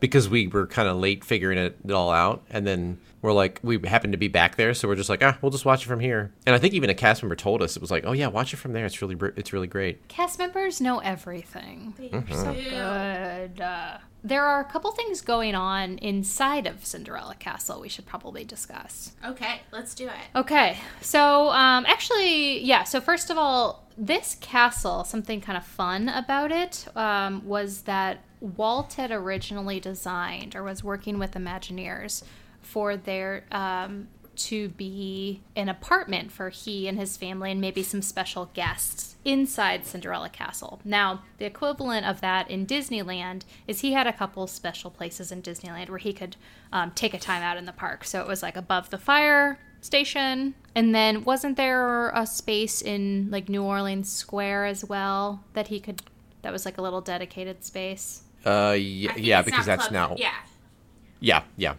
because 0.00 0.28
we 0.28 0.46
were 0.46 0.66
kind 0.66 0.88
of 0.88 0.96
late 0.96 1.24
figuring 1.24 1.58
it, 1.58 1.76
it 1.84 1.92
all 1.92 2.10
out, 2.10 2.42
and 2.50 2.66
then 2.66 2.98
we're 3.22 3.32
like 3.32 3.58
we 3.62 3.78
happened 3.86 4.12
to 4.12 4.18
be 4.18 4.28
back 4.28 4.56
there, 4.56 4.74
so 4.74 4.88
we're 4.88 4.94
just 4.94 5.08
like 5.08 5.22
ah, 5.22 5.36
we'll 5.42 5.50
just 5.50 5.64
watch 5.64 5.84
it 5.84 5.88
from 5.88 6.00
here. 6.00 6.32
And 6.46 6.54
I 6.54 6.58
think 6.58 6.74
even 6.74 6.90
a 6.90 6.94
cast 6.94 7.22
member 7.22 7.36
told 7.36 7.62
us 7.62 7.76
it 7.76 7.80
was 7.80 7.90
like, 7.90 8.04
oh 8.06 8.12
yeah, 8.12 8.28
watch 8.28 8.52
it 8.52 8.58
from 8.58 8.72
there. 8.72 8.86
It's 8.86 9.02
really 9.02 9.16
it's 9.36 9.52
really 9.52 9.66
great. 9.66 10.06
Cast 10.08 10.38
members 10.38 10.80
know 10.80 10.98
everything. 11.00 11.94
They 11.96 12.08
Mm-hmm. 12.08 12.32
so 12.32 12.54
Good. 12.54 13.60
Uh, 13.60 13.98
there 14.24 14.44
are 14.44 14.60
a 14.60 14.64
couple 14.64 14.90
things 14.92 15.20
going 15.20 15.54
on 15.54 15.98
inside 15.98 16.66
of 16.66 16.84
Cinderella 16.84 17.36
Castle 17.36 17.80
we 17.80 17.88
should 17.88 18.06
probably 18.06 18.44
discuss. 18.44 19.12
Okay, 19.24 19.60
let's 19.72 19.94
do 19.94 20.08
it. 20.08 20.38
Okay, 20.38 20.76
so 21.00 21.48
um, 21.50 21.86
actually, 21.86 22.64
yeah. 22.64 22.84
So 22.84 23.00
first 23.00 23.30
of 23.30 23.38
all, 23.38 23.87
this 23.98 24.36
castle, 24.40 25.02
something 25.02 25.40
kind 25.40 25.58
of 25.58 25.64
fun 25.64 26.08
about 26.08 26.52
it 26.52 26.86
um, 26.94 27.44
was 27.44 27.82
that 27.82 28.20
Walt 28.40 28.94
had 28.94 29.10
originally 29.10 29.80
designed 29.80 30.54
or 30.54 30.62
was 30.62 30.84
working 30.84 31.18
with 31.18 31.32
Imagineers 31.32 32.22
for 32.62 32.96
their 32.96 33.44
um, 33.50 34.06
to 34.36 34.68
be 34.68 35.42
an 35.56 35.68
apartment 35.68 36.30
for 36.30 36.48
he 36.48 36.86
and 36.86 36.96
his 36.96 37.16
family 37.16 37.50
and 37.50 37.60
maybe 37.60 37.82
some 37.82 38.00
special 38.00 38.50
guests 38.54 39.16
inside 39.24 39.84
Cinderella 39.84 40.28
Castle. 40.28 40.80
Now, 40.84 41.22
the 41.38 41.44
equivalent 41.44 42.06
of 42.06 42.20
that 42.20 42.48
in 42.48 42.64
Disneyland 42.64 43.42
is 43.66 43.80
he 43.80 43.92
had 43.92 44.06
a 44.06 44.12
couple 44.12 44.46
special 44.46 44.92
places 44.92 45.32
in 45.32 45.42
Disneyland 45.42 45.90
where 45.90 45.98
he 45.98 46.12
could 46.12 46.36
um, 46.72 46.92
take 46.92 47.14
a 47.14 47.18
time 47.18 47.42
out 47.42 47.56
in 47.56 47.66
the 47.66 47.72
park. 47.72 48.04
So 48.04 48.20
it 48.20 48.28
was 48.28 48.42
like 48.42 48.56
above 48.56 48.90
the 48.90 48.98
fire 48.98 49.58
station. 49.88 50.54
And 50.74 50.94
then 50.94 51.24
wasn't 51.24 51.56
there 51.56 52.10
a 52.10 52.24
space 52.26 52.80
in 52.82 53.28
like 53.30 53.48
New 53.48 53.64
Orleans 53.64 54.08
Square 54.12 54.66
as 54.66 54.84
well 54.84 55.42
that 55.54 55.68
he 55.68 55.80
could, 55.80 56.02
that 56.42 56.52
was 56.52 56.64
like 56.64 56.78
a 56.78 56.82
little 56.82 57.00
dedicated 57.00 57.64
space? 57.64 58.22
Uh, 58.46 58.76
yeah, 58.78 59.16
yeah 59.16 59.42
because 59.42 59.66
that's 59.66 59.90
now 59.90 60.14
Yeah. 60.16 60.30
yeah 61.20 61.42
yeah. 61.56 61.74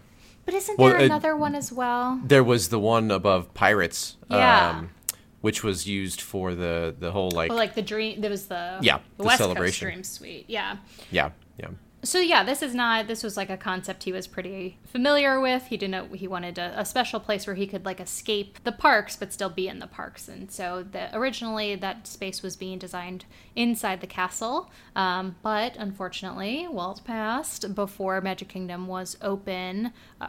But 0.45 0.53
isn't 0.55 0.77
Well, 0.77 0.89
there 0.89 0.99
uh, 1.01 1.05
another 1.05 1.35
one 1.37 1.55
as 1.55 1.71
well? 1.71 2.19
There 2.25 2.43
was 2.43 2.67
the 2.69 2.79
one 2.79 3.11
above 3.11 3.53
Pirates. 3.53 4.17
Yeah. 4.29 4.69
Um, 4.79 4.89
which 5.41 5.63
was 5.63 5.87
used 5.87 6.19
for 6.19 6.53
the 6.53 6.93
the 6.99 7.11
whole 7.11 7.31
like, 7.31 7.49
Well, 7.49 7.57
like 7.57 7.75
the 7.75 7.81
dream, 7.93 8.19
there 8.19 8.29
was 8.31 8.47
the 8.47 8.79
Yeah, 8.81 8.97
the, 8.97 9.23
the 9.23 9.27
West 9.27 9.37
celebration. 9.37 9.87
Coast 9.87 9.93
Dream 9.93 10.03
Suite. 10.03 10.45
Yeah. 10.49 10.77
yeah 11.11 11.29
yeah 11.57 11.69
So 12.01 12.19
yeah, 12.19 12.43
this 12.43 12.61
is 12.61 12.73
not. 12.73 13.07
This 13.07 13.23
was 13.23 13.35
like 13.35 13.49
a 13.49 13.57
concept 13.57 14.03
he 14.03 14.13
was 14.13 14.25
pretty 14.25 14.77
familiar 14.85 15.39
with. 15.39 15.67
He 15.67 15.75
didn't. 15.75 16.15
He 16.15 16.27
wanted 16.27 16.57
a, 16.57 16.79
a 16.79 16.85
special 16.85 17.19
place 17.19 17.45
where 17.45 17.55
he 17.55 17.67
could 17.67 17.85
like 17.85 17.99
escape 17.99 18.63
the 18.63 18.71
parks 18.71 19.17
but 19.17 19.33
still 19.33 19.49
be 19.49 19.67
in 19.67 19.79
the 19.79 19.87
parks. 19.87 20.29
And 20.29 20.49
so 20.49 20.85
the 20.89 21.15
originally 21.15 21.75
that 21.75 22.07
space 22.07 22.41
was 22.41 22.55
being 22.55 22.79
designed 22.79 23.25
inside 23.55 23.99
the 23.99 24.07
castle, 24.07 24.71
um, 24.95 25.35
but 25.43 25.75
unfortunately, 25.75 26.67
Walt 26.69 27.03
passed 27.03 27.75
before 27.75 28.21
Magic 28.21 28.47
Kingdom 28.47 28.87
was 28.87 29.17
open. 29.21 29.91
Uh, 30.21 30.27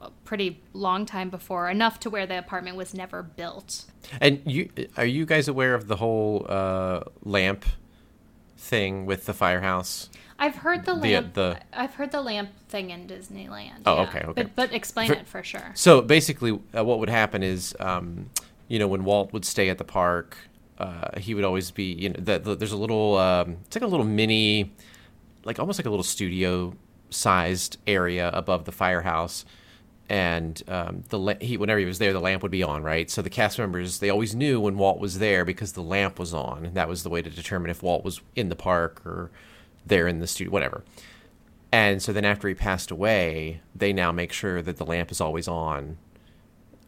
a 0.00 0.10
pretty 0.24 0.62
long 0.72 1.04
time 1.04 1.28
before, 1.28 1.68
enough 1.68 2.00
to 2.00 2.08
where 2.08 2.26
the 2.26 2.38
apartment 2.38 2.76
was 2.76 2.94
never 2.94 3.22
built. 3.22 3.84
And 4.20 4.40
you 4.46 4.70
are 4.96 5.04
you 5.04 5.26
guys 5.26 5.48
aware 5.48 5.74
of 5.74 5.86
the 5.88 5.96
whole 5.96 6.46
uh, 6.48 7.00
lamp 7.22 7.66
thing 8.56 9.04
with 9.04 9.26
the 9.26 9.34
firehouse? 9.34 10.08
I've 10.40 10.56
heard 10.56 10.84
the 10.86 10.94
lamp. 10.94 11.34
the- 11.34 11.58
I've 11.72 11.94
heard 11.94 12.10
the 12.10 12.22
lamp 12.22 12.48
thing 12.68 12.90
in 12.90 13.06
Disneyland. 13.06 13.82
Oh, 13.86 13.96
yeah. 13.96 14.08
okay, 14.08 14.20
okay. 14.20 14.42
But 14.42 14.56
but 14.56 14.72
explain 14.72 15.08
For- 15.08 15.14
it 15.14 15.28
for 15.28 15.42
sure. 15.44 15.70
So 15.74 16.00
basically, 16.00 16.58
uh, 16.76 16.82
what 16.84 16.98
would 16.98 17.10
happen 17.10 17.42
is, 17.42 17.76
um, 17.78 18.30
you 18.68 18.78
know, 18.78 18.88
when 18.88 19.04
Walt 19.04 19.32
would 19.32 19.44
stay 19.44 19.68
at 19.68 19.78
the 19.78 19.84
park, 19.84 20.36
uh, 20.78 21.18
he 21.20 21.34
would 21.34 21.44
always 21.44 21.70
be, 21.70 21.92
you 21.92 22.08
know, 22.08 22.16
the, 22.18 22.38
the, 22.38 22.54
there's 22.56 22.72
a 22.72 22.76
little, 22.76 23.18
um, 23.18 23.58
it's 23.66 23.76
like 23.76 23.84
a 23.84 23.86
little 23.86 24.06
mini, 24.06 24.72
like 25.44 25.58
almost 25.58 25.78
like 25.78 25.86
a 25.86 25.90
little 25.90 26.02
studio 26.02 26.74
sized 27.10 27.76
area 27.86 28.30
above 28.32 28.64
the 28.64 28.72
firehouse. 28.72 29.44
And 30.08 30.60
um, 30.66 31.04
the 31.10 31.18
la- 31.18 31.34
he, 31.40 31.56
whenever 31.56 31.78
he 31.78 31.86
was 31.86 31.98
there, 31.98 32.12
the 32.12 32.20
lamp 32.20 32.42
would 32.42 32.50
be 32.50 32.62
on, 32.64 32.82
right? 32.82 33.08
So 33.08 33.22
the 33.22 33.30
cast 33.30 33.58
members 33.58 33.98
they 34.00 34.10
always 34.10 34.34
knew 34.34 34.58
when 34.60 34.76
Walt 34.78 34.98
was 34.98 35.18
there 35.20 35.44
because 35.44 35.74
the 35.74 35.82
lamp 35.82 36.18
was 36.18 36.34
on, 36.34 36.64
and 36.66 36.74
that 36.74 36.88
was 36.88 37.02
the 37.04 37.10
way 37.10 37.22
to 37.22 37.30
determine 37.30 37.70
if 37.70 37.82
Walt 37.82 38.04
was 38.04 38.20
in 38.34 38.48
the 38.48 38.56
park 38.56 39.04
or 39.06 39.30
there 39.86 40.06
in 40.08 40.18
the 40.20 40.26
studio, 40.26 40.52
whatever. 40.52 40.84
And 41.72 42.02
so 42.02 42.12
then 42.12 42.24
after 42.24 42.48
he 42.48 42.54
passed 42.54 42.90
away, 42.90 43.60
they 43.74 43.92
now 43.92 44.10
make 44.12 44.32
sure 44.32 44.60
that 44.62 44.76
the 44.76 44.84
lamp 44.84 45.10
is 45.12 45.20
always 45.20 45.46
on 45.46 45.98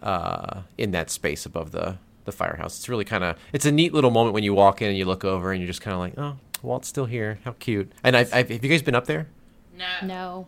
uh, 0.03 0.63
in 0.77 0.91
that 0.93 1.11
space 1.11 1.47
above 1.47 1.71
the, 1.73 1.99
the 2.25 2.33
firehouse. 2.33 2.79
It's 2.79 2.89
really 2.89 3.05
kind 3.05 3.23
of 3.25 3.37
it's 3.53 3.65
a 3.67 3.73
neat 3.73 3.95
little 3.95 4.11
moment 4.11 4.35
when 4.35 4.43
you 4.45 4.55
walk 4.55 4.83
in 4.83 4.89
and 4.89 4.99
you 4.99 5.05
look 5.05 5.25
over 5.25 5.53
and 5.53 5.61
you're 5.61 5.69
just 5.69 5.81
kind 5.83 5.95
of 5.95 6.01
like, 6.01 6.15
oh, 6.19 6.37
Walt's 6.63 6.89
still 6.89 7.07
here. 7.07 7.39
How 7.45 7.53
cute. 7.59 7.93
And 8.03 8.17
I've, 8.17 8.33
I've, 8.35 8.49
have 8.51 8.65
you 8.65 8.71
guys 8.71 8.83
been 8.83 8.95
up 8.95 9.07
there? 9.07 9.29
No. 9.77 9.87
No. 10.07 10.47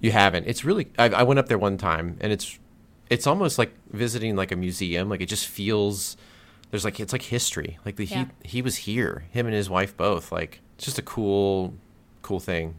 You 0.00 0.10
haven't. 0.10 0.46
It's 0.48 0.64
really. 0.64 0.88
I, 0.98 1.08
I 1.10 1.22
went 1.22 1.38
up 1.38 1.46
there 1.46 1.58
one 1.58 1.76
time 1.78 2.16
and 2.20 2.32
it's 2.32 2.58
it's 3.10 3.26
almost 3.26 3.58
like 3.58 3.72
visiting 3.90 4.34
like 4.34 4.50
a 4.50 4.56
museum. 4.56 5.08
Like 5.08 5.20
it 5.20 5.26
just 5.28 5.46
feels 5.46 6.16
there's 6.72 6.84
like 6.84 6.98
it's 6.98 7.12
like 7.12 7.22
history. 7.22 7.78
Like 7.84 7.94
the 7.96 8.04
Yeah. 8.04 8.26
he 8.42 8.48
he 8.56 8.62
was 8.62 8.76
here. 8.78 9.24
Him 9.30 9.46
and 9.46 9.54
his 9.54 9.70
wife 9.70 9.96
both. 9.96 10.32
Like 10.32 10.60
it's 10.78 10.84
just 10.84 10.98
a 10.98 11.02
cool 11.02 11.74
cool 12.22 12.40
thing. 12.40 12.76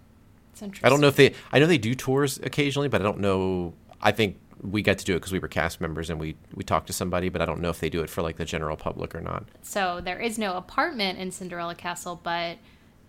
It's 0.54 0.62
interesting. 0.62 0.88
I 0.88 0.90
don't 0.90 1.02
know 1.02 1.08
if 1.08 1.18
they. 1.18 1.36
I 1.52 1.60
know 1.60 1.66
they 1.66 1.78
do 1.78 1.94
tours 1.94 2.40
occasionally, 2.40 2.88
but 2.88 3.02
I 3.02 3.04
don't 3.04 3.20
know. 3.20 3.74
I 4.02 4.12
think 4.12 4.38
we 4.62 4.82
got 4.82 4.98
to 5.00 5.06
do 5.06 5.14
it 5.14 5.18
because 5.18 5.34
we 5.34 5.40
were 5.40 5.50
cast 5.50 5.82
members 5.82 6.10
and 6.10 6.20
we 6.20 6.38
we 6.54 6.64
talked 6.64 6.88
to 6.88 6.94
somebody, 6.94 7.28
but 7.28 7.42
I 7.42 7.46
don't 7.46 7.60
know 7.60 7.70
if 7.70 7.80
they 7.80 7.90
do 7.90 8.02
it 8.02 8.10
for 8.10 8.22
like 8.22 8.38
the 8.38 8.46
general 8.46 8.78
public 8.78 9.14
or 9.14 9.22
not. 9.22 9.46
So 9.62 10.00
there 10.02 10.20
is 10.20 10.40
no 10.40 10.56
apartment 10.56 11.20
in 11.20 11.32
Cinderella 11.32 11.76
Castle, 11.76 12.20
but 12.24 12.58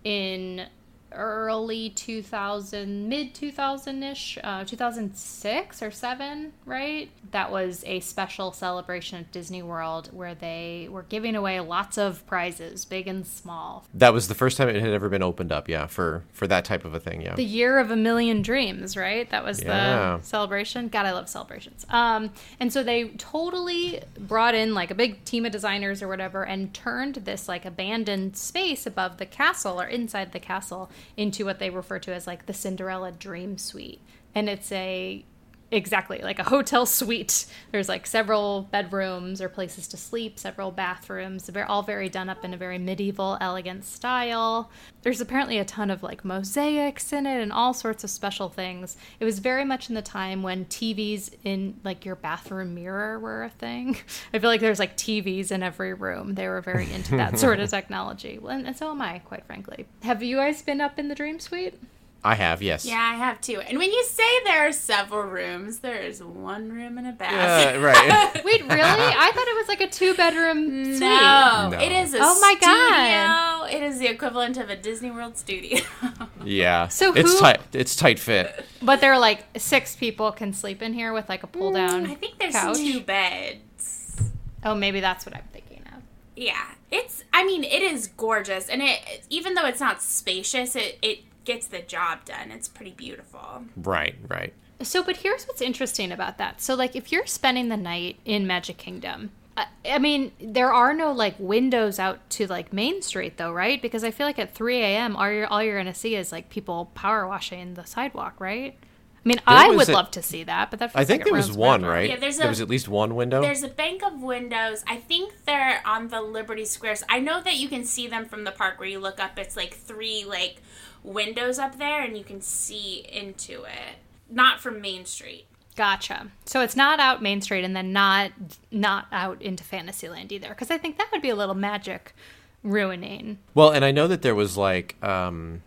in 0.02 0.66
early 1.12 1.90
2000, 1.90 3.08
mid 3.08 3.34
2000 3.34 4.02
ish, 4.02 4.38
uh, 4.42 4.64
2006 4.64 5.82
or 5.82 5.90
7, 5.90 6.52
right? 6.66 7.08
That 7.32 7.50
was 7.50 7.84
a 7.86 8.00
special 8.00 8.52
celebration 8.52 9.18
at 9.20 9.32
Disney 9.32 9.62
World 9.62 10.10
where 10.12 10.34
they 10.34 10.88
were 10.90 11.02
giving 11.04 11.36
away 11.36 11.60
lots 11.60 11.98
of 11.98 12.26
prizes, 12.26 12.84
big 12.84 13.06
and 13.08 13.26
small. 13.26 13.84
That 13.94 14.12
was 14.12 14.28
the 14.28 14.34
first 14.34 14.56
time 14.56 14.68
it 14.68 14.80
had 14.80 14.92
ever 14.92 15.08
been 15.08 15.22
opened 15.22 15.52
up. 15.52 15.68
Yeah, 15.68 15.86
for 15.86 16.24
for 16.32 16.46
that 16.46 16.64
type 16.64 16.84
of 16.84 16.94
a 16.94 17.00
thing. 17.00 17.22
Yeah. 17.22 17.34
The 17.34 17.44
year 17.44 17.78
of 17.78 17.90
a 17.90 17.96
million 17.96 18.42
dreams, 18.42 18.96
right? 18.96 19.28
That 19.30 19.44
was 19.44 19.62
Yeah. 19.62 20.18
the 20.18 20.24
celebration. 20.24 20.88
God, 20.88 21.06
I 21.06 21.12
love 21.12 21.28
celebrations. 21.28 21.86
Um, 21.88 22.30
and 22.58 22.72
so 22.72 22.82
they 22.82 23.08
totally 23.10 24.02
brought 24.18 24.54
in 24.54 24.74
like 24.74 24.90
a 24.90 24.94
big 24.94 25.24
team 25.24 25.44
of 25.46 25.52
designers 25.52 26.02
or 26.02 26.08
whatever 26.08 26.44
and 26.44 26.72
turned 26.74 27.16
this 27.16 27.48
like 27.48 27.64
abandoned 27.64 28.36
space 28.36 28.86
above 28.86 29.18
the 29.18 29.26
castle 29.26 29.80
or 29.80 29.86
inside 29.86 30.32
the 30.32 30.40
castle 30.40 30.90
into 31.16 31.44
what 31.44 31.58
they 31.58 31.70
refer 31.70 31.98
to 32.00 32.12
as 32.12 32.26
like 32.26 32.46
the 32.46 32.54
Cinderella 32.54 33.12
Dream 33.12 33.58
Suite. 33.58 34.00
And 34.34 34.48
it's 34.48 34.70
a 34.72 35.24
exactly 35.70 36.18
like 36.22 36.38
a 36.38 36.44
hotel 36.44 36.86
suite. 36.86 37.46
There's 37.72 37.88
like 37.88 38.06
several 38.06 38.62
bedrooms 38.70 39.40
or 39.40 39.48
places 39.48 39.86
to 39.88 39.96
sleep, 39.96 40.38
several 40.38 40.70
bathrooms. 40.70 41.46
They're 41.46 41.70
all 41.70 41.82
very 41.82 42.08
done 42.08 42.28
up 42.28 42.44
in 42.44 42.54
a 42.54 42.56
very 42.56 42.78
medieval, 42.78 43.38
elegant 43.40 43.84
style. 43.84 44.70
There's 45.02 45.20
apparently 45.20 45.58
a 45.58 45.64
ton 45.64 45.90
of 45.90 46.02
like 46.02 46.24
mosaics 46.24 47.12
in 47.12 47.26
it 47.26 47.40
and 47.40 47.52
all 47.52 47.72
sorts 47.72 48.04
of 48.04 48.10
special 48.10 48.48
things. 48.48 48.96
It 49.18 49.24
was 49.24 49.38
very 49.38 49.64
much 49.64 49.88
in 49.88 49.94
the 49.94 50.02
time 50.02 50.42
when 50.42 50.64
TVs 50.66 51.34
in 51.44 51.80
like 51.84 52.04
your 52.04 52.16
bathroom 52.16 52.74
mirror 52.74 53.18
were 53.18 53.44
a 53.44 53.50
thing. 53.50 53.96
I 54.34 54.38
feel 54.38 54.50
like 54.50 54.60
there's 54.60 54.78
like 54.78 54.96
TVs 54.96 55.50
in 55.52 55.62
every 55.62 55.94
room. 55.94 56.34
They 56.34 56.48
were 56.48 56.60
very 56.60 56.90
into 56.92 57.16
that 57.16 57.38
sort 57.38 57.60
of 57.60 57.70
technology. 57.70 58.38
And 58.48 58.66
and 58.66 58.76
so 58.76 58.90
am 58.90 59.00
I, 59.00 59.20
quite 59.20 59.44
frankly. 59.46 59.86
Have 60.02 60.22
you 60.22 60.36
guys 60.36 60.62
been 60.62 60.80
up 60.80 60.98
in 60.98 61.08
the 61.08 61.14
Dream 61.14 61.40
Suite? 61.40 61.74
I 62.22 62.34
have. 62.34 62.60
Yes. 62.62 62.84
Yeah, 62.84 62.96
I 62.98 63.14
have 63.16 63.40
too. 63.40 63.60
And 63.60 63.78
when 63.78 63.90
you 63.90 64.04
say 64.04 64.28
there 64.44 64.68
are 64.68 64.72
several 64.72 65.22
rooms, 65.22 65.78
there 65.78 65.96
is 66.02 66.22
one 66.22 66.70
room 66.70 66.98
and 66.98 67.06
a 67.06 67.12
bath. 67.12 67.32
Yeah, 67.74 67.76
right. 67.80 68.34
Wait, 68.44 68.60
really? 68.62 68.70
I 68.76 69.32
thought 69.34 69.48
it 69.48 69.56
was 69.56 69.68
like 69.68 69.80
a 69.80 69.88
two 69.88 70.14
bedroom 70.14 70.84
suite. 70.84 71.00
No, 71.00 71.70
No. 71.72 71.78
it 71.78 71.90
is 71.92 72.12
a 72.12 72.18
Oh 72.20 72.38
my 72.40 72.54
studio. 72.60 73.80
It 73.80 73.82
is 73.90 73.98
the 73.98 74.06
equivalent 74.08 74.58
of 74.58 74.68
a 74.68 74.76
Disney 74.76 75.10
World 75.10 75.38
studio. 75.38 75.78
yeah. 76.44 76.88
So 76.88 77.14
it's 77.14 77.32
who- 77.32 77.40
tight. 77.40 77.60
It's 77.72 77.96
tight 77.96 78.18
fit. 78.18 78.66
But 78.82 79.00
there 79.00 79.12
are 79.14 79.18
like 79.18 79.44
six 79.56 79.96
people 79.96 80.30
can 80.32 80.52
sleep 80.52 80.82
in 80.82 80.92
here 80.92 81.12
with 81.14 81.28
like 81.28 81.42
a 81.42 81.46
pull 81.46 81.72
down. 81.72 82.04
Mm, 82.06 82.10
I 82.10 82.14
think 82.16 82.38
there's 82.38 82.54
couch. 82.54 82.76
two 82.76 83.00
beds. 83.00 84.30
Oh, 84.62 84.74
maybe 84.74 85.00
that's 85.00 85.24
what 85.24 85.34
I'm 85.34 85.44
thinking 85.52 85.82
of. 85.96 86.02
Yeah, 86.36 86.66
it's. 86.90 87.24
I 87.32 87.44
mean, 87.44 87.64
it 87.64 87.82
is 87.82 88.08
gorgeous, 88.08 88.68
and 88.68 88.82
it 88.82 89.24
even 89.30 89.54
though 89.54 89.66
it's 89.66 89.80
not 89.80 90.02
spacious, 90.02 90.76
it 90.76 90.98
it 91.00 91.20
gets 91.44 91.66
the 91.66 91.80
job 91.80 92.24
done. 92.24 92.50
It's 92.50 92.68
pretty 92.68 92.92
beautiful. 92.92 93.64
Right. 93.76 94.16
Right. 94.28 94.54
So, 94.82 95.02
but 95.02 95.18
here's 95.18 95.44
what's 95.46 95.60
interesting 95.60 96.10
about 96.10 96.38
that. 96.38 96.60
So, 96.62 96.74
like, 96.74 96.96
if 96.96 97.12
you're 97.12 97.26
spending 97.26 97.68
the 97.68 97.76
night 97.76 98.18
in 98.24 98.46
Magic 98.46 98.78
Kingdom, 98.78 99.30
I, 99.56 99.66
I 99.84 99.98
mean, 99.98 100.32
there 100.40 100.72
are 100.72 100.94
no 100.94 101.12
like 101.12 101.34
windows 101.38 101.98
out 101.98 102.28
to 102.30 102.46
like 102.46 102.72
Main 102.72 103.02
Street, 103.02 103.36
though, 103.36 103.52
right? 103.52 103.80
Because 103.80 104.04
I 104.04 104.10
feel 104.10 104.26
like 104.26 104.38
at 104.38 104.54
3 104.54 104.78
a.m., 104.78 105.16
all 105.16 105.30
you're 105.30 105.46
all 105.46 105.62
you're 105.62 105.76
gonna 105.76 105.94
see 105.94 106.16
is 106.16 106.32
like 106.32 106.48
people 106.48 106.90
power 106.94 107.26
washing 107.26 107.74
the 107.74 107.84
sidewalk, 107.84 108.40
right? 108.40 108.76
I 109.24 109.28
mean, 109.28 109.40
I 109.46 109.68
would 109.68 109.88
a- 109.88 109.92
love 109.92 110.10
to 110.12 110.22
see 110.22 110.44
that, 110.44 110.70
but 110.70 110.78
that 110.78 110.92
I 110.94 111.04
think 111.04 111.20
like 111.20 111.24
there 111.26 111.34
was 111.34 111.52
one, 111.52 111.80
forever. 111.80 111.92
right? 111.94 112.08
Yeah, 112.10 112.16
there's 112.16 112.38
there 112.38 112.46
a- 112.46 112.50
was 112.50 112.60
at 112.60 112.68
least 112.70 112.88
one 112.88 113.14
window. 113.14 113.42
There's 113.42 113.62
a 113.62 113.68
bank 113.68 114.02
of 114.02 114.20
windows. 114.22 114.82
I 114.86 114.96
think 114.96 115.44
they're 115.44 115.82
on 115.84 116.08
the 116.08 116.22
Liberty 116.22 116.64
Squares. 116.64 117.02
I 117.08 117.20
know 117.20 117.42
that 117.42 117.56
you 117.56 117.68
can 117.68 117.84
see 117.84 118.06
them 118.08 118.24
from 118.24 118.44
the 118.44 118.50
park 118.50 118.78
where 118.78 118.88
you 118.88 118.98
look 118.98 119.20
up. 119.20 119.38
It's 119.38 119.56
like 119.56 119.74
three 119.74 120.24
like 120.24 120.62
windows 121.04 121.58
up 121.58 121.76
there, 121.78 122.02
and 122.02 122.16
you 122.16 122.24
can 122.24 122.40
see 122.40 123.06
into 123.12 123.64
it. 123.64 123.96
Not 124.30 124.60
from 124.60 124.80
Main 124.80 125.04
Street. 125.04 125.46
Gotcha. 125.76 126.28
So 126.46 126.62
it's 126.62 126.76
not 126.76 126.98
out 127.00 127.22
Main 127.22 127.40
Street 127.42 127.64
and 127.64 127.76
then 127.76 127.92
not 127.92 128.32
not 128.70 129.06
out 129.12 129.40
into 129.42 129.64
Fantasyland 129.64 130.32
either, 130.32 130.48
because 130.48 130.70
I 130.70 130.78
think 130.78 130.96
that 130.98 131.08
would 131.12 131.22
be 131.22 131.30
a 131.30 131.36
little 131.36 131.54
magic 131.54 132.14
ruining. 132.62 133.38
Well, 133.54 133.70
and 133.70 133.84
I 133.84 133.90
know 133.90 134.06
that 134.08 134.22
there 134.22 134.34
was 134.34 134.56
like, 134.56 134.96
um, 135.02 135.62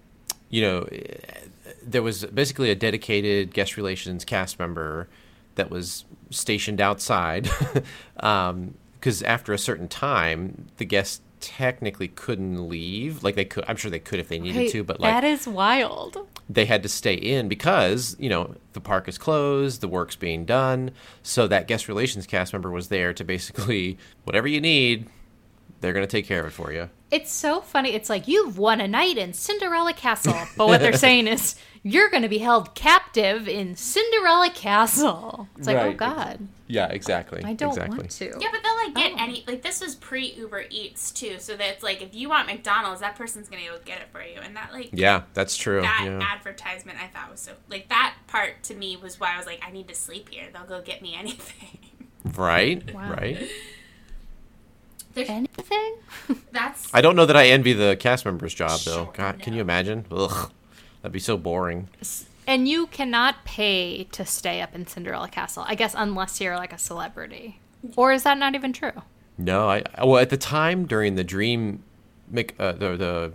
you 0.50 0.62
know, 0.62 0.88
there 1.86 2.02
was 2.02 2.26
basically 2.26 2.70
a 2.70 2.76
dedicated 2.76 3.54
guest 3.54 3.78
relations 3.78 4.26
cast 4.26 4.60
member 4.60 5.08
that 5.56 5.70
was 5.70 6.06
stationed 6.30 6.82
outside, 6.82 7.50
um, 8.20 8.76
because 9.00 9.22
after 9.24 9.54
a 9.54 9.58
certain 9.58 9.88
time, 9.88 10.68
the 10.78 10.86
guests 10.86 11.22
technically 11.40 12.08
couldn't 12.08 12.70
leave. 12.70 13.22
Like 13.24 13.36
they 13.36 13.46
could, 13.46 13.66
I'm 13.68 13.76
sure 13.76 13.92
they 13.92 14.00
could 14.00 14.20
if 14.20 14.30
they 14.30 14.40
needed 14.40 14.72
to, 14.72 14.84
but 14.84 15.00
like 15.00 15.12
that 15.12 15.24
is 15.26 15.46
wild. 15.48 16.18
they 16.50 16.66
had 16.66 16.82
to 16.84 16.90
stay 16.90 17.16
in 17.16 17.50
because 17.50 18.16
you 18.18 18.30
know 18.30 18.56
the 18.72 18.80
park 18.80 19.08
is 19.10 19.18
closed, 19.18 19.82
the 19.82 19.88
work's 19.90 20.16
being 20.16 20.46
done. 20.46 20.92
So 21.22 21.48
that 21.48 21.68
guest 21.68 21.88
relations 21.88 22.26
cast 22.26 22.54
member 22.54 22.72
was 22.72 22.88
there 22.88 23.14
to 23.14 23.24
basically 23.24 23.98
whatever 24.24 24.48
you 24.48 24.62
need, 24.62 25.08
they're 25.82 25.94
gonna 25.94 26.08
take 26.08 26.26
care 26.26 26.40
of 26.42 26.48
it 26.48 26.52
for 26.52 26.72
you. 26.72 26.90
It's 27.12 27.32
so 27.32 27.62
funny. 27.62 27.90
It's 27.92 28.10
like 28.10 28.28
you've 28.28 28.58
won 28.58 28.80
a 28.82 28.88
night 28.88 29.18
in 29.18 29.34
Cinderella 29.34 29.94
Castle, 29.94 30.34
but 30.58 30.68
what 30.68 30.80
they're 30.80 30.94
saying 30.98 31.28
is 31.28 31.56
you're 31.84 32.10
going 32.10 32.24
to 32.24 32.30
be 32.30 32.38
held 32.38 32.74
captive 32.76 33.48
in 33.48 33.76
Cinderella 33.76 34.50
Castle. 34.50 35.48
It's 35.58 35.68
like, 35.68 35.76
oh 35.78 35.92
god, 35.94 36.40
Yeah, 36.68 36.88
exactly. 36.88 37.44
I 37.44 37.54
don't 37.54 37.70
exactly. 37.72 37.98
want 37.98 38.10
to. 38.12 38.26
Yeah, 38.40 38.48
but 38.52 38.62
they'll 38.64 38.76
like 38.76 38.96
get 38.96 39.12
Oh. 39.14 39.24
any 39.24 39.44
like 39.48 39.62
this 39.64 39.82
was 39.82 39.96
pre 39.96 40.32
Uber 40.34 40.64
Eats 40.70 41.12
too, 41.12 41.36
so 41.40 41.58
that 41.58 41.68
it's 41.74 41.84
like 41.84 42.02
if 42.02 42.16
you 42.16 42.30
want 42.30 42.48
McDonald's, 42.48 43.02
that 43.02 43.16
person's 43.16 43.50
gonna 43.50 43.64
go 43.66 43.78
get 43.84 44.00
it 44.00 44.08
for 44.14 44.22
you, 44.24 44.40
and 44.42 44.56
that 44.56 44.72
like 44.72 44.90
Yeah, 44.94 45.24
that's 45.34 45.58
true. 45.58 45.82
that 45.82 46.04
yeah. 46.06 46.20
advertisement 46.22 47.00
I 47.04 47.08
thought 47.08 47.30
was 47.30 47.42
so 47.42 47.52
like 47.70 47.90
that 47.90 48.16
part 48.28 48.64
to 48.64 48.76
me 48.76 48.96
was 48.96 49.20
why 49.20 49.34
I 49.34 49.38
was 49.38 49.46
like 49.46 49.62
I 49.66 49.72
need 49.72 49.88
to 49.90 49.96
sleep 49.96 50.30
here. 50.30 50.46
They'll 50.54 50.64
go 50.66 50.82
get 50.82 51.02
me 51.02 51.16
anything. 51.16 51.80
Right, 52.38 52.94
Wow. 52.96 53.12
right. 53.12 53.50
There's, 55.14 55.30
Anything? 55.30 55.96
that's 56.54 56.90
I 56.94 57.02
don't 57.02 57.18
know 57.18 57.26
that 57.26 57.36
I 57.36 57.48
envy 57.48 57.74
the 57.74 57.98
cast 58.00 58.24
member's 58.26 58.54
job 58.54 58.80
though. 58.86 59.04
Sure, 59.04 59.14
God, 59.14 59.40
can 59.40 59.54
you 59.54 59.60
imagine? 59.62 60.06
Ugh, 60.10 60.50
that'd 61.04 61.14
be 61.14 61.20
so 61.20 61.38
boring. 61.38 61.90
And 62.48 62.68
you 62.68 62.88
cannot 62.88 63.46
pay 63.46 64.06
to 64.06 64.26
stay 64.26 64.62
up 64.62 64.74
in 64.74 64.88
Cinderella 64.88 65.30
Castle, 65.30 65.64
I 65.68 65.76
guess, 65.76 65.94
unless 65.96 66.42
you're 66.42 66.58
like 66.58 66.74
a 66.74 66.80
celebrity. 66.80 67.60
Or 67.96 68.12
is 68.12 68.24
that 68.24 68.40
not 68.40 68.56
even 68.56 68.74
true? 68.74 69.04
No, 69.38 69.70
I 69.70 69.84
well 70.04 70.18
at 70.18 70.30
the 70.30 70.38
time 70.38 70.86
during 70.86 71.16
the 71.16 71.24
Dream, 71.24 71.84
uh, 72.36 72.72
the 72.72 72.98
the, 72.98 73.34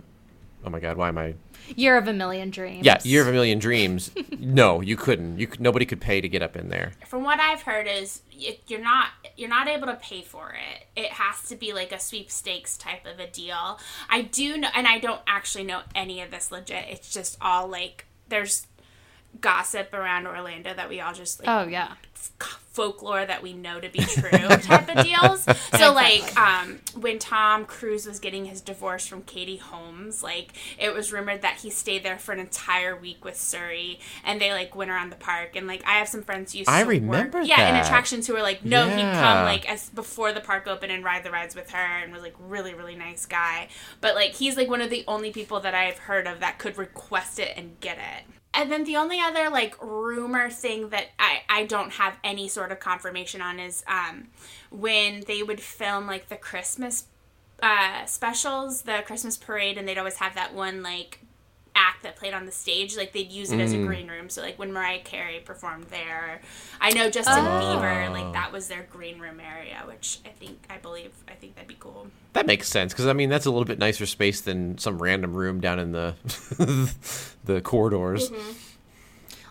oh 0.65 0.69
my 0.69 0.79
God, 0.79 0.97
why 0.97 1.07
am 1.07 1.17
I? 1.17 1.35
Year 1.75 1.97
of 1.97 2.07
a 2.07 2.13
Million 2.13 2.49
Dreams. 2.49 2.85
Yeah, 2.85 2.97
Year 3.03 3.21
of 3.21 3.27
a 3.27 3.31
Million 3.31 3.59
Dreams. 3.59 4.11
no, 4.39 4.81
you 4.81 4.95
couldn't. 4.97 5.39
You 5.39 5.47
could, 5.47 5.59
nobody 5.59 5.85
could 5.85 6.01
pay 6.01 6.21
to 6.21 6.27
get 6.29 6.41
up 6.41 6.55
in 6.55 6.69
there. 6.69 6.91
from 7.07 7.23
what 7.23 7.39
I've 7.39 7.61
heard 7.63 7.87
is 7.87 8.21
y- 8.37 8.57
you're 8.67 8.79
not 8.81 9.09
you're 9.37 9.49
not 9.49 9.67
able 9.67 9.87
to 9.87 9.95
pay 9.95 10.21
for 10.21 10.51
it. 10.51 10.85
It 10.99 11.11
has 11.11 11.47
to 11.49 11.55
be 11.55 11.73
like 11.73 11.91
a 11.91 11.99
sweepstakes 11.99 12.77
type 12.77 13.05
of 13.05 13.19
a 13.19 13.27
deal. 13.27 13.79
I 14.09 14.21
do 14.23 14.57
know, 14.57 14.69
and 14.75 14.87
I 14.87 14.99
don't 14.99 15.21
actually 15.27 15.63
know 15.63 15.81
any 15.95 16.21
of 16.21 16.31
this 16.31 16.51
legit. 16.51 16.85
It's 16.89 17.13
just 17.13 17.37
all 17.41 17.67
like 17.67 18.05
there's 18.27 18.67
gossip 19.41 19.93
around 19.93 20.25
Orlando 20.27 20.73
that 20.73 20.89
we 20.89 20.99
all 21.01 21.13
just 21.13 21.39
like 21.39 21.47
Oh, 21.47 21.67
yeah. 21.69 21.93
Folklore 22.79 23.25
that 23.25 23.43
we 23.43 23.51
know 23.51 23.81
to 23.81 23.89
be 23.89 23.99
true 24.05 24.29
type 24.29 24.95
of 24.95 25.03
deals. 25.03 25.43
So 25.77 25.91
like 25.91 26.37
um 26.39 26.79
when 26.95 27.19
Tom 27.19 27.65
Cruise 27.65 28.05
was 28.05 28.19
getting 28.19 28.45
his 28.45 28.61
divorce 28.61 29.05
from 29.05 29.23
Katie 29.23 29.57
Holmes, 29.57 30.23
like 30.23 30.53
it 30.77 30.93
was 30.93 31.11
rumored 31.11 31.41
that 31.41 31.57
he 31.57 31.69
stayed 31.69 32.03
there 32.03 32.17
for 32.17 32.31
an 32.31 32.39
entire 32.39 32.95
week 32.95 33.25
with 33.25 33.35
Suri 33.35 33.99
and 34.23 34.39
they 34.39 34.53
like 34.53 34.75
went 34.75 34.91
around 34.91 35.09
the 35.09 35.17
park 35.17 35.57
and 35.57 35.67
like 35.67 35.83
I 35.85 35.97
have 35.97 36.07
some 36.07 36.23
friends 36.23 36.53
who 36.53 36.59
used 36.59 36.69
I 36.69 36.83
to 36.83 36.89
remember 36.89 37.39
work 37.39 37.47
yeah, 37.47 37.67
in 37.67 37.75
attractions 37.75 38.27
who 38.27 38.33
were 38.33 38.41
like, 38.41 38.63
No, 38.63 38.87
he'd 38.87 39.01
come 39.01 39.43
like 39.43 39.69
as 39.69 39.89
before 39.89 40.31
the 40.31 40.41
park 40.41 40.65
opened 40.65 40.93
and 40.93 41.03
ride 41.03 41.25
the 41.25 41.31
rides 41.31 41.55
with 41.55 41.71
her 41.71 41.77
and 42.01 42.13
was 42.13 42.21
like 42.21 42.35
really, 42.39 42.73
really 42.73 42.95
nice 42.95 43.25
guy. 43.25 43.67
But 43.99 44.15
like 44.15 44.35
he's 44.35 44.55
like 44.55 44.69
one 44.69 44.81
of 44.81 44.89
the 44.89 45.03
only 45.05 45.31
people 45.31 45.59
that 45.59 45.75
I've 45.75 45.97
heard 45.97 46.27
of 46.27 46.39
that 46.39 46.59
could 46.59 46.77
request 46.77 47.39
it 47.39 47.51
and 47.57 47.77
get 47.81 47.97
it. 47.97 48.38
And 48.53 48.71
then 48.71 48.83
the 48.83 48.97
only 48.97 49.19
other 49.19 49.49
like 49.49 49.81
rumor 49.81 50.49
thing 50.49 50.89
that 50.89 51.07
I, 51.19 51.41
I 51.47 51.65
don't 51.65 51.91
have 51.93 52.15
any 52.23 52.47
sort 52.47 52.71
of 52.71 52.79
confirmation 52.79 53.41
on 53.41 53.59
is 53.59 53.83
um, 53.87 54.27
when 54.71 55.23
they 55.27 55.43
would 55.43 55.61
film 55.61 56.07
like 56.07 56.29
the 56.29 56.35
Christmas 56.35 57.05
uh, 57.61 58.05
specials, 58.05 58.83
the 58.83 59.03
Christmas 59.05 59.37
parade, 59.37 59.77
and 59.77 59.87
they'd 59.87 59.97
always 59.97 60.17
have 60.17 60.35
that 60.35 60.53
one 60.53 60.81
like 60.81 61.19
act 61.79 62.03
that 62.03 62.15
played 62.15 62.33
on 62.33 62.45
the 62.45 62.51
stage. 62.51 62.97
Like 62.97 63.13
they'd 63.13 63.31
use 63.31 63.51
it 63.51 63.59
as 63.59 63.73
a 63.73 63.77
mm. 63.77 63.87
green 63.87 64.07
room. 64.07 64.29
So 64.29 64.41
like 64.41 64.59
when 64.59 64.73
Mariah 64.73 64.99
Carey 64.99 65.39
performed 65.39 65.85
there, 65.85 66.41
I 66.81 66.91
know 66.91 67.09
Justin 67.09 67.45
oh. 67.45 67.49
Bieber 67.61 68.11
like 68.11 68.33
that 68.33 68.51
was 68.51 68.67
their 68.67 68.85
green 68.91 69.19
room 69.19 69.39
area, 69.39 69.81
which 69.85 70.19
I 70.25 70.29
think 70.29 70.65
I 70.69 70.77
believe 70.77 71.11
I 71.27 71.33
think 71.33 71.55
that'd 71.55 71.67
be 71.67 71.77
cool. 71.79 72.07
That 72.33 72.45
makes 72.45 72.67
sense 72.67 72.93
because 72.93 73.07
I 73.07 73.13
mean 73.13 73.29
that's 73.29 73.45
a 73.45 73.51
little 73.51 73.65
bit 73.65 73.79
nicer 73.79 74.05
space 74.05 74.41
than 74.41 74.77
some 74.77 75.01
random 75.01 75.33
room 75.33 75.61
down 75.61 75.79
in 75.79 75.91
the 75.93 76.15
the 77.45 77.61
corridors. 77.61 78.29
Mm-hmm. 78.29 78.51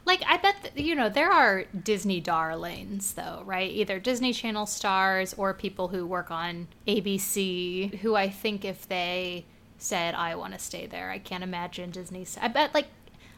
Like, 0.05 0.23
I 0.27 0.39
bet, 0.39 0.57
that, 0.63 0.79
you 0.79 0.95
know, 0.95 1.11
there 1.11 1.31
are 1.31 1.65
Disney 1.85 2.19
darlings, 2.19 3.13
though, 3.13 3.43
right? 3.45 3.71
Either 3.71 3.99
Disney 3.99 4.33
Channel 4.33 4.65
stars 4.65 5.35
or 5.35 5.53
people 5.53 5.89
who 5.89 6.07
work 6.07 6.31
on 6.31 6.69
ABC, 6.87 7.99
who 7.99 8.17
I 8.17 8.31
think 8.31 8.65
if 8.65 8.89
they 8.89 9.45
said, 9.79 10.15
I 10.15 10.35
want 10.35 10.53
to 10.55 10.59
stay 10.59 10.87
there, 10.87 11.11
I 11.11 11.19
can't 11.19 11.43
imagine 11.45 11.91
Disney. 11.91 12.27
I 12.41 12.49
bet, 12.49 12.75
like, 12.75 12.89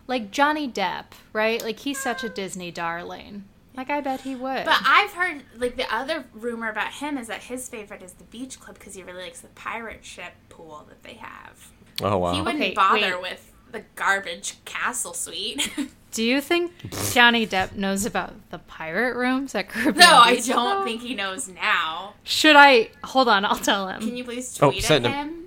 like 0.06 0.30
Johnny 0.30 0.68
Depp, 0.68 1.06
right? 1.32 1.62
Like, 1.62 1.80
he's 1.80 2.00
such 2.00 2.24
a 2.24 2.28
Disney 2.28 2.70
darling. 2.70 3.44
Like, 3.76 3.88
I 3.90 4.00
bet 4.00 4.22
he 4.22 4.34
would. 4.34 4.64
But 4.64 4.80
I've 4.84 5.12
heard 5.12 5.42
like 5.56 5.76
the 5.76 5.92
other 5.94 6.24
rumor 6.34 6.68
about 6.68 6.92
him 6.94 7.16
is 7.16 7.28
that 7.28 7.44
his 7.44 7.68
favorite 7.68 8.02
is 8.02 8.12
the 8.14 8.24
beach 8.24 8.58
club 8.58 8.76
because 8.78 8.94
he 8.94 9.02
really 9.04 9.22
likes 9.22 9.40
the 9.40 9.48
pirate 9.48 10.04
ship 10.04 10.32
pool 10.48 10.84
that 10.88 11.02
they 11.04 11.14
have. 11.14 11.70
Oh 12.02 12.18
wow! 12.18 12.32
He 12.34 12.42
wouldn't 12.42 12.62
Okay, 12.62 12.74
bother 12.74 13.20
wait. 13.20 13.30
with 13.30 13.52
the 13.70 13.84
garbage 13.94 14.56
castle 14.64 15.14
suite. 15.14 15.70
Do 16.10 16.24
you 16.24 16.40
think 16.40 16.72
Johnny 17.12 17.46
Depp 17.46 17.76
knows 17.76 18.04
about 18.04 18.34
the 18.50 18.58
pirate 18.58 19.14
rooms 19.16 19.54
at 19.54 19.68
Caribbean 19.68 19.98
no, 20.04 20.16
I 20.16 20.40
don't 20.44 20.78
though? 20.80 20.84
think 20.84 21.02
he 21.02 21.14
knows 21.14 21.46
now. 21.48 22.14
Should 22.24 22.56
I? 22.56 22.88
Hold 23.04 23.28
on, 23.28 23.44
I'll 23.44 23.54
tell 23.56 23.86
him. 23.88 24.00
Can 24.00 24.16
you 24.16 24.24
please 24.24 24.58
Oh, 24.60 24.72
tweet 24.72 24.82
send 24.82 25.06
at 25.06 25.12
him. 25.12 25.28
him? 25.28 25.39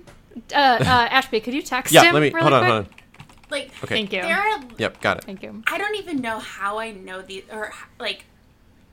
Uh, 0.52 0.56
uh, 0.56 0.84
Ashby, 1.10 1.40
could 1.40 1.54
you 1.54 1.62
text 1.62 1.92
yeah, 1.92 2.04
him? 2.04 2.14
let 2.14 2.20
me 2.20 2.30
really 2.30 2.40
hold 2.42 2.52
on, 2.52 2.60
quick? 2.60 2.70
hold 2.72 2.84
on. 2.86 2.88
Like, 3.50 3.70
Okay. 3.84 3.94
Thank 3.94 4.12
you. 4.12 4.22
there 4.22 4.36
are. 4.38 4.60
Yep, 4.78 5.00
got 5.00 5.18
it. 5.18 5.24
Thank 5.24 5.42
you. 5.42 5.62
I 5.66 5.78
don't 5.78 5.94
even 5.96 6.20
know 6.20 6.38
how 6.38 6.78
I 6.78 6.92
know 6.92 7.22
these, 7.22 7.44
or 7.52 7.72
like, 8.00 8.24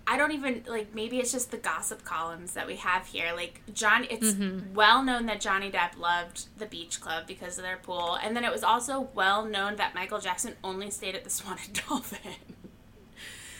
I 0.05 0.17
don't 0.17 0.33
even 0.33 0.63
like. 0.67 0.93
Maybe 0.93 1.19
it's 1.19 1.31
just 1.31 1.51
the 1.51 1.57
gossip 1.57 2.03
columns 2.03 2.53
that 2.53 2.67
we 2.67 2.75
have 2.75 3.05
here. 3.07 3.31
Like 3.35 3.61
John, 3.73 4.05
it's 4.09 4.33
Mm-hmm. 4.33 4.73
well 4.73 5.03
known 5.03 5.25
that 5.27 5.39
Johnny 5.41 5.71
Depp 5.71 5.97
loved 5.97 6.47
the 6.59 6.65
beach 6.65 6.99
club 6.99 7.25
because 7.27 7.57
of 7.57 7.63
their 7.63 7.77
pool, 7.77 8.15
and 8.21 8.35
then 8.35 8.43
it 8.43 8.51
was 8.51 8.63
also 8.63 9.09
well 9.15 9.45
known 9.45 9.77
that 9.77 9.95
Michael 9.95 10.19
Jackson 10.19 10.53
only 10.63 10.89
stayed 10.91 11.15
at 11.15 11.23
the 11.23 11.29
Swan 11.37 11.57
and 11.65 11.81
Dolphin. 11.87 12.19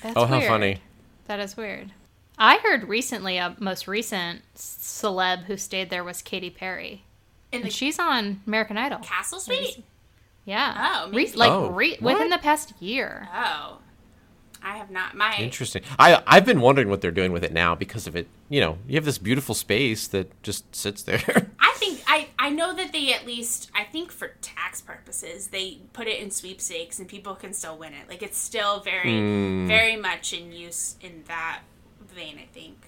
That's 0.04 0.18
Oh, 0.18 0.26
how 0.26 0.42
funny! 0.42 0.82
That 1.28 1.40
is 1.40 1.56
weird. 1.56 1.92
I 2.38 2.58
heard 2.58 2.90
recently 2.90 3.38
a 3.38 3.56
most 3.60 3.88
recent 3.88 4.42
celeb 4.56 5.44
who 5.46 5.58
stayed 5.58 5.90
there 5.90 6.04
was 6.04 6.22
Katy 6.24 6.50
Perry, 6.50 6.92
In 6.94 7.00
and 7.54 7.64
the 7.64 7.70
she's 7.70 8.00
on 8.00 8.42
American 8.48 8.78
Idol. 8.78 9.00
Castle 9.00 9.40
Suite. 9.40 9.84
Yeah. 10.46 11.02
Oh, 11.06 11.12
Re- 11.12 11.32
like 11.34 11.52
Oh, 11.52 11.70
re- 11.70 11.98
within 12.02 12.30
the 12.30 12.38
past 12.40 12.74
year. 12.82 13.28
Oh, 13.34 13.78
I 14.64 14.78
have 14.78 14.90
not. 14.92 15.16
My 15.16 15.36
Interesting. 15.38 15.84
I 16.00 16.22
I've 16.28 16.46
been 16.46 16.62
wondering 16.62 16.90
what 16.90 17.02
they're 17.02 17.12
doing 17.12 17.32
with 17.32 17.44
it 17.44 17.52
now 17.54 17.76
because 17.76 18.08
of 18.08 18.16
it. 18.16 18.28
You 18.50 18.60
know, 18.62 18.78
you 18.88 18.96
have 18.96 19.06
this 19.06 19.18
beautiful 19.18 19.56
space 19.56 20.08
that 20.08 20.42
just 20.44 20.76
sits 20.76 21.04
there. 21.04 21.22
I 21.60 21.74
think 21.78 22.02
I 22.08 22.28
I 22.40 22.50
know 22.50 22.74
that 22.76 22.92
they 22.92 23.14
at 23.14 23.26
least 23.26 23.70
I 23.76 23.84
think 23.86 24.12
for 24.12 24.30
tax 24.42 24.82
purposes 24.82 25.48
they 25.48 25.80
put 25.94 26.08
it 26.08 26.20
in 26.20 26.32
sweepstakes 26.32 27.00
and 27.00 27.08
people 27.08 27.36
can 27.36 27.54
still 27.54 27.78
win 27.78 27.94
it. 27.94 28.08
Like 28.10 28.22
it's 28.24 28.38
still 28.38 28.80
very 28.82 29.12
Hmm. 29.20 29.68
very 29.68 29.96
much 29.96 30.34
in 30.34 30.52
use 30.52 30.96
in 31.02 31.24
that 31.28 31.62
vein. 32.14 32.38
I 32.40 32.48
think. 32.54 32.88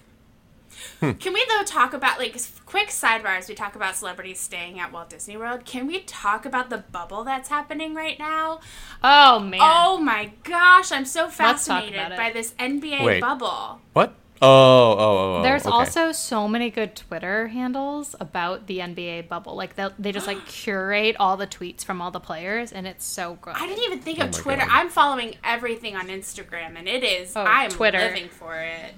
Hmm. 1.00 1.12
Can 1.12 1.32
we 1.32 1.44
though 1.48 1.64
talk 1.64 1.92
about 1.92 2.18
like 2.18 2.36
quick 2.66 2.88
sidebars? 2.88 3.48
We 3.48 3.54
talk 3.54 3.74
about 3.76 3.96
celebrities 3.96 4.40
staying 4.40 4.78
at 4.78 4.92
Walt 4.92 5.10
Disney 5.10 5.36
World. 5.36 5.64
Can 5.64 5.86
we 5.86 6.00
talk 6.00 6.44
about 6.46 6.70
the 6.70 6.78
bubble 6.78 7.24
that's 7.24 7.48
happening 7.48 7.94
right 7.94 8.18
now? 8.18 8.60
Oh 9.02 9.38
man. 9.38 9.60
Oh 9.62 9.98
my 9.98 10.32
gosh, 10.44 10.92
I'm 10.92 11.04
so 11.04 11.28
fascinated 11.28 12.16
by 12.16 12.30
this 12.32 12.52
NBA 12.58 13.04
Wait. 13.04 13.20
bubble. 13.20 13.80
what? 13.92 14.14
Oh, 14.42 14.46
oh, 14.48 14.96
oh, 14.98 15.38
oh. 15.38 15.42
There's 15.42 15.64
okay. 15.64 15.72
also 15.74 16.12
so 16.12 16.48
many 16.48 16.68
good 16.68 16.96
Twitter 16.96 17.46
handles 17.48 18.14
about 18.20 18.66
the 18.66 18.78
NBA 18.80 19.28
bubble. 19.28 19.54
Like 19.54 19.76
they 19.76 19.88
they 19.98 20.12
just 20.12 20.26
like 20.26 20.44
curate 20.46 21.16
all 21.18 21.36
the 21.36 21.46
tweets 21.46 21.84
from 21.84 22.02
all 22.02 22.10
the 22.10 22.20
players, 22.20 22.72
and 22.72 22.86
it's 22.86 23.04
so 23.04 23.38
good. 23.40 23.54
I 23.56 23.66
didn't 23.66 23.84
even 23.84 24.00
think 24.00 24.18
of 24.18 24.24
Oh 24.24 24.26
my 24.26 24.38
Twitter. 24.38 24.66
God. 24.66 24.70
I'm 24.70 24.88
following 24.90 25.36
everything 25.44 25.96
on 25.96 26.08
Instagram, 26.08 26.76
and 26.76 26.88
it 26.88 27.04
is. 27.04 27.34
Oh, 27.36 27.42
I'm 27.44 27.70
Twitter. 27.70 27.98
living 27.98 28.28
for 28.28 28.56
it. 28.56 28.94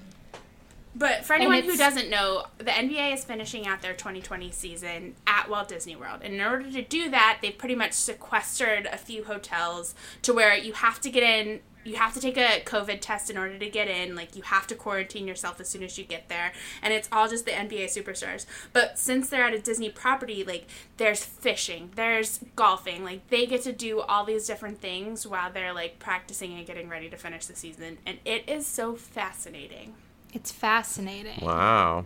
But 0.99 1.27
for 1.27 1.35
anyone 1.35 1.63
who 1.63 1.77
doesn't 1.77 2.09
know, 2.09 2.47
the 2.57 2.71
NBA 2.71 3.13
is 3.13 3.23
finishing 3.23 3.67
out 3.67 3.83
their 3.83 3.93
2020 3.93 4.51
season 4.51 5.15
at 5.27 5.51
Walt 5.51 5.69
Disney 5.69 5.95
World. 5.95 6.21
And 6.23 6.33
in 6.33 6.41
order 6.41 6.71
to 6.71 6.81
do 6.81 7.11
that, 7.11 7.41
they've 7.43 7.57
pretty 7.57 7.75
much 7.75 7.93
sequestered 7.93 8.87
a 8.87 8.97
few 8.97 9.25
hotels 9.25 9.95
to 10.23 10.33
where 10.33 10.57
you 10.57 10.73
have 10.73 10.99
to 11.03 11.11
get 11.11 11.23
in. 11.23 11.61
You 11.85 11.97
have 11.97 12.15
to 12.15 12.21
take 12.21 12.39
a 12.39 12.63
COVID 12.65 13.01
test 13.03 13.29
in 13.29 13.37
order 13.37 13.59
to 13.59 13.69
get 13.69 13.89
in. 13.89 14.17
Like, 14.17 14.35
you 14.37 14.43
have 14.43 14.67
to 14.69 14.75
quarantine 14.75 15.29
yourself 15.29 15.61
as 15.61 15.69
soon 15.69 15.83
as 15.83 15.99
you 15.99 16.05
get 16.05 16.31
there. 16.31 16.53
And 16.81 16.95
it's 16.95 17.11
all 17.13 17.29
just 17.29 17.45
the 17.45 17.53
NBA 17.53 17.85
superstars. 17.85 18.47
But 18.73 18.99
since 18.99 19.29
they're 19.29 19.45
at 19.45 19.53
a 19.53 19.61
Disney 19.61 19.91
property, 19.91 20.45
like, 20.45 20.67
there's 20.97 21.23
fishing, 21.23 21.91
there's 21.95 22.41
golfing. 22.57 23.05
Like, 23.05 23.29
they 23.29 23.45
get 23.45 23.63
to 23.65 23.73
do 23.73 24.01
all 24.01 24.25
these 24.25 24.47
different 24.47 24.81
things 24.81 25.27
while 25.27 25.53
they're, 25.53 25.75
like, 25.75 25.99
practicing 25.99 26.55
and 26.55 26.67
getting 26.67 26.89
ready 26.89 27.11
to 27.11 27.19
finish 27.19 27.45
the 27.45 27.55
season. 27.55 27.99
And 28.07 28.19
it 28.25 28.49
is 28.49 28.67
so 28.67 28.97
fascinating. 28.97 29.93
It's 30.37 30.53
fascinating. 30.53 31.39
Wow. 31.45 32.05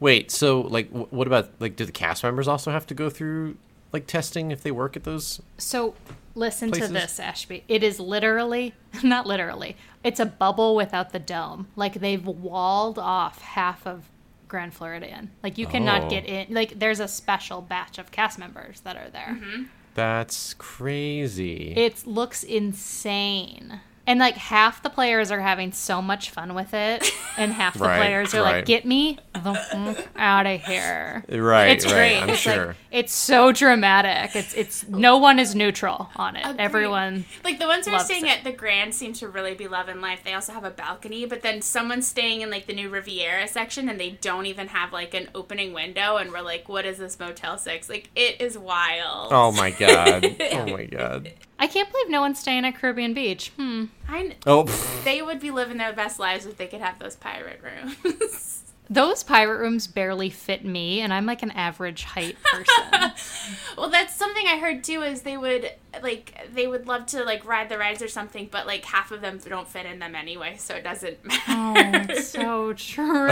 Wait, 0.00 0.30
so 0.30 0.60
like, 0.62 0.88
wh- 0.90 1.12
what 1.12 1.26
about 1.26 1.50
like, 1.60 1.76
do 1.76 1.84
the 1.84 1.92
cast 1.92 2.22
members 2.22 2.46
also 2.48 2.70
have 2.70 2.86
to 2.86 2.94
go 2.94 3.10
through 3.10 3.56
like 3.92 4.06
testing 4.06 4.50
if 4.50 4.62
they 4.62 4.70
work 4.70 4.96
at 4.96 5.04
those? 5.04 5.40
So 5.58 5.94
listen 6.34 6.70
Places? 6.70 6.88
to 6.88 6.92
this, 6.94 7.20
Ashby. 7.20 7.64
It 7.68 7.82
is 7.82 7.98
literally, 7.98 8.74
not 9.02 9.26
literally, 9.26 9.76
it's 10.04 10.20
a 10.20 10.26
bubble 10.26 10.76
without 10.76 11.10
the 11.12 11.18
dome. 11.18 11.66
Like 11.76 11.94
they've 11.94 12.24
walled 12.24 12.98
off 12.98 13.40
half 13.40 13.86
of 13.86 14.08
Grand 14.48 14.72
Floridian. 14.74 15.30
Like 15.42 15.58
you 15.58 15.66
cannot 15.66 16.04
Oh. 16.04 16.08
get 16.10 16.24
in. 16.26 16.54
Like 16.54 16.78
there's 16.78 17.00
a 17.00 17.08
special 17.08 17.60
batch 17.62 17.98
of 17.98 18.10
cast 18.12 18.38
members 18.38 18.80
that 18.80 18.96
are 18.96 19.10
there. 19.10 19.38
Mm-hmm. 19.40 19.62
That's 19.94 20.52
crazy. 20.54 21.72
It 21.74 22.06
looks 22.06 22.42
insane. 22.44 23.80
And 24.08 24.20
like 24.20 24.36
half 24.36 24.82
the 24.84 24.90
players 24.90 25.32
are 25.32 25.40
having 25.40 25.72
so 25.72 26.00
much 26.00 26.30
fun 26.30 26.54
with 26.54 26.72
it, 26.74 27.10
and 27.36 27.52
half 27.52 27.74
the 27.74 27.80
Right, 27.84 27.98
players 27.98 28.34
are 28.34 28.42
right. 28.42 28.56
like, 28.58 28.64
"Get 28.64 28.84
me 28.84 29.18
the 29.34 30.04
out 30.14 30.46
of 30.46 30.60
here!" 30.62 31.24
Right, 31.28 31.70
It's 31.70 31.84
right. 31.86 31.92
great. 31.92 32.18
I'm 32.22 32.30
it's 32.30 32.38
sure. 32.38 32.66
like 32.68 32.76
it's 32.92 33.12
so 33.12 33.50
dramatic. 33.52 34.36
It's 34.36 34.54
it's 34.54 34.86
no 34.88 35.16
one 35.18 35.38
is 35.40 35.54
neutral 35.56 36.08
on 36.14 36.36
it. 36.36 36.44
Agreed. 36.44 36.60
Everyone. 36.60 37.24
Like 37.42 37.58
the 37.58 37.66
ones 37.66 37.86
who 37.86 37.92
are 37.92 37.96
Loves 37.96 38.04
staying 38.06 38.26
it. 38.26 38.38
at 38.38 38.44
the 38.44 38.52
Grand 38.52 38.94
seem 38.94 39.12
to 39.14 39.28
really 39.28 39.54
be 39.54 39.66
loving 39.66 40.00
life. 40.00 40.20
They 40.24 40.34
also 40.34 40.52
have 40.52 40.64
a 40.64 40.70
balcony, 40.70 41.26
but 41.26 41.42
then 41.42 41.60
someone's 41.60 42.06
staying 42.06 42.42
in 42.42 42.50
like 42.50 42.66
the 42.66 42.74
new 42.74 42.88
Riviera 42.88 43.48
section 43.48 43.88
and 43.88 43.98
they 43.98 44.10
don't 44.20 44.46
even 44.46 44.68
have 44.68 44.92
like 44.92 45.14
an 45.14 45.30
opening 45.34 45.72
window 45.72 46.16
and 46.16 46.30
we're 46.30 46.42
like, 46.42 46.68
what 46.68 46.86
is 46.86 46.98
this 46.98 47.18
Motel 47.18 47.58
6? 47.58 47.88
Like 47.88 48.08
it 48.14 48.40
is 48.40 48.56
wild. 48.56 49.32
oh 49.32 49.50
my 49.50 49.72
god. 49.72 50.24
Oh 50.52 50.66
my 50.66 50.84
god. 50.84 51.32
I 51.58 51.66
can't 51.66 51.90
believe 51.90 52.08
no 52.10 52.20
one's 52.20 52.38
staying 52.38 52.64
at 52.66 52.76
Caribbean 52.76 53.14
Beach. 53.14 53.50
Hmm. 53.56 53.86
I, 54.08 54.36
Oh. 54.46 54.64
pff. 54.64 55.04
they 55.04 55.20
would 55.22 55.40
be 55.40 55.50
living 55.50 55.76
their 55.78 55.92
best 55.92 56.18
lives 56.18 56.46
if 56.46 56.56
they 56.56 56.66
could 56.66 56.80
have 56.80 56.98
those 56.98 57.16
pirate 57.16 57.60
rooms. 57.62 58.62
Those 58.88 59.24
pirate 59.24 59.58
rooms 59.58 59.88
barely 59.88 60.30
fit 60.30 60.64
me, 60.64 61.00
and 61.00 61.12
I'm 61.12 61.26
like 61.26 61.42
an 61.42 61.50
average 61.50 62.04
height 62.04 62.36
person. 62.44 63.10
well, 63.76 63.90
that's 63.90 64.14
something 64.14 64.46
I 64.46 64.58
heard 64.60 64.84
too 64.84 65.02
is 65.02 65.22
they 65.22 65.36
would 65.36 65.72
like 66.04 66.38
they 66.54 66.68
would 66.68 66.86
love 66.86 67.06
to 67.06 67.24
like 67.24 67.44
ride 67.44 67.68
the 67.68 67.78
rides 67.78 68.00
or 68.00 68.06
something, 68.06 68.46
but 68.48 68.64
like 68.64 68.84
half 68.84 69.10
of 69.10 69.22
them 69.22 69.38
don't 69.38 69.66
fit 69.66 69.86
in 69.86 69.98
them 69.98 70.14
anyway, 70.14 70.54
so 70.56 70.76
it 70.76 70.84
doesn't 70.84 71.18
oh, 71.48 71.74
matter. 71.74 72.12
it's 72.12 72.28
so 72.28 72.74
true. 72.74 73.26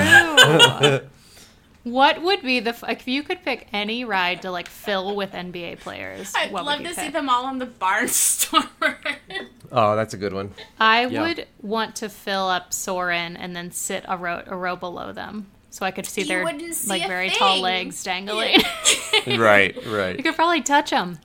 What 1.85 2.23
would 2.23 2.41
be 2.43 2.61
the 2.61 2.75
like, 2.83 3.01
if 3.01 3.09
you 3.09 3.23
could 3.23 3.43
pick 3.45 3.69
any 3.73 4.05
ride 4.05 4.41
to 4.43 4.51
like 4.51 4.69
fill 4.69 5.15
with 5.15 5.33
NBA 5.33 5.81
players? 5.81 6.33
I'd 6.35 6.51
what 6.51 6.65
love 6.65 6.79
would 6.79 6.85
to 6.85 6.91
you 6.91 6.95
see 6.95 7.11
them 7.11 7.29
all 7.29 7.45
on 7.45 7.59
the 7.59 7.67
Barnstormer. 7.67 8.97
Oh, 9.77 9.97
that's 9.97 10.15
a 10.15 10.17
good 10.17 10.33
one. 10.33 10.53
I 10.79 11.07
Yeah. 11.07 11.23
would 11.23 11.47
want 11.61 11.97
to 11.97 12.09
fill 12.09 12.47
up 12.49 12.73
Soarin' 12.73 13.37
and 13.37 13.57
then 13.57 13.73
sit 13.73 14.05
a 14.07 14.17
row 14.17 14.41
a 14.47 14.55
row 14.57 14.77
below 14.77 15.13
them, 15.13 15.49
so 15.71 15.85
I 15.85 15.91
could 15.91 16.07
see 16.07 16.21
You 16.21 16.29
their 16.29 16.73
see 16.73 16.89
like 16.89 17.05
a 17.05 17.09
very 17.09 17.31
tall 17.31 17.61
legs 17.61 18.05
dangling. 18.05 18.61
right, 19.27 19.75
right. 19.87 20.17
you 20.17 20.23
could 20.23 20.37
probably 20.37 20.61
touch 20.61 20.91
them. 20.91 21.19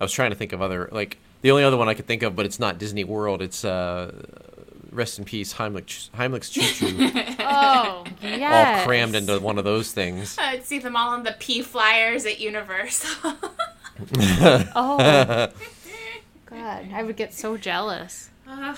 I 0.00 0.04
was 0.04 0.10
trying 0.12 0.30
to 0.30 0.36
think 0.36 0.52
of 0.52 0.60
other 0.60 0.88
like 0.90 1.18
the 1.42 1.52
only 1.52 1.62
other 1.62 1.76
one 1.76 1.88
I 1.88 1.94
could 1.94 2.06
think 2.06 2.24
of, 2.24 2.34
but 2.34 2.44
it's 2.46 2.58
not 2.58 2.78
Disney 2.78 3.04
World. 3.04 3.40
It's 3.40 3.64
uh, 3.64 4.12
rest 4.94 5.18
in 5.18 5.24
peace, 5.24 5.54
Heimlich 5.54 6.10
Heimlich's 6.10 6.48
Chew 6.50 6.62
Chew, 6.62 6.96
Oh, 7.40 8.04
yes. 8.22 8.78
all 8.80 8.86
crammed 8.86 9.14
into 9.14 9.38
one 9.40 9.58
of 9.58 9.64
those 9.64 9.92
things. 9.92 10.36
I'd 10.40 10.64
see 10.64 10.78
them 10.78 10.96
all 10.96 11.10
on 11.10 11.22
the 11.24 11.34
P 11.38 11.62
flyers 11.62 12.24
at 12.26 12.40
Universal. 12.40 13.34
Oh, 14.76 15.48
God, 16.46 16.88
I 16.92 17.02
would 17.04 17.16
get 17.16 17.32
so 17.32 17.56
jealous. 17.56 18.30
Ugh, 18.48 18.76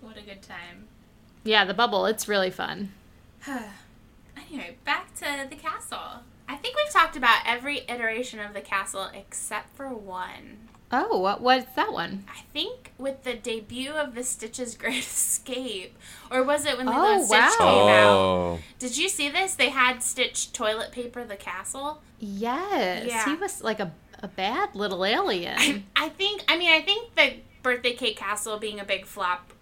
what 0.00 0.16
a 0.16 0.22
good 0.22 0.42
time. 0.42 0.86
Yeah, 1.44 1.64
the 1.64 1.74
bubble. 1.74 2.06
It's 2.06 2.28
really 2.28 2.50
fun. 2.50 2.92
Anyway, 4.36 4.76
back 4.84 5.14
to 5.14 5.46
the 5.48 5.56
castle. 5.56 5.98
I 6.46 6.56
think 6.56 6.76
we've 6.76 6.92
talked 6.92 7.16
about 7.16 7.40
every 7.46 7.84
iteration 7.88 8.38
of 8.38 8.52
the 8.52 8.60
castle 8.60 9.08
except 9.14 9.74
for 9.74 9.88
one. 9.88 10.68
Oh, 10.92 11.18
what 11.20 11.40
was 11.40 11.64
that 11.74 11.92
one? 11.92 12.24
I 12.28 12.40
think 12.52 12.92
with 12.98 13.24
the 13.24 13.34
debut 13.34 13.92
of 13.92 14.14
the 14.14 14.22
Stitch's 14.22 14.76
Great 14.76 14.98
Escape, 14.98 15.96
or 16.30 16.42
was 16.42 16.66
it 16.66 16.76
when 16.76 16.86
Lilo 16.86 16.98
Oh, 17.06 17.14
and 17.14 17.24
Stitch 17.24 17.38
wow. 17.38 17.56
came 17.58 17.88
out? 17.88 18.16
Oh, 18.18 18.58
Did 18.78 18.98
you 18.98 19.08
see 19.08 19.30
this? 19.30 19.54
They 19.54 19.70
had 19.70 20.02
Stitch 20.02 20.52
toilet 20.52 20.92
paper 20.92 21.24
the 21.24 21.36
castle. 21.36 22.02
Yes, 22.18 23.06
Yeah. 23.06 23.24
he 23.24 23.34
was 23.34 23.62
like 23.62 23.80
a 23.80 23.92
a 24.24 24.28
bad 24.28 24.74
little 24.76 25.04
alien. 25.04 25.54
I, 25.58 25.82
I 25.96 26.08
think. 26.10 26.44
I 26.46 26.56
mean, 26.56 26.70
I 26.70 26.80
think 26.80 27.14
the 27.16 27.34
birthday 27.64 27.92
cake 27.94 28.16
castle 28.16 28.56
being 28.58 28.78
a 28.78 28.84
big 28.84 29.04
flop 29.06 29.52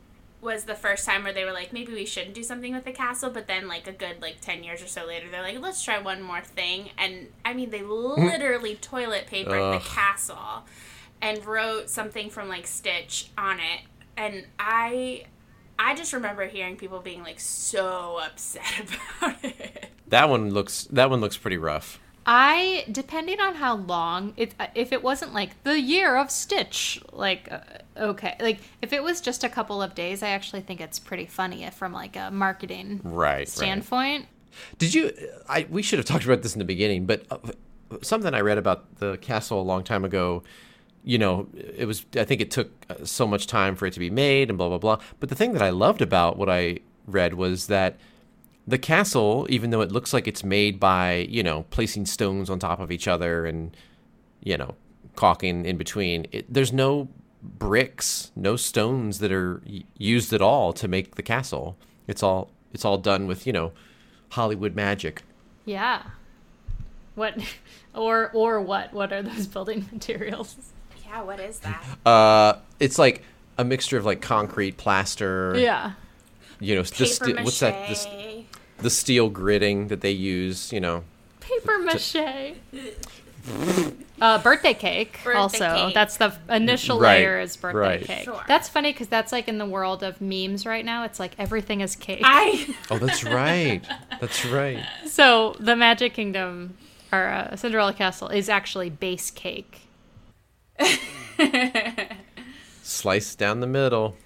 was 0.43 0.64
the 0.64 0.74
first 0.74 1.07
time 1.07 1.22
where 1.24 1.33
they 1.33 1.45
were 1.47 1.53
like, 1.53 1.72
maybe 1.72 1.93
we 1.95 2.05
shouldn't 2.05 2.35
do 2.35 2.43
something 2.43 2.74
with 2.74 2.85
the 2.85 2.93
castle. 2.93 3.31
But 3.31 3.47
then, 3.47 3.68
like 3.68 3.87
a 3.87 3.93
good 3.93 4.20
like 4.20 4.41
ten 4.43 4.62
years 4.62 4.83
or 4.83 4.87
so 4.87 5.07
later, 5.07 5.28
they're 5.31 5.41
like, 5.43 5.59
let's 5.61 5.83
try 5.83 5.99
one 5.99 6.20
more 6.20 6.43
thing. 6.43 6.91
And 6.99 7.28
I 7.45 7.55
mean, 7.55 7.70
they 7.70 7.83
literally 7.83 8.74
toilet 8.74 9.26
papered 9.28 9.74
the 9.74 9.78
castle 9.83 10.64
and 11.23 11.45
wrote 11.45 11.91
something 11.91 12.31
from 12.31 12.49
like 12.49 12.66
Stitch 12.66 13.31
on 13.37 13.59
it. 13.61 13.81
And 14.16 14.47
I, 14.59 15.25
I 15.79 15.95
just 15.95 16.12
remember 16.12 16.47
hearing 16.47 16.77
people 16.77 17.01
being 17.01 17.23
like 17.23 17.41
so 17.41 18.18
upset 18.23 18.62
about 19.21 19.45
it. 19.45 19.91
that 20.09 20.29
one 20.29 20.51
looks 20.51 20.85
that 20.91 21.11
one 21.11 21.21
looks 21.21 21.37
pretty 21.37 21.57
rough. 21.59 21.99
I, 22.27 22.85
depending 22.93 23.41
on 23.41 23.55
how 23.55 23.77
long, 23.77 24.35
it, 24.37 24.55
if 24.75 24.93
it 24.93 25.03
wasn't 25.03 25.33
like 25.33 25.62
the 25.64 25.81
year 25.81 26.16
of 26.16 26.31
Stitch, 26.31 27.01
like, 27.12 27.51
uh, 27.51 27.61
okay. 27.97 28.37
Like, 28.39 28.59
if 28.83 28.93
it 28.93 29.03
was 29.03 29.23
just 29.23 29.43
a 29.43 29.49
couple 29.49 29.83
of 29.83 29.95
days, 29.95 30.23
I 30.23 30.29
actually 30.29 30.61
think 30.61 30.83
it's 30.83 30.99
pretty 30.99 31.25
funny 31.25 31.64
if 31.64 31.75
from 31.75 31.93
like 31.95 32.16
a 32.16 32.31
marketing 32.31 33.01
Right. 33.03 33.14
right. 33.39 33.49
standpoint. 33.49 34.27
Did 34.79 34.93
you? 34.95 35.12
I 35.49 35.66
we 35.71 35.81
should 35.83 35.99
have 35.99 36.07
talked 36.07 36.25
about 36.25 36.43
this 36.43 36.55
in 36.55 36.59
the 36.59 36.64
beginning, 36.64 37.07
but 37.07 37.25
uh, 37.31 37.39
something 38.03 38.35
I 38.35 38.41
read 38.41 38.59
about 38.59 38.97
the 38.97 39.16
castle 39.16 39.61
a 39.61 39.64
long 39.64 39.83
time 39.83 40.05
ago. 40.05 40.43
You 41.03 41.18
know, 41.18 41.48
it 41.55 41.86
was. 41.86 42.05
I 42.14 42.24
think 42.24 42.40
it 42.40 42.51
took 42.51 42.70
uh, 42.90 43.05
so 43.05 43.26
much 43.26 43.46
time 43.46 43.74
for 43.74 43.86
it 43.86 43.92
to 43.94 44.01
be 44.01 44.11
made, 44.11 44.51
and 44.51 44.59
blah 44.59 44.68
blah 44.68 44.78
blah. 44.78 44.98
But 45.18 45.28
the 45.28 45.34
thing 45.34 45.53
that 45.55 45.62
I 45.62 45.70
loved 45.70 46.03
about 46.03 46.36
what 46.36 46.51
I 46.51 46.78
read 47.07 47.34
was 47.34 47.68
that 47.68 47.96
the 48.66 48.78
castle, 48.78 49.46
even 49.48 49.70
though 49.70 49.80
it 49.80 49.90
looks 49.90 50.12
like 50.12 50.28
it's 50.28 50.44
made 50.44 50.78
by 50.78 51.26
you 51.30 51.42
know 51.42 51.64
placing 51.70 52.07
stones 52.07 52.51
on 52.51 52.59
top 52.59 52.80
of 52.80 52.90
each 52.90 53.09
other 53.09 53.46
and 53.46 53.76
you 54.42 54.57
know 54.57 54.74
caulking 55.16 55.64
in 55.64 55.76
between, 55.76 56.26
it, 56.32 56.53
there's 56.53 56.72
no 56.72 57.09
bricks, 57.42 58.30
no 58.36 58.57
stones 58.57 59.18
that 59.18 59.32
are 59.32 59.62
used 59.96 60.32
at 60.32 60.42
all 60.42 60.72
to 60.74 60.86
make 60.86 61.14
the 61.14 61.22
castle. 61.22 61.76
It's 62.07 62.22
all 62.22 62.51
it's 62.72 62.84
all 62.84 62.98
done 62.98 63.26
with 63.26 63.46
you 63.46 63.53
know 63.53 63.72
Hollywood 64.30 64.74
magic. 64.74 65.22
Yeah. 65.64 66.03
What, 67.14 67.38
or 67.94 68.30
or 68.32 68.61
what? 68.61 68.92
What 68.92 69.12
are 69.12 69.22
those 69.22 69.46
building 69.46 69.88
materials? 69.92 70.57
Yeah, 71.11 71.22
what 71.22 71.40
is 71.40 71.58
that? 71.61 71.84
Uh, 72.06 72.54
it's 72.78 72.98
like 72.98 73.22
a 73.58 73.64
mixture 73.64 73.98
of 73.98 74.04
like 74.04 74.20
concrete, 74.20 74.76
plaster. 74.76 75.54
Yeah. 75.58 75.92
You 76.61 76.76
know, 76.76 76.82
the 76.82 76.92
Paper 76.92 77.06
ste- 77.06 77.34
mache. 77.34 77.44
what's 77.44 77.61
that? 77.61 77.72
The, 77.86 77.90
s- 77.92 78.06
the 78.78 78.90
steel 78.90 79.30
gridding 79.30 79.88
that 79.88 80.02
they 80.02 80.11
use. 80.12 80.72
You 80.72 80.80
know. 80.80 81.04
Paper 81.40 81.78
mache. 81.78 82.54
Uh, 84.20 84.36
birthday 84.42 84.74
cake. 84.74 85.18
Birthday 85.24 85.38
also, 85.38 85.86
cake. 85.86 85.94
that's 85.94 86.18
the 86.18 86.34
initial 86.50 87.00
Right, 87.00 87.20
layer 87.20 87.40
is 87.40 87.56
birthday 87.56 87.78
right. 87.78 88.04
cake. 88.04 88.24
Sure. 88.24 88.44
That's 88.46 88.68
funny 88.68 88.92
because 88.92 89.08
that's 89.08 89.32
like 89.32 89.48
in 89.48 89.56
the 89.58 89.64
world 89.66 90.02
of 90.02 90.20
memes 90.20 90.66
right 90.66 90.84
now. 90.84 91.04
It's 91.04 91.18
like 91.18 91.32
everything 91.38 91.80
is 91.80 91.96
cake. 91.96 92.20
I 92.22 92.74
Oh, 92.90 92.98
that's 92.98 93.24
right. 93.24 93.82
that's 94.20 94.44
right. 94.44 94.84
so 95.06 95.56
the 95.58 95.74
Magic 95.74 96.12
Kingdom 96.12 96.76
or 97.11 97.26
uh, 97.28 97.56
Cinderella 97.56 97.94
Castle 97.94 98.28
is 98.28 98.48
actually 98.50 98.90
base 98.90 99.30
cake. 99.30 99.80
Sliced 102.83 103.39
down 103.39 103.61
the 103.61 103.66
middle. 103.66 104.16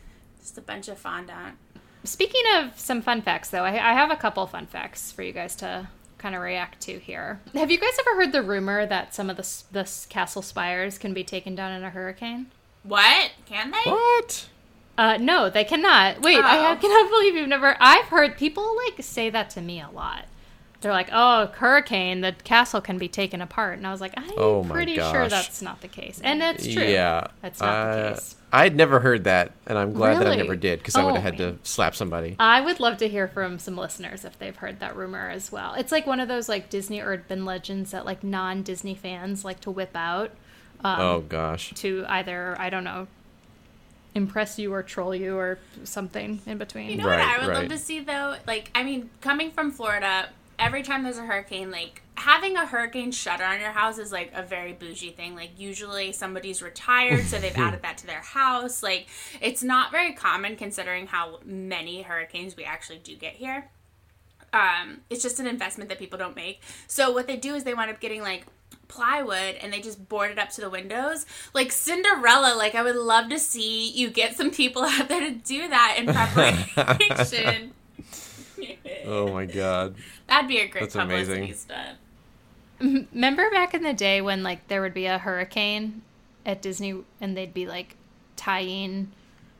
just 0.40 0.56
a 0.58 0.62
bunch 0.62 0.88
of 0.88 0.98
fondant. 0.98 1.56
Speaking 2.04 2.42
of 2.56 2.78
some 2.78 3.02
fun 3.02 3.22
facts, 3.22 3.50
though, 3.50 3.64
I, 3.64 3.72
I 3.72 3.92
have 3.94 4.10
a 4.10 4.16
couple 4.16 4.46
fun 4.46 4.66
facts 4.66 5.10
for 5.12 5.22
you 5.22 5.32
guys 5.32 5.56
to 5.56 5.88
kind 6.18 6.34
of 6.34 6.42
react 6.42 6.80
to 6.82 6.98
here. 6.98 7.40
Have 7.54 7.70
you 7.70 7.78
guys 7.78 7.92
ever 8.00 8.16
heard 8.16 8.32
the 8.32 8.42
rumor 8.42 8.86
that 8.86 9.14
some 9.14 9.30
of 9.30 9.36
the 9.36 9.62
the 9.72 9.90
castle 10.08 10.42
spires 10.42 10.98
can 10.98 11.12
be 11.14 11.24
taken 11.24 11.54
down 11.54 11.72
in 11.72 11.82
a 11.84 11.90
hurricane? 11.90 12.46
What? 12.82 13.32
Can 13.46 13.70
they? 13.70 13.90
What? 13.90 14.48
Uh, 14.96 15.16
no, 15.18 15.50
they 15.50 15.64
cannot. 15.64 16.20
Wait, 16.22 16.36
I 16.38 16.72
Oh. 16.72 16.76
cannot 16.76 17.10
believe 17.10 17.34
you've 17.34 17.48
never. 17.48 17.76
I've 17.80 18.06
heard 18.06 18.36
people 18.36 18.76
like 18.86 19.02
say 19.02 19.30
that 19.30 19.50
to 19.50 19.60
me 19.60 19.80
a 19.80 19.90
lot. 19.90 20.26
They're 20.84 20.92
like, 20.92 21.08
"Oh, 21.12 21.46
hurricane, 21.56 22.20
the 22.20 22.32
castle 22.44 22.80
can 22.80 22.96
be 22.98 23.08
taken 23.08 23.40
apart," 23.42 23.78
and 23.78 23.86
I 23.86 23.90
was 23.90 24.00
like, 24.00 24.14
"I'm 24.16 24.30
Oh 24.36 24.62
my 24.62 24.72
pretty 24.74 24.94
sure 24.94 25.28
that's 25.28 25.60
not 25.60 25.80
the 25.80 25.88
case," 25.88 26.20
and 26.22 26.40
it's 26.42 26.62
true. 26.72 26.84
Yeah, 26.84 27.26
that's 27.42 27.58
not 27.60 27.92
the 27.94 27.98
uh, 28.00 28.14
case. 28.14 28.36
I'd 28.52 28.76
never 28.76 29.00
heard 29.00 29.24
that, 29.24 29.50
and 29.66 29.76
I'm 29.76 29.92
glad 29.94 30.18
that 30.20 30.28
I 30.28 30.36
never 30.36 30.54
did 30.54 30.78
because 30.78 30.94
I 30.94 31.02
would 31.02 31.10
Oh, 31.10 31.14
have 31.14 31.24
had 31.24 31.38
man. 31.40 31.58
to 31.58 31.68
slap 31.68 31.96
somebody. 31.96 32.36
I 32.38 32.60
would 32.60 32.78
love 32.78 32.98
to 32.98 33.08
hear 33.08 33.26
from 33.26 33.58
some 33.58 33.76
listeners 33.76 34.24
if 34.24 34.38
they've 34.38 34.54
heard 34.54 34.78
that 34.78 34.94
rumor 34.94 35.28
as 35.28 35.50
well. 35.50 35.74
It's 35.74 35.90
like 35.90 36.06
one 36.06 36.20
of 36.20 36.28
those 36.28 36.48
like 36.48 36.70
Disney 36.70 37.00
urban 37.00 37.44
legends 37.44 37.90
that 37.90 38.04
like 38.04 38.22
non-Disney 38.22 38.94
fans 38.94 39.44
like 39.44 39.60
to 39.62 39.72
whip 39.72 39.90
out 39.96 40.30
um, 40.84 41.00
oh 41.00 41.20
gosh. 41.20 41.72
to 41.76 42.04
either 42.08 42.54
I 42.60 42.70
don't 42.70 42.84
know 42.84 43.08
impress 44.14 44.58
you 44.60 44.72
or 44.72 44.82
troll 44.82 45.14
you 45.14 45.36
or 45.36 45.58
something 45.82 46.40
in 46.46 46.56
between. 46.58 46.90
You 46.90 46.98
know 46.98 47.08
Right, 47.08 47.18
what 47.18 47.28
I 47.28 47.38
would 47.40 47.48
right. 47.52 47.58
love 47.62 47.68
to 47.70 47.78
see 47.78 47.98
though? 48.00 48.36
Like, 48.46 48.70
I 48.74 48.84
mean, 48.84 49.10
coming 49.20 49.50
from 49.50 49.72
Florida, 49.72 50.28
every 50.64 50.82
time 50.82 51.02
there's 51.02 51.18
a 51.18 51.26
hurricane, 51.26 51.70
like 51.70 52.02
having 52.14 52.56
a 52.56 52.64
hurricane 52.64 53.12
shutter 53.12 53.44
on 53.44 53.60
your 53.60 53.70
house 53.70 53.98
is 53.98 54.10
like 54.10 54.32
a 54.34 54.42
very 54.42 54.72
bougie 54.72 55.10
thing. 55.10 55.34
Like, 55.34 55.50
usually 55.58 56.10
somebody's 56.12 56.62
retired, 56.62 57.26
so 57.26 57.38
they've 57.38 57.56
added 57.56 57.82
that 57.82 57.98
to 57.98 58.06
their 58.06 58.20
house. 58.20 58.82
Like, 58.82 59.06
it's 59.42 59.62
not 59.62 59.92
very 59.92 60.14
common 60.14 60.56
considering 60.56 61.06
how 61.06 61.40
many 61.44 62.02
hurricanes 62.02 62.56
we 62.56 62.64
actually 62.64 62.98
do 62.98 63.14
get 63.14 63.34
here. 63.34 63.68
Um, 64.54 65.00
it's 65.10 65.22
just 65.22 65.38
an 65.38 65.46
investment 65.46 65.90
that 65.90 65.98
people 65.98 66.18
don't 66.18 66.36
make. 66.36 66.62
So 66.86 67.12
what 67.12 67.26
they 67.26 67.36
do 67.36 67.54
is 67.54 67.64
they 67.64 67.74
wind 67.74 67.90
up 67.90 68.00
getting 68.00 68.22
like 68.22 68.46
plywood 68.86 69.56
and 69.56 69.72
they 69.72 69.80
just 69.80 70.08
board 70.08 70.30
it 70.30 70.38
up 70.38 70.50
to 70.50 70.60
the 70.60 70.70
windows. 70.70 71.26
Like 71.52 71.72
Cinderella, 71.72 72.54
like 72.56 72.76
I 72.76 72.82
would 72.82 72.94
love 72.96 73.28
to 73.30 73.38
see 73.38 73.90
you 73.90 74.10
get 74.10 74.36
some 74.36 74.50
people 74.50 74.82
out 74.84 75.08
there 75.08 75.20
to 75.20 75.32
do 75.32 75.68
that 75.68 75.96
in 75.98 76.06
preparation. 77.04 77.72
Oh 79.06 79.32
my 79.32 79.46
god. 79.46 79.94
That'd 80.28 80.48
be 80.48 80.58
a 80.58 80.66
great 80.68 80.82
That's 80.82 80.96
publicity 80.96 81.38
amazing. 81.38 81.54
stunt. 81.56 81.98
Remember 82.80 83.50
back 83.50 83.74
in 83.74 83.82
the 83.82 83.92
day 83.92 84.20
when 84.20 84.42
like 84.42 84.66
there 84.68 84.82
would 84.82 84.94
be 84.94 85.06
a 85.06 85.18
hurricane 85.18 86.02
at 86.44 86.60
Disney 86.60 86.96
and 87.20 87.36
they'd 87.36 87.54
be 87.54 87.66
like 87.66 87.96
tying 88.36 89.12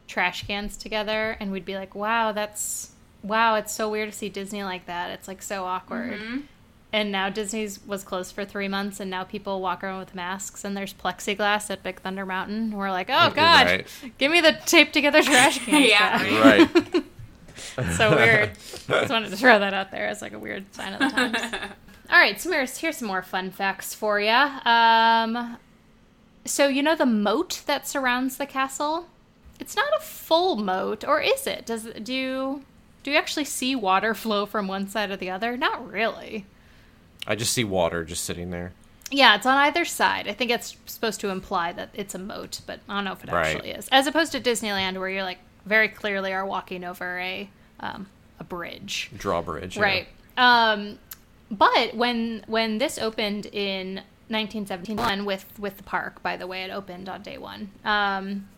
trash 0.09 0.47
cans 0.47 0.77
together 0.77 1.37
and 1.41 1.53
we'd 1.53 1.65
be 1.65 1.77
like, 1.77 1.95
"Wow, 1.95 2.33
that's 2.33 2.91
wow, 3.23 3.55
it's 3.55 3.73
so 3.73 3.89
weird 3.91 4.11
to 4.13 4.17
see 4.17 4.29
Disney 4.29 4.63
like 4.65 4.87
that. 4.87 5.11
It's 5.11 5.29
like 5.29 5.43
so 5.43 5.65
awkward." 5.65 6.21
Mm-hmm. 6.21 6.39
And 6.93 7.11
now 7.11 7.29
Disney's 7.29 7.81
was 7.87 8.05
closed 8.05 8.35
for 8.35 8.45
3 8.45 8.69
months 8.69 9.01
and 9.01 9.11
now 9.11 9.25
people 9.25 9.61
walk 9.61 9.83
around 9.83 9.99
with 9.99 10.15
masks 10.15 10.65
and 10.65 10.77
there's 10.77 10.95
plexiglass 10.95 11.69
at 11.71 11.83
Big 11.83 12.01
Thunder 12.01 12.25
Mountain. 12.27 12.73
We're 12.73 12.91
like, 12.91 13.09
"Oh 13.11 13.31
god. 13.35 13.67
Right. 13.67 13.87
Give 14.19 14.31
me 14.31 14.41
the 14.41 14.53
taped 14.67 14.93
together 14.93 15.23
trash 15.23 15.59
cans." 15.65 15.87
Yeah. 15.89 16.41
Right. 16.41 17.05
It's 17.79 17.97
so 17.97 18.15
weird. 18.17 18.51
Just 18.89 19.11
wanted 19.11 19.31
to 19.31 19.37
throw 19.37 19.59
that 19.59 19.75
out 19.75 19.91
there 19.91 20.07
as 20.09 20.23
like 20.23 20.33
a 20.33 20.39
weird 20.39 20.73
sign 20.75 20.93
of 20.95 21.01
the 21.01 21.09
times. 21.09 21.39
All 22.11 22.19
right, 22.19 22.41
so 22.41 22.51
here's, 22.51 22.77
here's 22.79 22.97
some 22.99 23.09
more 23.09 23.23
fun 23.23 23.51
facts 23.51 23.95
for 23.95 24.21
you. 24.21 24.29
Um, 24.31 25.57
so 26.45 26.69
you 26.69 26.83
know 26.83 26.95
the 26.95 27.07
moat 27.07 27.63
that 27.67 27.89
surrounds 27.89 28.37
the 28.37 28.47
castle? 28.47 29.07
It's 29.59 29.75
not 29.77 29.87
a 29.99 30.03
full 30.03 30.57
moat, 30.57 31.05
or 31.07 31.21
is 31.21 31.47
it? 31.47 31.65
Does 31.65 31.85
do 32.03 32.13
you 32.13 32.65
do 33.03 33.11
you 33.11 33.17
actually 33.17 33.45
see 33.45 33.75
water 33.77 34.15
flow 34.15 34.45
from 34.47 34.67
one 34.67 34.89
side 34.89 35.11
or 35.11 35.17
the 35.17 35.31
other? 35.31 35.57
Not 35.57 35.91
really. 35.91 36.45
I 37.27 37.35
just 37.37 37.53
see 37.53 37.65
water 37.65 38.05
just 38.05 38.25
sitting 38.25 38.51
there. 38.51 38.73
Yeah, 39.11 39.37
it's 39.37 39.47
on 39.47 39.57
either 39.59 39.85
side. 39.85 40.27
I 40.29 40.33
think 40.33 40.51
it's 40.51 40.77
supposed 40.87 41.21
to 41.21 41.29
imply 41.29 41.73
that 41.73 41.91
it's 41.95 42.15
a 42.15 42.19
moat, 42.19 42.61
but 42.67 42.81
I 42.89 42.97
don't 42.97 43.05
know 43.05 43.13
if 43.13 43.23
it 43.25 43.31
Right. 43.31 43.55
actually 43.55 43.71
is. 43.71 43.89
As 43.93 44.07
opposed 44.07 44.33
to 44.33 44.41
Disneyland, 44.41 44.99
where 44.99 45.09
you're 45.09 45.23
like 45.23 45.39
very 45.67 45.89
clearly 45.89 46.33
are 46.33 46.47
walking 46.47 46.85
over 46.85 47.19
a 47.19 47.49
um, 47.81 48.07
a 48.39 48.45
bridge. 48.45 49.11
Drawbridge. 49.17 49.77
yeah. 49.77 49.83
Right. 49.83 50.09
Um, 50.37 50.99
but 51.51 51.95
when 51.95 52.45
when 52.47 52.79
this 52.79 52.99
opened 52.99 53.47
in 53.47 53.97
1971 54.29 55.25
with 55.25 55.59
with 55.59 55.77
the 55.77 55.83
park, 55.83 56.23
by 56.23 56.37
the 56.37 56.47
way, 56.47 56.63
it 56.63 56.71
opened 56.71 57.09
on 57.09 57.23
day 57.23 57.39
one. 57.39 57.71
Um, 57.85 58.49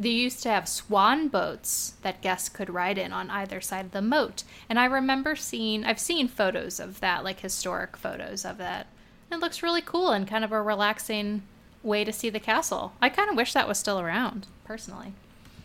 they 0.00 0.10
used 0.10 0.44
to 0.44 0.48
have 0.48 0.68
swan 0.68 1.26
boats 1.26 1.94
that 2.02 2.22
guests 2.22 2.48
could 2.48 2.70
ride 2.70 2.98
in 2.98 3.12
on 3.12 3.30
either 3.30 3.60
side 3.60 3.86
of 3.86 3.90
the 3.90 4.02
moat, 4.02 4.44
and 4.68 4.78
I 4.78 4.84
remember 4.84 5.34
seeing 5.34 5.84
I've 5.84 5.98
seen 5.98 6.28
photos 6.28 6.78
of 6.78 7.00
that, 7.00 7.24
like 7.24 7.40
historic 7.40 7.96
photos 7.96 8.44
of 8.44 8.58
that. 8.58 8.86
It 9.30 9.40
looks 9.40 9.62
really 9.62 9.82
cool 9.82 10.10
and 10.10 10.26
kind 10.26 10.44
of 10.44 10.52
a 10.52 10.62
relaxing 10.62 11.42
way 11.82 12.04
to 12.04 12.12
see 12.12 12.30
the 12.30 12.40
castle. 12.40 12.92
I 13.00 13.08
kind 13.08 13.28
of 13.28 13.36
wish 13.36 13.52
that 13.52 13.68
was 13.68 13.78
still 13.78 14.00
around, 14.00 14.46
personally. 14.64 15.12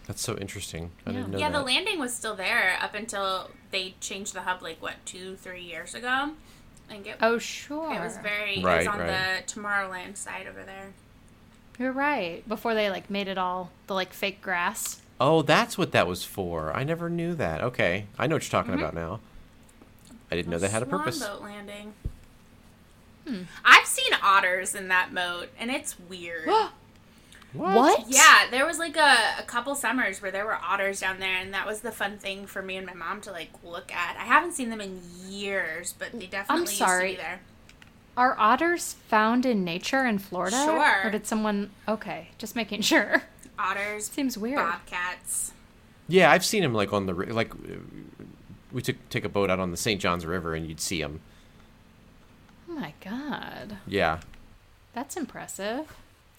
That's 0.08 0.22
so 0.22 0.36
interesting. 0.38 0.92
I 1.06 1.12
Yeah. 1.12 1.18
didn't 1.18 1.32
know 1.32 1.38
Yeah, 1.40 1.50
that. 1.50 1.58
the 1.60 1.64
landing 1.64 2.00
was 2.00 2.14
still 2.14 2.36
there 2.36 2.78
up 2.82 2.94
until 2.94 3.50
they 3.72 3.96
changed 4.02 4.34
the 4.34 4.42
hub 4.42 4.62
like 4.62 4.82
what 4.82 4.96
two, 5.06 5.36
three 5.38 5.62
years 5.64 5.96
ago. 5.96 6.08
I 6.08 6.92
think 6.92 7.08
it, 7.08 7.18
Oh, 7.22 7.38
sure. 7.38 7.94
it 7.94 8.00
was 8.02 8.18
very. 8.18 8.58
it 8.58 8.64
Right, 8.66 8.80
was 8.80 8.88
on 8.88 9.00
right. 9.00 9.08
the 9.48 9.54
Tomorrowland 9.54 10.18
side 10.18 10.46
over 10.48 10.64
there. 10.64 10.92
You're 11.80 11.94
right. 11.94 12.48
Before 12.48 12.74
they 12.76 12.90
like 12.90 13.10
made 13.10 13.28
it 13.28 13.38
all 13.38 13.72
the 13.88 13.94
like 13.94 14.14
fake 14.14 14.42
grass. 14.42 15.00
Oh, 15.20 15.42
that's 15.42 15.78
what 15.78 15.92
that 15.94 16.06
was 16.08 16.24
for. 16.26 16.74
I 16.76 16.84
never 16.84 17.10
knew 17.10 17.34
that. 17.36 17.62
Okay. 17.62 18.08
I 18.20 18.28
know 18.28 18.36
what 18.36 18.44
you're 18.44 18.52
talking 18.62 18.74
about 18.74 18.94
now. 18.94 19.22
I 20.30 20.36
didn't 20.36 20.52
know 20.52 20.60
that 20.60 20.72
had 20.72 20.84
a 20.84 20.86
purpose. 20.86 21.20
Swan 21.20 21.32
boat 21.38 21.42
landing. 21.44 21.94
Hmm. 23.28 23.42
I've 23.64 23.86
seen 23.86 24.12
otters 24.22 24.76
in 24.76 24.90
that 24.90 25.14
moat, 25.14 25.50
and 25.58 25.72
it's 25.72 25.98
weird. 25.98 26.50
What? 27.54 28.06
Yeah, 28.08 28.48
there 28.50 28.66
was 28.66 28.80
like 28.80 28.98
a, 28.98 29.18
a 29.40 29.44
couple 29.46 29.76
summers 29.76 30.22
where 30.22 30.32
there 30.32 30.46
were 30.46 30.56
otters 30.56 31.00
down 31.00 31.20
there, 31.20 31.38
and 31.38 31.54
that 31.54 31.68
was 31.68 31.82
the 31.82 31.92
fun 31.92 32.18
thing 32.18 32.46
for 32.48 32.62
me 32.62 32.78
and 32.78 32.86
my 32.88 32.94
mom 32.94 33.22
to 33.22 33.32
like 33.32 33.50
look 33.64 33.92
at. 33.94 34.18
I 34.20 34.24
haven't 34.24 34.54
seen 34.54 34.70
them 34.70 34.82
in 34.82 35.02
years, 35.28 35.94
but 35.98 36.12
they 36.14 36.26
definitely 36.26 36.68
sorry. 36.68 37.10
used 37.12 37.20
to 37.20 37.24
be 37.24 37.28
there. 37.30 37.40
Are 38.18 38.36
otters 38.40 38.94
found 39.08 39.46
in 39.46 39.64
nature 39.64 40.06
in 40.06 40.20
Florida? 40.20 40.56
Sure. 40.66 41.08
Or 41.08 41.10
did 41.12 41.26
someone? 41.28 41.72
Okay, 41.88 42.30
just 42.38 42.56
making 42.56 42.82
sure. 42.84 43.24
Otters, 43.60 44.08
Seems 44.10 44.38
weird. 44.38 44.58
bobcats. 44.58 45.52
Yeah, 46.08 46.32
I've 46.32 46.44
seen 46.46 46.64
them 46.64 46.74
like 46.74 46.92
on 46.92 47.06
the 47.06 47.14
like. 47.14 47.54
We 48.72 48.82
took 48.82 48.96
take 49.10 49.26
a 49.26 49.30
boat 49.30 49.50
out 49.52 49.60
on 49.60 49.70
the 49.72 49.78
St. 49.78 50.02
Johns 50.02 50.26
River, 50.26 50.56
and 50.56 50.68
you'd 50.68 50.80
see 50.82 51.02
them. 51.02 51.22
Oh 52.70 52.74
my 52.74 52.94
god, 53.04 53.78
Yeah. 53.86 54.20
that's 54.94 55.16
impressive. 55.16 55.86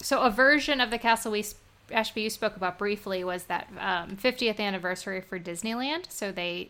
So 0.05 0.21
a 0.21 0.29
version 0.29 0.79
of 0.81 0.91
the 0.91 0.99
castle 0.99 1.31
we 1.31 1.43
Ashby 1.91 2.21
you 2.21 2.29
spoke 2.29 2.55
about 2.55 2.77
briefly 2.77 3.23
was 3.23 3.45
that 3.45 3.67
um, 3.79 4.17
50th 4.17 4.59
anniversary 4.59 5.19
for 5.19 5.39
Disneyland. 5.39 6.11
So 6.11 6.31
they 6.31 6.69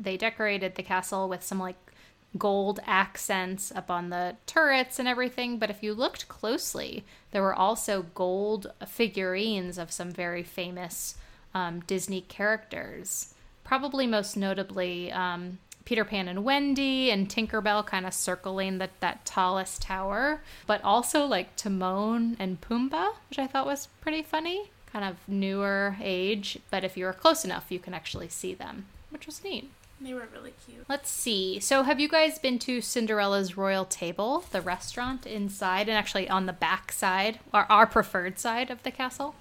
they 0.00 0.16
decorated 0.16 0.74
the 0.74 0.82
castle 0.82 1.28
with 1.28 1.44
some 1.44 1.60
like 1.60 1.76
gold 2.36 2.80
accents 2.84 3.70
up 3.70 3.88
on 3.88 4.10
the 4.10 4.34
turrets 4.46 4.98
and 4.98 5.06
everything. 5.06 5.58
But 5.58 5.70
if 5.70 5.84
you 5.84 5.94
looked 5.94 6.26
closely, 6.26 7.04
there 7.30 7.42
were 7.42 7.54
also 7.54 8.06
gold 8.16 8.72
figurines 8.84 9.78
of 9.78 9.92
some 9.92 10.10
very 10.10 10.42
famous 10.42 11.14
um, 11.54 11.84
Disney 11.86 12.22
characters. 12.22 13.32
Probably 13.62 14.08
most 14.08 14.36
notably 14.36 15.12
um, 15.12 15.58
Peter 15.84 16.04
Pan 16.04 16.28
and 16.28 16.44
Wendy 16.44 17.10
and 17.10 17.28
Tinkerbell 17.28 17.84
kind 17.86 18.06
of 18.06 18.14
circling 18.14 18.78
the, 18.78 18.90
that 19.00 19.24
tallest 19.24 19.82
tower, 19.82 20.42
but 20.66 20.82
also 20.84 21.24
like 21.24 21.56
Timon 21.56 22.36
and 22.38 22.60
Pumbaa, 22.60 23.14
which 23.28 23.38
I 23.38 23.46
thought 23.46 23.66
was 23.66 23.88
pretty 24.00 24.22
funny. 24.22 24.70
Kind 24.92 25.04
of 25.04 25.16
newer 25.26 25.96
age, 26.02 26.58
but 26.70 26.84
if 26.84 26.96
you 26.96 27.06
were 27.06 27.12
close 27.12 27.44
enough, 27.44 27.66
you 27.70 27.78
can 27.78 27.94
actually 27.94 28.28
see 28.28 28.52
them, 28.54 28.86
which 29.10 29.26
was 29.26 29.42
neat. 29.42 29.70
They 30.00 30.12
were 30.14 30.28
really 30.34 30.52
cute. 30.66 30.84
Let's 30.88 31.10
see. 31.10 31.60
So, 31.60 31.84
have 31.84 32.00
you 32.00 32.08
guys 32.08 32.38
been 32.38 32.58
to 32.60 32.80
Cinderella's 32.80 33.56
Royal 33.56 33.84
Table, 33.84 34.44
the 34.50 34.60
restaurant 34.60 35.26
inside, 35.26 35.88
and 35.88 35.96
actually 35.96 36.28
on 36.28 36.46
the 36.46 36.52
back 36.52 36.90
side, 36.90 37.38
or 37.54 37.70
our 37.70 37.86
preferred 37.86 38.38
side 38.38 38.70
of 38.70 38.82
the 38.82 38.90
castle? 38.90 39.34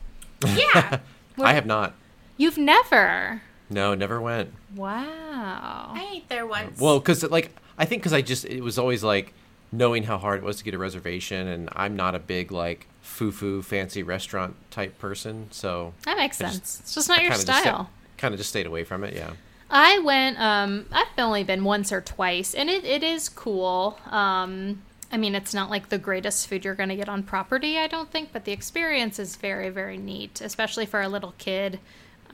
Yeah, 0.56 1.00
I 1.38 1.54
have 1.54 1.66
not. 1.66 1.94
You've 2.38 2.58
never. 2.58 3.42
No, 3.72 3.96
never 3.96 4.20
went. 4.22 4.54
Wow. 4.76 5.92
I 5.94 6.10
ate 6.16 6.30
there 6.30 6.46
once. 6.46 6.80
Well, 6.80 7.00
because 7.00 7.24
like 7.30 7.52
I 7.78 7.86
think 7.86 8.02
because 8.02 8.14
I 8.14 8.22
just 8.22 8.46
it 8.46 8.62
was 8.62 8.78
always 8.78 9.04
like 9.04 9.34
knowing 9.72 10.04
how 10.04 10.18
hard 10.18 10.40
it 10.40 10.44
was 10.44 10.58
to 10.58 10.64
get 10.64 10.74
a 10.74 10.78
reservation, 10.78 11.48
and 11.48 11.70
I'm 11.74 11.96
not 11.96 12.14
a 12.14 12.20
big 12.20 12.52
like 12.52 12.88
foo-foo 13.02 13.62
fancy 13.62 14.04
restaurant 14.04 14.56
type 14.70 15.00
person, 15.00 15.48
so 15.52 15.94
That 16.06 16.18
makes 16.18 16.40
I 16.42 16.46
sense. 16.50 16.60
just- 16.60 16.80
it's 16.82 16.94
just 16.96 17.10
not 17.10 17.20
I 17.20 17.22
your 17.24 17.32
kinda 17.32 17.46
style. 17.54 17.90
kind 18.18 18.34
of 18.34 18.38
just 18.40 18.50
stayed 18.50 18.66
away 18.68 18.84
from 18.84 19.04
it. 19.04 19.14
Yeah. 19.16 19.32
I 19.70 20.00
went. 20.00 20.38
Um, 20.40 20.86
I've 20.92 21.08
only 21.18 21.44
been 21.46 21.64
once 21.64 21.94
or 21.94 22.02
twice, 22.02 22.54
and 22.54 22.70
it, 22.70 22.84
it 22.84 23.04
is 23.04 23.30
cool. 23.30 23.98
Um, 24.10 24.82
I 25.14 25.18
mean, 25.18 25.34
it's 25.34 25.54
not 25.54 25.70
like 25.70 25.88
the 25.90 25.98
greatest 25.98 26.48
food 26.48 26.66
you're 26.66 26.76
going 26.76 26.90
to 26.90 26.96
get 26.98 27.08
on 27.10 27.24
property, 27.24 27.78
I 27.78 27.88
don't 27.88 28.12
think, 28.12 28.34
but 28.34 28.44
the 28.46 28.52
experience 28.52 29.18
is 29.20 29.36
very, 29.38 29.70
very 29.70 29.98
neat, 29.98 30.42
especially 30.42 30.86
for 30.86 31.02
a 31.02 31.08
little 31.08 31.34
kid. 31.38 31.80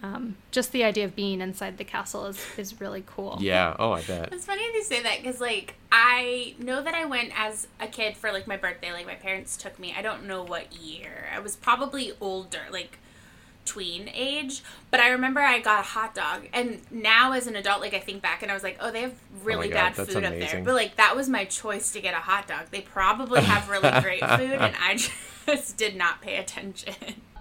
Um, 0.03 0.37
just 0.51 0.71
the 0.71 0.83
idea 0.83 1.05
of 1.05 1.15
being 1.15 1.41
inside 1.41 1.77
the 1.77 1.83
castle 1.83 2.27
is, 2.27 2.43
is 2.57 2.79
really 2.79 3.03
cool. 3.05 3.37
Yeah. 3.41 3.75
Oh, 3.79 3.91
I 3.91 4.01
bet. 4.01 4.31
It's 4.31 4.45
funny 4.45 4.61
you 4.73 4.83
say 4.83 5.01
that 5.01 5.17
because, 5.21 5.41
like, 5.41 5.75
I 5.91 6.55
know 6.59 6.83
that 6.83 6.93
I 6.93 7.05
went 7.05 7.31
as 7.35 7.67
a 7.79 7.87
kid 7.87 8.15
for, 8.15 8.31
like, 8.31 8.47
my 8.47 8.57
birthday. 8.57 8.91
Like, 8.93 9.07
my 9.07 9.15
parents 9.15 9.57
took 9.57 9.79
me. 9.79 9.93
I 9.97 10.01
don't 10.01 10.25
know 10.25 10.43
what 10.43 10.75
year. 10.75 11.27
I 11.33 11.39
was 11.39 11.55
probably 11.55 12.13
older, 12.21 12.61
like, 12.71 12.99
tween 13.65 14.09
age. 14.13 14.63
But 14.91 14.99
I 14.99 15.09
remember 15.09 15.39
I 15.39 15.59
got 15.59 15.79
a 15.79 15.83
hot 15.83 16.13
dog. 16.15 16.47
And 16.53 16.79
now, 16.91 17.33
as 17.33 17.47
an 17.47 17.55
adult, 17.55 17.81
like, 17.81 17.93
I 17.93 17.99
think 17.99 18.21
back 18.21 18.43
and 18.43 18.51
I 18.51 18.53
was 18.53 18.63
like, 18.63 18.77
oh, 18.79 18.91
they 18.91 19.01
have 19.01 19.15
really 19.43 19.67
God, 19.67 19.73
bad 19.73 19.95
that's 19.95 20.13
food 20.13 20.23
up 20.23 20.33
there. 20.33 20.61
But, 20.63 20.75
like, 20.75 20.95
that 20.97 21.15
was 21.15 21.27
my 21.27 21.45
choice 21.45 21.91
to 21.91 22.01
get 22.01 22.13
a 22.13 22.17
hot 22.17 22.47
dog. 22.47 22.67
They 22.71 22.81
probably 22.81 23.41
have 23.41 23.69
really 23.69 23.89
great 24.01 24.19
food, 24.37 24.51
and 24.51 24.75
I 24.79 24.95
just 25.47 25.77
did 25.77 25.95
not 25.95 26.21
pay 26.21 26.37
attention. 26.37 26.93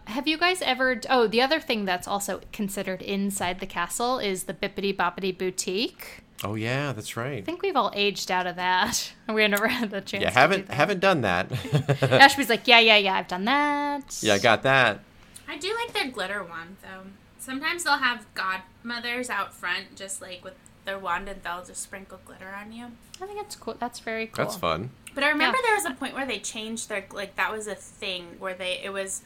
Have 0.07 0.27
you 0.29 0.39
guys 0.39 0.63
ever? 0.63 1.01
Oh, 1.11 1.27
the 1.27 1.43
other 1.43 1.61
thing 1.61 1.85
that's 1.85 2.07
also 2.09 2.41
considered 2.53 3.03
inside 3.03 3.61
the 3.61 3.67
castle 3.67 4.19
is 4.19 4.45
the 4.45 4.55
Bibbidi 4.55 4.95
Bobbidi 4.97 5.37
Boutique. 5.37 6.23
Oh 6.45 6.55
yeah, 6.55 6.93
that's 6.93 7.17
right. 7.17 7.39
I 7.39 7.43
think 7.43 7.63
we've 7.63 7.77
all 7.77 7.91
aged 7.95 8.31
out 8.31 8.47
of 8.47 8.57
that. 8.57 9.13
We 9.29 9.47
never 9.49 9.67
had 9.69 9.91
the 9.91 10.01
chance. 10.01 10.23
Yeah, 10.23 10.29
to 10.31 10.35
do 10.35 10.39
haven't 10.41 10.67
that. 10.69 10.75
haven't 10.75 11.01
done 11.01 11.21
that. 11.23 11.51
Ashby's 12.03 12.49
like, 12.49 12.69
yeah, 12.69 12.79
yeah, 12.79 12.97
yeah, 12.97 13.15
I've 13.15 13.27
done 13.27 13.45
that. 13.47 14.19
yeah, 14.23 14.35
I 14.35 14.39
got 14.39 14.63
that. 14.63 15.01
I 15.49 15.59
do 15.59 15.75
like 15.75 15.93
their 15.93 16.09
glitter 16.11 16.45
wand 16.45 16.77
though. 16.83 17.11
Sometimes 17.39 17.83
they'll 17.85 17.99
have 17.99 18.27
godmothers 18.35 19.29
out 19.31 19.53
front, 19.53 19.97
just 19.97 20.21
like 20.23 20.45
with 20.45 20.55
their 20.85 20.99
wand, 20.99 21.29
and 21.29 21.43
they'll 21.43 21.65
just 21.65 21.83
sprinkle 21.83 22.21
glitter 22.25 22.55
on 22.61 22.71
you. 22.73 22.87
I 23.21 23.27
think 23.27 23.41
it's 23.41 23.57
cool. 23.57 23.75
That's 23.79 23.99
very 23.99 24.27
cool. 24.29 24.45
That's 24.45 24.57
fun. 24.57 24.91
But 25.15 25.25
I 25.25 25.29
remember 25.31 25.57
Yeah. 25.59 25.63
there 25.69 25.75
was 25.77 25.85
a 25.87 25.95
point 25.99 26.15
where 26.15 26.27
they 26.27 26.39
changed 26.39 26.89
their 26.89 27.05
like 27.13 27.35
that 27.37 27.51
was 27.53 27.67
a 27.67 27.75
thing 27.75 28.37
where 28.39 28.55
they 28.55 28.81
it 28.85 28.93
was 28.93 29.23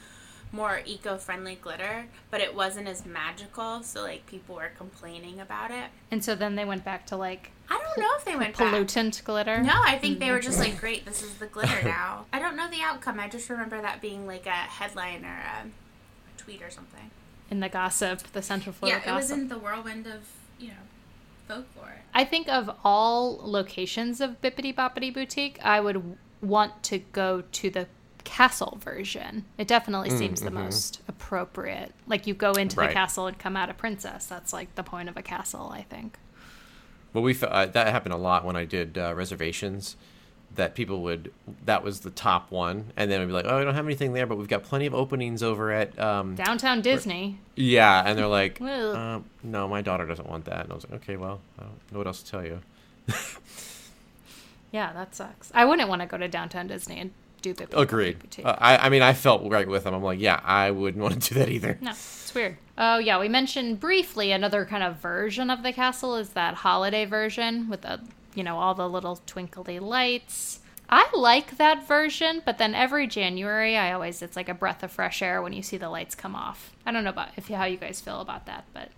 more 0.52 0.80
eco-friendly 0.84 1.56
glitter, 1.56 2.06
but 2.30 2.40
it 2.40 2.54
wasn't 2.54 2.88
as 2.88 3.06
magical, 3.06 3.82
so 3.82 4.02
like 4.02 4.26
people 4.26 4.56
were 4.56 4.70
complaining 4.76 5.40
about 5.40 5.70
it. 5.70 5.90
And 6.10 6.24
so 6.24 6.34
then 6.34 6.56
they 6.56 6.64
went 6.64 6.84
back 6.84 7.06
to 7.06 7.16
like 7.16 7.52
I 7.68 7.78
don't 7.78 7.98
know 7.98 8.10
if 8.18 8.24
they 8.24 8.34
went 8.34 8.56
back. 8.56 8.74
pollutant 8.74 9.22
glitter. 9.22 9.62
No, 9.62 9.80
I 9.84 9.96
think 9.96 10.18
they 10.18 10.30
were 10.30 10.38
hmm. 10.38 10.44
just 10.44 10.58
like, 10.58 10.80
great, 10.80 11.04
this 11.04 11.22
is 11.22 11.34
the 11.34 11.46
glitter 11.46 11.82
now. 11.84 12.26
I 12.32 12.40
don't 12.40 12.56
know 12.56 12.68
the 12.68 12.82
outcome. 12.82 13.20
I 13.20 13.28
just 13.28 13.48
remember 13.48 13.80
that 13.80 14.00
being 14.00 14.26
like 14.26 14.46
a 14.46 14.50
headline 14.50 15.24
or 15.24 15.28
a 15.28 15.66
tweet 16.36 16.62
or 16.62 16.70
something. 16.70 17.10
In 17.48 17.60
the 17.60 17.68
gossip, 17.68 18.20
the 18.32 18.42
Central 18.42 18.72
Florida 18.72 19.00
yeah, 19.04 19.12
it 19.12 19.14
was 19.14 19.26
gossip. 19.26 19.38
in 19.38 19.48
the 19.48 19.58
whirlwind 19.58 20.06
of, 20.06 20.28
you 20.58 20.68
know, 20.68 20.74
folklore. 21.46 22.02
I 22.12 22.24
think 22.24 22.48
of 22.48 22.70
all 22.84 23.40
locations 23.42 24.20
of 24.20 24.40
Bibbidi 24.40 24.74
Bobbidi 24.74 25.14
Boutique, 25.14 25.58
I 25.62 25.80
would 25.80 26.16
want 26.42 26.82
to 26.84 26.98
go 26.98 27.44
to 27.52 27.70
the 27.70 27.86
castle 28.22 28.78
version. 28.82 29.44
It 29.58 29.66
definitely 29.68 30.10
seems 30.10 30.40
the 30.40 30.50
most 30.50 31.00
appropriate. 31.08 31.92
Like 32.06 32.26
you 32.26 32.34
go 32.34 32.52
into 32.52 32.76
Right. 32.76 32.88
the 32.88 32.94
castle 32.94 33.26
and 33.26 33.38
come 33.38 33.56
out 33.56 33.70
a 33.70 33.74
princess. 33.74 34.26
That's 34.26 34.52
like 34.52 34.74
the 34.74 34.82
point 34.82 35.08
of 35.08 35.16
a 35.16 35.22
castle, 35.22 35.70
I 35.72 35.82
think. 35.82 36.18
Well, 37.12 37.24
we 37.24 37.36
uh, 37.42 37.66
that 37.66 37.88
happened 37.88 38.14
a 38.14 38.18
lot 38.18 38.44
when 38.44 38.56
I 38.56 38.64
did 38.64 38.96
uh, 38.98 39.14
reservations. 39.14 39.96
That 40.56 40.74
people 40.74 41.02
would 41.02 41.32
that 41.64 41.84
was 41.84 42.00
the 42.00 42.10
top 42.10 42.50
one, 42.50 42.86
and 42.96 43.08
then 43.08 43.20
we'd 43.20 43.26
be 43.26 43.32
like, 43.32 43.44
"Oh, 43.46 43.58
we 43.58 43.64
don't 43.64 43.74
have 43.76 43.86
anything 43.86 44.12
there, 44.14 44.26
but 44.26 44.36
we've 44.36 44.48
got 44.48 44.64
plenty 44.64 44.86
of 44.86 44.94
openings 44.94 45.44
over 45.44 45.70
at 45.70 45.96
um, 45.98 46.34
Downtown 46.34 46.80
Disney. 46.82 47.38
yeah." 47.54 48.02
And 48.04 48.18
they're 48.18 48.26
like, 48.26 48.60
um, 48.60 49.24
"No, 49.44 49.68
my 49.68 49.80
daughter 49.80 50.06
doesn't 50.06 50.28
want 50.28 50.46
that." 50.46 50.64
And 50.64 50.72
I 50.72 50.74
was 50.74 50.84
like, 50.90 51.02
"Okay, 51.02 51.16
well, 51.16 51.40
I 51.58 51.62
don't 51.62 51.92
know 51.92 51.98
what 51.98 52.06
else 52.08 52.22
to 52.24 52.30
tell 52.32 52.44
you." 52.44 52.58
Yeah, 54.72 54.92
that 54.92 55.14
sucks. 55.16 55.50
I 55.54 55.64
wouldn't 55.64 55.88
want 55.88 56.00
to 56.02 56.06
go 56.06 56.16
to 56.16 56.28
Downtown 56.28 56.68
Disney 56.68 57.00
and 57.00 57.10
do 57.40 57.54
Bibbidi 57.54 57.68
Bobbidi 57.70 57.82
Agreed. 57.82 58.18
Boutique. 58.20 58.46
Uh, 58.46 58.56
I 58.58 58.76
I 58.76 58.88
mean, 58.88 59.02
I 59.02 59.12
felt 59.12 59.42
right 59.50 59.66
with 59.68 59.84
them. 59.84 59.94
I'm 59.94 60.02
like, 60.02 60.20
yeah, 60.20 60.40
I 60.44 60.70
wouldn't 60.70 61.02
want 61.02 61.22
to 61.22 61.34
do 61.34 61.40
that 61.40 61.48
either. 61.48 61.78
No, 61.80 61.90
it's 61.90 62.32
weird. 62.34 62.56
Oh 62.78 62.98
yeah, 62.98 63.18
we 63.18 63.28
mentioned 63.28 63.80
briefly 63.80 64.32
another 64.32 64.64
kind 64.64 64.82
of 64.82 64.96
version 64.96 65.50
of 65.50 65.62
the 65.62 65.72
castle 65.72 66.16
is 66.16 66.30
that 66.30 66.54
holiday 66.54 67.04
version 67.04 67.68
with 67.68 67.82
the 67.82 68.00
you 68.34 68.42
know 68.42 68.58
all 68.58 68.74
the 68.74 68.88
little 68.88 69.20
twinkly 69.26 69.78
lights. 69.78 70.60
I 70.92 71.08
like 71.14 71.56
that 71.58 71.86
version, 71.86 72.42
but 72.44 72.58
then 72.58 72.74
every 72.74 73.06
January 73.06 73.76
I 73.76 73.92
always 73.92 74.22
it's 74.22 74.34
like 74.36 74.48
a 74.48 74.54
breath 74.54 74.82
of 74.82 74.90
fresh 74.90 75.22
air 75.22 75.40
when 75.40 75.52
you 75.52 75.62
see 75.62 75.76
the 75.76 75.88
lights 75.88 76.14
come 76.14 76.34
off. 76.34 76.72
I 76.84 76.90
don't 76.92 77.04
know 77.04 77.10
about 77.10 77.28
if 77.36 77.48
how 77.48 77.64
you 77.64 77.76
guys 77.76 78.00
feel 78.00 78.20
about 78.20 78.46
that, 78.46 78.64
but 78.74 78.88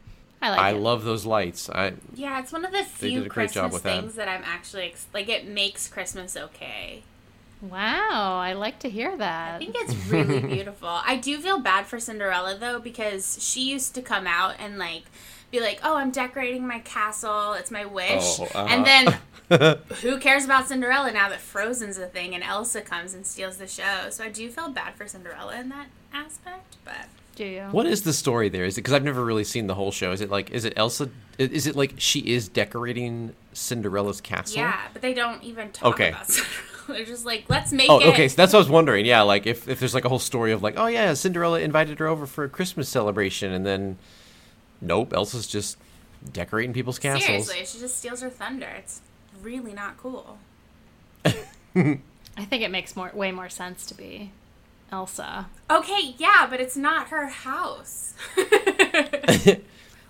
I 0.40 0.51
like 0.51 0.59
I 0.61 0.70
it. 0.70 0.78
love 0.80 1.05
those 1.05 1.26
lights. 1.26 1.68
I 1.70 1.93
Yeah, 2.14 2.40
it's 2.40 2.51
one 2.53 2.64
of 2.64 2.72
the 2.72 2.82
few 2.82 3.11
did 3.11 3.26
a 3.26 3.28
great 3.28 3.32
Christmas 3.51 3.55
job 3.55 3.72
with 3.72 3.82
that. 3.82 4.01
things 4.01 4.14
that. 4.14 4.28
I'm 4.28 4.43
actually 4.45 4.95
like. 5.12 5.28
It 5.28 5.47
makes 5.47 5.86
Christmas 5.86 6.36
okay. 6.36 7.03
Wow, 7.63 8.39
I 8.39 8.53
like 8.55 8.81
to 8.81 8.91
hear 8.91 9.17
that. 9.17 9.55
I 9.55 9.59
think 9.59 9.75
it's 9.79 9.95
really 10.07 10.41
beautiful. 10.55 10.89
I 10.89 11.17
do 11.17 11.39
feel 11.39 11.59
bad 11.61 11.87
for 11.87 11.99
Cinderella 12.01 12.57
though 12.59 12.79
because 12.81 13.39
she 13.43 13.63
used 13.71 13.95
to 13.95 14.03
come 14.03 14.27
out 14.27 14.57
and 14.59 14.79
like 14.79 15.05
be 15.51 15.61
like, 15.61 15.81
"Oh, 15.83 15.97
I'm 15.97 16.11
decorating 16.11 16.67
my 16.67 16.81
castle. 16.81 17.53
It's 17.55 17.71
my 17.71 17.85
wish." 17.85 18.41
Oh, 18.41 18.45
uh-huh. 18.55 18.67
And 18.69 18.87
then 18.87 19.79
who 20.03 20.19
cares 20.19 20.45
about 20.45 20.69
Cinderella 20.69 21.13
now 21.13 21.29
that 21.29 21.41
Frozen's 21.41 21.99
a 21.99 22.07
thing 22.07 22.35
and 22.35 22.43
Elsa 22.43 22.81
comes 22.81 23.15
and 23.15 23.25
steals 23.27 23.57
the 23.59 23.67
show? 23.69 24.09
So 24.11 24.25
I 24.25 24.29
do 24.29 24.49
feel 24.51 24.69
bad 24.71 24.95
for 24.95 25.07
Cinderella 25.07 25.59
in 25.61 25.69
that 25.69 25.87
aspect, 26.13 26.77
but 26.85 27.07
Do 27.37 27.45
you? 27.45 27.63
What 27.71 27.87
is 27.87 28.03
the 28.03 28.13
story 28.13 28.49
there? 28.49 28.65
Is 28.65 28.77
it 28.77 28.81
because 28.83 28.95
I've 28.95 29.05
never 29.05 29.25
really 29.25 29.45
seen 29.45 29.67
the 29.67 29.75
whole 29.75 29.93
show? 29.93 30.13
Is 30.13 30.21
it 30.21 30.31
like 30.31 30.51
is 30.51 30.65
it 30.65 30.73
Elsa? 30.77 31.11
Is 31.39 31.67
it 31.67 31.77
like 31.77 31.95
she 31.99 32.21
is 32.21 32.49
decorating 32.49 33.35
Cinderella's 33.53 34.21
castle? 34.21 34.59
yeah, 34.59 34.81
but 34.93 35.01
they 35.03 35.15
don't 35.15 35.43
even 35.43 35.71
talk 35.71 35.95
Okay. 35.95 36.09
about 36.11 36.29
Cinderella. 36.31 36.69
They're 36.93 37.05
just 37.05 37.24
like, 37.26 37.45
"Let's 37.49 37.72
make 37.72 37.90
Oh, 37.90 37.99
it." 38.01 38.07
okay. 38.09 38.28
So 38.28 38.36
that's 38.36 38.53
what 38.53 38.59
I 38.59 38.62
was 38.62 38.68
wondering. 38.70 39.05
Yeah, 39.07 39.22
like 39.22 39.47
if, 39.47 39.68
if 39.68 39.78
there's 39.80 39.95
like 39.95 40.05
a 40.05 40.09
whole 40.09 40.18
story 40.18 40.53
of 40.53 40.62
like, 40.62 40.74
oh 40.76 40.86
yeah, 40.86 41.14
Cinderella 41.14 41.61
invited 41.61 41.99
her 41.99 42.07
over 42.07 42.26
for 42.26 42.45
a 42.45 42.49
Christmas 42.49 42.88
celebration, 42.88 43.53
and 43.53 43.64
then 43.66 43.99
nope, 44.80 45.12
Elsa's 45.12 45.47
just 45.47 45.76
decorating 46.32 46.72
people's 46.72 46.99
castles. 46.99 47.24
Seriously, 47.47 47.64
she 47.64 47.78
just 47.80 47.99
steals 47.99 48.20
her 48.22 48.30
thunder. 48.30 48.68
It's 48.78 49.01
really 49.43 49.72
not 49.72 49.97
cool. 49.97 50.38
I 51.24 52.45
think 52.45 52.62
it 52.62 52.70
makes 52.70 52.95
more 52.97 53.11
way 53.14 53.32
more 53.32 53.49
sense 53.49 53.86
to 53.86 53.95
be 53.95 54.30
Elsa. 54.90 55.49
Okay, 55.70 56.14
yeah, 56.18 56.47
but 56.49 56.61
it's 56.61 56.76
not 56.76 57.09
her 57.09 57.26
house. 57.28 58.14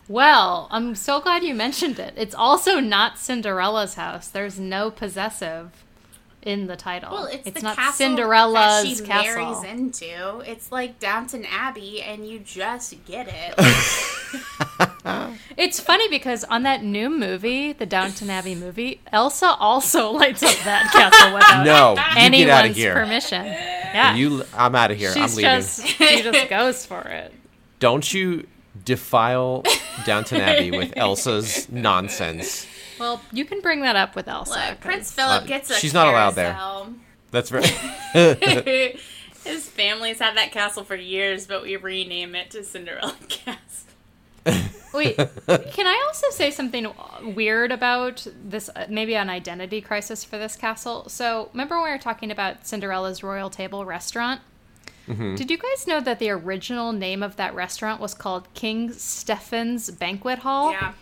Well, 0.08 0.66
I'm 0.70 0.94
so 0.96 1.20
glad 1.20 1.44
you 1.44 1.54
mentioned 1.54 1.98
it. 1.98 2.12
It's 2.16 2.34
also 2.34 2.80
not 2.80 3.18
Cinderella's 3.18 3.94
house. 3.94 4.26
There's 4.28 4.58
no 4.58 4.90
possessive 4.90 5.70
in 6.43 6.66
the 6.66 6.76
title. 6.76 7.12
well, 7.12 7.26
it's, 7.26 7.51
the 7.51 7.61
not 7.61 7.76
castle 7.76 7.93
Cinderella's 7.95 8.84
that 8.84 8.97
she 8.99 9.05
castle. 9.05 9.43
marries 9.43 9.64
into. 9.64 10.40
It's 10.40 10.70
like 10.72 10.99
Downton 10.99 11.45
Abbey, 11.45 12.03
and 12.03 12.26
you 12.26 12.38
just 12.40 12.95
get 13.07 13.28
it. 13.28 13.55
It's 15.57 15.78
funny 15.80 16.09
because 16.09 16.45
on 16.45 16.62
that 16.62 16.82
new 16.82 17.11
movie, 17.11 17.72
the 17.72 17.84
Downton 17.84 18.30
Abbey 18.30 18.55
movie, 18.55 19.01
Elsa 19.12 19.49
also 19.59 20.11
lights 20.12 20.43
up 20.43 20.57
that 20.64 20.90
castle 20.93 21.34
without 21.34 21.64
No, 21.66 21.95
you 21.95 22.03
anyone's 22.16 22.51
out 22.51 22.66
of 22.66 22.76
here. 22.76 22.95
permission. 22.95 23.45
Yeah, 23.47 24.14
You, 24.14 24.45
I'm 24.57 24.74
out 24.74 24.90
of 24.90 24.97
here. 24.97 25.12
she's 25.12 25.22
I'm 25.32 25.36
leaving. 25.36 25.51
just 25.61 25.86
she 25.86 26.22
just 26.22 26.49
goes 26.49 26.86
for 26.86 27.01
it. 27.03 27.32
Don't 27.80 28.12
you 28.14 28.47
defile 28.84 29.64
Downton 30.07 30.40
Abbey 30.40 30.70
with 30.70 30.93
Elsa's 30.97 31.70
nonsense. 31.70 32.66
Well, 33.03 33.20
you 33.32 33.44
can 33.44 33.61
bring 33.61 33.80
that 33.80 33.96
up 33.96 34.14
with 34.14 34.28
Elsa. 34.28 34.50
Look, 34.53 34.61
'cause- 34.61 34.76
Prince 34.80 35.12
Philip 35.12 35.42
Uh, 35.42 35.46
gets 35.46 35.70
a 35.70 35.74
she's 35.74 35.92
not 35.92 36.07
allowed 36.07 36.36
there. 36.36 36.57
That's 37.32 37.50
right. 37.50 37.66
His 39.44 39.68
family's 39.68 40.20
had 40.20 40.36
that 40.36 40.53
castle 40.53 40.84
for 40.84 40.94
years, 40.94 41.46
but 41.48 41.62
we 41.62 41.74
rename 41.76 42.34
it 42.36 42.50
to 42.53 42.62
Cinderella 42.62 43.16
Castle. 43.28 43.59
Wait, 44.94 45.16
can 45.16 45.86
I 45.86 46.05
also 46.07 46.28
say 46.30 46.50
something 46.50 46.86
weird 47.34 47.72
about 47.72 48.26
this? 48.44 48.68
uh, 48.76 48.86
Maybe 48.88 49.16
an 49.16 49.30
identity 49.30 49.80
crisis 49.80 50.22
for 50.24 50.36
this 50.38 50.55
castle. 50.55 51.09
So, 51.09 51.48
remember 51.53 51.76
when 51.76 51.84
we 51.84 51.90
were 51.90 51.98
talking 51.98 52.30
about 52.30 52.66
Cinderella's 52.66 53.22
Royal 53.22 53.50
Table 53.50 53.84
restaurant? 53.84 54.40
Did 55.09 55.50
you 55.50 55.59
guys 55.59 55.86
know 55.86 56.00
that 56.00 56.18
the 56.20 56.30
original 56.30 56.92
name 56.92 57.22
of 57.22 57.36
that 57.36 57.55
restaurant 57.55 58.00
was 58.00 58.14
called 58.14 58.46
King 58.55 58.92
Stephen's 58.92 59.90
Banquet 59.90 60.38
Hall? 60.40 60.70
Yeah. 60.72 60.92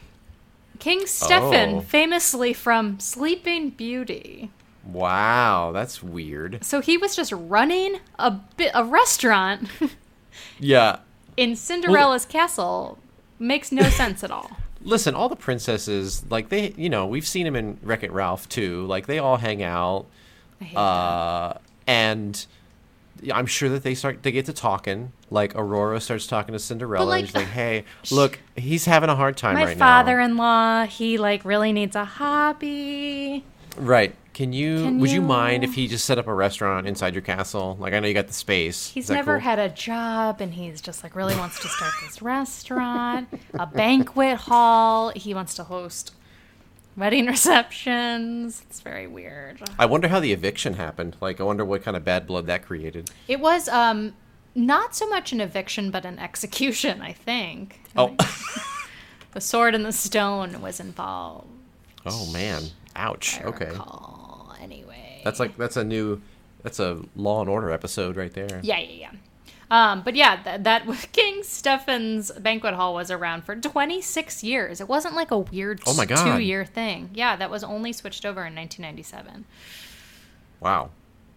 King 0.80 1.06
Stephen, 1.06 1.76
Oh. 1.76 1.80
famously 1.80 2.52
from 2.52 2.98
Sleeping 2.98 3.70
Beauty. 3.70 4.50
wow, 4.84 5.70
that's 5.72 6.02
weird. 6.02 6.64
So 6.64 6.80
he 6.80 6.96
was 6.96 7.14
just 7.14 7.32
running 7.32 8.00
a 8.18 8.30
bit 8.56 8.72
a 8.74 8.82
restaurant 8.84 9.68
Yeah. 10.58 10.98
in 11.36 11.54
Cinderella's 11.56 12.24
castle. 12.26 12.98
Makes 13.38 13.70
no 13.72 13.82
sense 13.90 14.24
at 14.24 14.30
all. 14.30 14.50
Listen, 14.82 15.14
all 15.14 15.28
the 15.28 15.36
princesses, 15.36 16.24
like 16.30 16.48
they, 16.48 16.70
you 16.76 16.88
know, 16.88 17.06
we've 17.06 17.26
seen 17.26 17.44
them 17.44 17.54
in 17.56 17.78
Wreck 17.82 18.02
It 18.02 18.10
Ralph 18.12 18.48
too. 18.48 18.86
Like 18.86 19.06
they 19.06 19.18
all 19.18 19.36
hang 19.36 19.62
out, 19.62 20.06
I 20.60 20.64
hate 20.64 20.74
that. 20.74 20.80
uh, 20.80 21.58
and 21.86 22.34
yeah, 22.36 22.46
I'm 23.32 23.46
sure 23.46 23.68
that 23.68 23.82
they 23.82 23.94
start, 23.94 24.22
they 24.22 24.32
get 24.32 24.46
to 24.46 24.52
talking. 24.52 25.12
Like 25.30 25.54
Aurora 25.54 26.00
starts 26.00 26.26
talking 26.26 26.52
to 26.52 26.58
Cinderella, 26.58 27.04
like- 27.04 27.20
and 27.20 27.28
she's 27.28 27.34
like, 27.36 27.46
"Hey, 27.46 27.84
look, 28.10 28.38
he's 28.56 28.84
having 28.84 29.10
a 29.10 29.16
hard 29.16 29.36
time 29.36 29.54
My 29.54 29.64
right 29.64 29.76
now." 29.76 29.84
My 29.84 29.90
father-in-law, 30.04 30.86
he 30.86 31.18
like 31.18 31.44
really 31.44 31.72
needs 31.72 31.96
a 31.96 32.04
hobby. 32.04 33.44
Right? 33.76 34.14
Can 34.32 34.52
you? 34.52 34.76
Can 34.84 34.98
would 35.00 35.10
you 35.10 35.16
you- 35.20 35.26
mind 35.26 35.64
if 35.64 35.74
he 35.74 35.86
just 35.86 36.04
set 36.04 36.18
up 36.18 36.26
a 36.26 36.34
restaurant 36.34 36.86
inside 36.86 37.14
your 37.14 37.22
castle? 37.22 37.76
Like 37.78 37.92
I 37.92 38.00
know 38.00 38.08
you 38.08 38.14
got 38.14 38.28
the 38.28 38.32
space. 38.32 38.88
He's 38.88 39.10
never 39.10 39.34
cool? 39.34 39.40
had 39.42 39.58
a 39.58 39.68
job 39.68 40.40
and 40.40 40.54
he's 40.54 40.80
just 40.80 41.02
like 41.02 41.14
really 41.14 41.36
wants 41.36 41.60
to 41.60 41.68
start 41.68 41.92
this 42.02 42.22
restaurant, 42.22 43.28
a 43.54 43.66
banquet 43.66 44.36
hall. 44.38 45.10
He 45.14 45.34
wants 45.34 45.54
to 45.54 45.64
host 45.64 46.12
wedding 46.96 47.26
receptions. 47.34 48.62
It's 48.68 48.80
very 48.80 49.06
weird. 49.06 49.60
I 49.78 49.86
wonder 49.86 50.08
how 50.08 50.20
the 50.20 50.32
eviction 50.32 50.74
happened. 50.74 51.16
Like 51.20 51.40
I 51.40 51.44
wonder 51.44 51.64
what 51.64 51.82
kind 51.82 51.96
of 51.96 52.04
bad 52.04 52.26
blood 52.26 52.46
that 52.46 52.64
created. 52.64 53.10
It 53.28 53.40
was 53.40 53.68
um 53.68 54.14
not 54.54 54.94
so 54.94 55.08
much 55.08 55.32
an 55.32 55.40
eviction 55.40 55.90
but 55.90 56.04
an 56.04 56.18
execution, 56.18 57.00
I 57.02 57.12
think. 57.12 57.80
Oh, 57.96 58.16
The 59.32 59.40
sword 59.40 59.76
and 59.76 59.84
the 59.84 59.92
stone 59.92 60.60
was 60.60 60.80
involved. 60.80 61.46
oh 62.04 62.30
man, 62.32 62.64
ouch. 62.96 63.40
I 63.40 63.44
Okay, 63.44 63.66
recall. 63.66 64.52
Anyway. 64.60 65.20
that's 65.24 65.38
like 65.38 65.56
that's 65.56 65.76
a 65.76 65.84
new, 65.84 66.20
that's 66.64 66.80
a 66.80 67.00
Law 67.14 67.40
and 67.40 67.48
Order 67.48 67.70
episode 67.70 68.16
right 68.16 68.32
there. 68.34 68.60
Yeah, 68.64 68.78
yeah, 68.80 68.90
yeah. 68.92 69.10
Um, 69.70 70.02
but 70.02 70.16
yeah, 70.16 70.42
that, 70.42 70.64
that 70.64 70.84
King 71.12 71.42
Stephen's 71.44 72.32
banquet 72.32 72.74
hall 72.74 72.92
was 72.94 73.10
around 73.10 73.44
for 73.44 73.54
26 73.54 74.42
years. 74.42 74.80
It 74.80 74.88
wasn't 74.88 75.14
like 75.14 75.30
a 75.30 75.38
weird 75.38 75.80
Oh 75.86 75.94
my 75.94 76.06
God. 76.06 76.36
two-year 76.36 76.64
thing. 76.64 77.10
Yeah, 77.14 77.36
that 77.36 77.50
was 77.50 77.62
only 77.62 77.92
switched 77.92 78.24
over 78.26 78.40
in 78.44 78.54
1997. 78.56 79.44
Wow. 80.60 80.90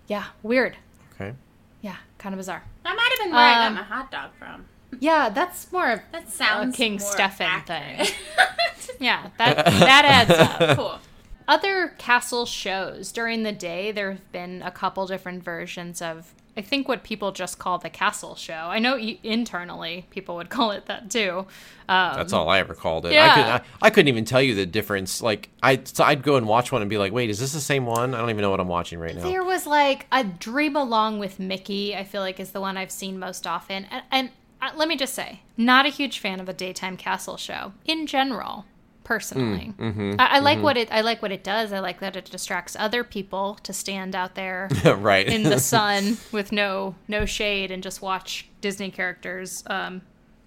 Yeah, 0.08 0.26
weird. 0.42 0.76
Okay. 1.14 1.34
Yeah, 1.82 1.98
kind 2.18 2.34
of 2.34 2.38
bizarre. 2.40 2.64
That 2.84 2.96
might 2.96 3.10
have 3.12 3.20
been 3.20 3.32
where 3.36 3.40
I 3.46 3.66
Um, 3.68 3.76
got 3.76 3.82
my 3.90 3.96
hot 3.96 4.12
dog 4.12 4.32
from. 4.40 4.66
Yeah, 5.00 5.30
that's 5.30 5.72
more 5.72 5.92
of 5.92 6.00
That 6.12 6.30
sounds 6.32 6.76
a 6.76 6.78
King 6.78 6.94
more 6.94 7.00
Stephen 7.00 7.48
accurate. 7.48 8.08
thing. 8.08 8.16
Yeah, 9.00 9.30
that 9.38 9.66
that 9.66 10.06
adds 10.06 10.32
up. 10.32 10.78
cool. 10.78 11.00
Other 11.48 11.94
castle 11.98 12.46
shows 12.46 13.12
during 13.12 13.44
the 13.44 13.52
day, 13.52 13.92
there 13.92 14.12
have 14.12 14.32
been 14.32 14.62
a 14.62 14.72
couple 14.72 15.06
different 15.08 15.44
versions 15.44 16.02
of 16.02 16.34
I 16.56 16.62
think 16.62 16.88
what 16.88 17.04
people 17.04 17.32
just 17.32 17.58
call 17.58 17.80
the 17.80 17.90
castle 17.90 18.36
show. 18.36 18.54
I 18.54 18.80
know 18.80 18.98
internally 18.98 20.06
people 20.12 20.36
would 20.36 20.50
call 20.52 20.72
it 20.72 20.86
that 20.86 21.10
too. 21.10 21.46
Um, 21.90 22.16
That's 22.16 22.34
all 22.34 22.48
I 22.50 22.60
ever 22.60 22.74
called 22.74 23.06
it. 23.06 23.10
I, 23.10 23.12
yeah. 23.14 23.34
could, 23.36 23.46
I, 23.46 23.88
I 23.88 23.90
couldn't 23.90 24.08
even 24.08 24.26
tell 24.26 24.42
you 24.42 24.56
the 24.56 24.66
difference. 24.66 25.22
Like 25.22 25.50
I, 25.62 25.82
so 25.84 26.04
I'd 26.04 26.24
go 26.24 26.36
and 26.36 26.48
watch 26.48 26.72
one 26.72 26.82
and 26.82 26.90
be 26.90 26.98
like, 26.98 27.12
"Wait, 27.12 27.30
is 27.30 27.40
this 27.40 27.54
the 27.54 27.60
same 27.60 27.86
one?" 27.86 28.14
I 28.14 28.20
don't 28.20 28.30
even 28.30 28.42
know 28.42 28.52
what 28.52 28.60
I'm 28.60 28.68
watching 28.68 29.00
right 29.00 29.16
now. 29.16 29.24
There 29.24 29.44
was 29.44 29.66
like 29.66 30.06
a 30.12 30.24
Dream 30.24 30.76
Along 30.76 31.20
with 31.20 31.40
Mickey. 31.40 31.96
I 31.96 32.04
feel 32.04 32.22
like 32.22 32.40
is 32.40 32.52
the 32.52 32.62
one 32.62 32.78
I've 32.78 32.92
seen 32.92 33.20
most 33.20 33.48
often. 33.48 33.86
And, 33.86 34.04
and 34.12 34.30
uh, 34.62 34.72
let 34.76 34.88
me 34.88 34.96
just 34.96 35.14
say, 35.14 35.42
not 35.58 35.86
a 35.86 35.90
huge 35.90 36.20
fan 36.20 36.40
of 36.40 36.48
a 36.48 36.54
daytime 36.54 36.98
castle 36.98 37.38
show 37.38 37.74
in 37.86 38.08
general. 38.08 38.66
Personally, 39.04 39.74
Mm, 39.78 40.16
I, 40.20 40.38
I 40.38 40.40
like 40.40 40.58
mm-hmm. 40.58 40.64
what 40.64 40.78
it. 40.78 40.92
I 40.92 41.02
like 41.02 41.22
what 41.22 41.32
it 41.32 41.44
does. 41.44 41.74
I 41.74 41.80
like 41.80 42.00
that 42.00 42.16
it 42.16 42.26
distracts 42.26 42.76
other 42.80 43.04
people 43.04 43.56
to 43.64 43.74
stand 43.74 44.16
out 44.16 44.36
there 44.36 44.70
right. 44.86 45.28
in 45.28 45.44
the 45.44 45.60
sun 45.74 46.18
with 46.32 46.52
no 46.52 46.96
no 47.08 47.26
shade 47.26 47.70
and 47.72 47.84
just 47.84 48.02
watch 48.02 48.48
Disney 48.62 48.92
characters 48.92 49.64
um, 49.68 50.02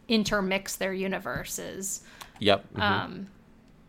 intermix 0.09 0.77
their 0.77 0.93
universes. 0.95 2.03
yep. 2.39 2.65
mhm. 2.75 2.81
Um, 2.83 3.27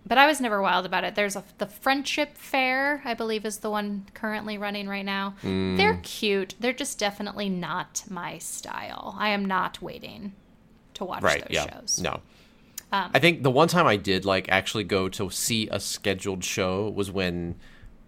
but 0.05 0.17
I 0.17 0.25
was 0.25 0.39
never 0.39 0.61
wild 0.61 0.85
about 0.85 1.03
it. 1.03 1.15
There's 1.15 1.35
a 1.35 1.43
the 1.57 1.65
Friendship 1.67 2.37
Fair, 2.37 3.01
I 3.03 3.13
believe, 3.13 3.45
is 3.45 3.57
the 3.59 3.69
one 3.69 4.05
currently 4.13 4.57
running 4.57 4.87
right 4.87 5.03
now. 5.05 5.35
Mm. 5.43 5.75
They're 5.77 5.99
cute. 6.03 6.55
They're 6.59 6.71
just 6.73 6.97
definitely 6.97 7.49
not 7.49 8.03
my 8.09 8.37
style. 8.37 9.15
I 9.19 9.29
am 9.29 9.43
not 9.43 9.81
waiting 9.81 10.33
to 10.93 11.03
watch 11.03 11.23
right. 11.23 11.41
those 11.41 11.51
Yeah. 11.51 11.73
shows. 11.79 11.99
No. 12.01 12.21
Um, 12.91 13.11
I 13.13 13.19
think 13.19 13.43
the 13.43 13.51
one 13.51 13.67
time 13.67 13.85
I 13.85 13.97
did 13.97 14.23
like 14.25 14.47
actually 14.49 14.85
go 14.85 15.09
to 15.09 15.29
see 15.29 15.67
a 15.69 15.79
scheduled 15.79 16.43
show 16.43 16.89
was 16.89 17.11
when 17.11 17.55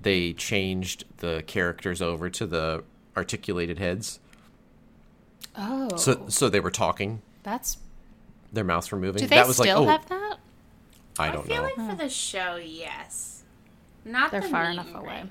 they 0.01 0.31
changed 0.33 1.03
the 1.17 1.43
characters 1.47 2.01
over 2.01 2.29
to 2.29 2.47
the 2.47 2.83
articulated 3.17 3.77
heads. 3.79 4.19
Oh, 5.55 5.95
So 5.97 6.25
so 6.29 6.49
they 6.49 6.59
were 6.61 6.71
talking, 6.71 7.21
that's. 7.43 7.77
their 8.53 8.63
mouths 8.63 8.91
were 8.91 8.97
moving. 8.99 9.19
Do 9.19 9.27
they 9.27 9.35
that 9.35 9.47
was 9.47 9.57
still 9.57 9.83
like, 9.83 9.87
oh, 9.87 9.91
have 9.91 10.09
that? 10.09 10.37
I 11.17 11.27
I 11.27 11.31
don't 11.31 11.47
know. 11.49 11.55
I 11.55 11.57
feel 11.57 11.77
know. 11.77 11.83
like 11.83 11.97
for 11.97 12.03
the 12.03 12.09
show, 12.09 12.55
yes. 12.55 13.43
Not 14.05 14.31
They're 14.31 14.41
the 14.41 14.47
far 14.47 14.67
meet 14.67 14.73
enough 14.73 14.87
and 14.87 14.95
away. 14.95 15.23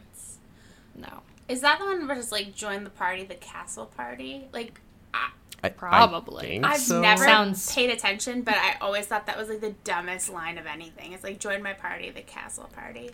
No, 0.94 1.20
Is 1.49 1.61
that 1.62 1.78
the 1.78 1.86
one 1.86 2.07
where 2.07 2.18
it's 2.18 2.32
like 2.32 2.55
join 2.55 2.84
the 2.84 2.90
party, 2.90 3.24
the 3.24 3.34
castle 3.36 3.86
party? 3.86 4.49
Like 4.53 4.80
I, 5.14 5.30
I- 5.62 5.66
I 5.66 5.70
Probably. 5.70 6.46
think 6.46 6.64
I've 6.64 6.78
so. 6.78 7.00
never 7.00 7.24
Sounds- 7.24 7.74
paid 7.74 7.90
attention, 7.90 8.42
but 8.42 8.54
I 8.54 8.76
always 8.80 9.06
thought 9.06 9.26
that 9.26 9.36
was 9.36 9.48
like 9.48 9.61
the 9.61 9.74
dumbest 9.84 10.30
line 10.30 10.56
of 10.59 10.66
anything. 10.66 11.12
It's 11.12 11.24
like 11.24 11.40
join 11.40 11.62
my 11.62 11.72
party, 11.72 12.11
the 12.11 12.22
castle 12.22 12.70
party. 12.74 13.11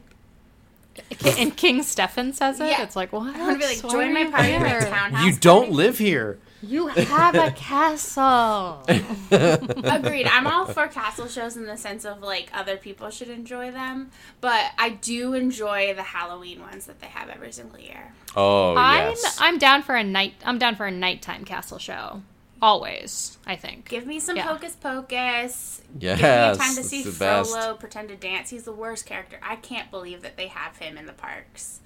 and 1.39 1.57
King 1.57 1.83
Stefan 1.83 2.33
says 2.33 2.61
it. 2.61 2.67
Yeah. 2.69 2.83
It's 2.83 2.95
like 2.97 3.13
what? 3.13 3.35
I 3.35 3.41
want 3.41 3.61
to 3.61 3.67
be 3.67 3.75
like 3.75 3.83
Why 3.83 3.91
join 3.91 4.15
my 4.15 4.25
party, 4.31 4.59
my 4.59 4.79
townhouse. 4.81 5.25
You 5.27 5.33
don't 5.37 5.63
party." 5.63 5.73
live 5.75 5.99
here. 5.99 6.39
You 6.63 6.87
have 6.87 7.35
a 7.35 7.51
castle. 7.51 8.83
Agreed. 9.31 10.27
I'm 10.27 10.47
all 10.47 10.65
for 10.67 10.87
castle 10.89 11.27
shows 11.29 11.57
in 11.59 11.67
the 11.67 11.77
sense 11.77 12.05
of 12.07 12.21
like 12.23 12.49
other 12.55 12.77
people 12.77 13.11
should 13.11 13.29
enjoy 13.29 13.71
them, 13.71 14.11
but 14.41 14.71
I 14.79 14.91
do 14.91 15.35
enjoy 15.35 15.93
the 15.95 16.03
Halloween 16.03 16.61
ones 16.61 16.87
that 16.87 17.01
they 17.01 17.09
have 17.09 17.29
every 17.29 17.53
single 17.53 17.79
year. 17.81 18.13
Oh 18.37 18.75
I'm 18.77 19.11
yes. 19.11 19.37
I'm 19.41 19.59
down 19.59 19.83
for 19.83 19.95
a 19.95 20.05
night. 20.05 20.35
I'm 20.45 20.59
down 20.59 20.77
for 20.77 20.87
a 20.87 20.91
nighttime 20.91 21.45
castle 21.45 21.79
show. 21.79 22.23
Always, 22.65 23.37
I 23.47 23.57
think. 23.57 23.91
Give 23.91 24.07
me 24.07 24.19
some 24.19 24.37
Yeah. 24.37 24.45
hocus 24.45 24.75
pocus. 24.75 25.83
yes. 25.99 26.19
Give 26.19 26.19
me 26.19 26.25
a 26.25 26.57
time 26.57 26.77
to 26.77 26.83
see 26.83 27.03
the 27.03 27.11
best. 27.13 27.51
Frollo 27.51 27.75
pretend 27.75 28.09
to 28.09 28.17
dance. 28.17 28.49
He's 28.49 28.63
the 28.63 28.73
worst 28.73 29.05
character. 29.05 29.39
I 29.43 29.57
can't 29.57 29.91
believe 29.91 30.23
that 30.23 30.39
they 30.39 30.47
have 30.49 30.79
him 30.79 30.97
in 30.97 31.05
the 31.05 31.13
parks. 31.13 31.81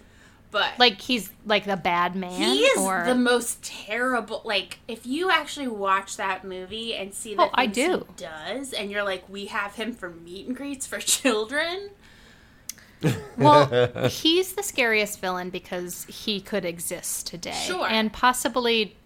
But 0.53 0.79
Like 0.79 1.01
he's 1.01 1.31
like 1.45 1.65
the 1.65 1.77
bad 1.77 2.15
man. 2.15 2.31
he 2.41 2.61
is 2.61 2.79
or 2.79 3.03
the 3.05 3.17
most 3.17 3.61
terrible. 3.65 4.41
Like 4.45 4.79
if 4.87 5.05
you 5.05 5.31
actually 5.31 5.67
watch 5.67 6.17
that 6.17 6.45
movie 6.45 6.95
and 6.95 7.13
see 7.13 7.35
that 7.35 7.49
Oh, 7.49 7.51
I 7.55 7.67
do. 7.67 8.07
he 8.17 8.23
does, 8.25 8.73
and 8.73 8.89
you're 8.89 9.03
like, 9.03 9.29
we 9.29 9.47
have 9.47 9.75
him 9.75 9.93
for 9.93 10.11
meet 10.11 10.47
and 10.47 10.57
greets 10.57 10.87
for 10.87 10.99
children. 11.01 11.91
well, 13.37 13.67
he's 14.09 14.53
the 14.55 14.63
scariest 14.63 15.21
villain 15.21 15.51
because 15.51 16.05
he 16.05 16.41
could 16.41 16.65
exist 16.65 17.27
today, 17.27 17.61
Sure. 17.67 17.87
and 17.89 18.13
possibly 18.13 18.97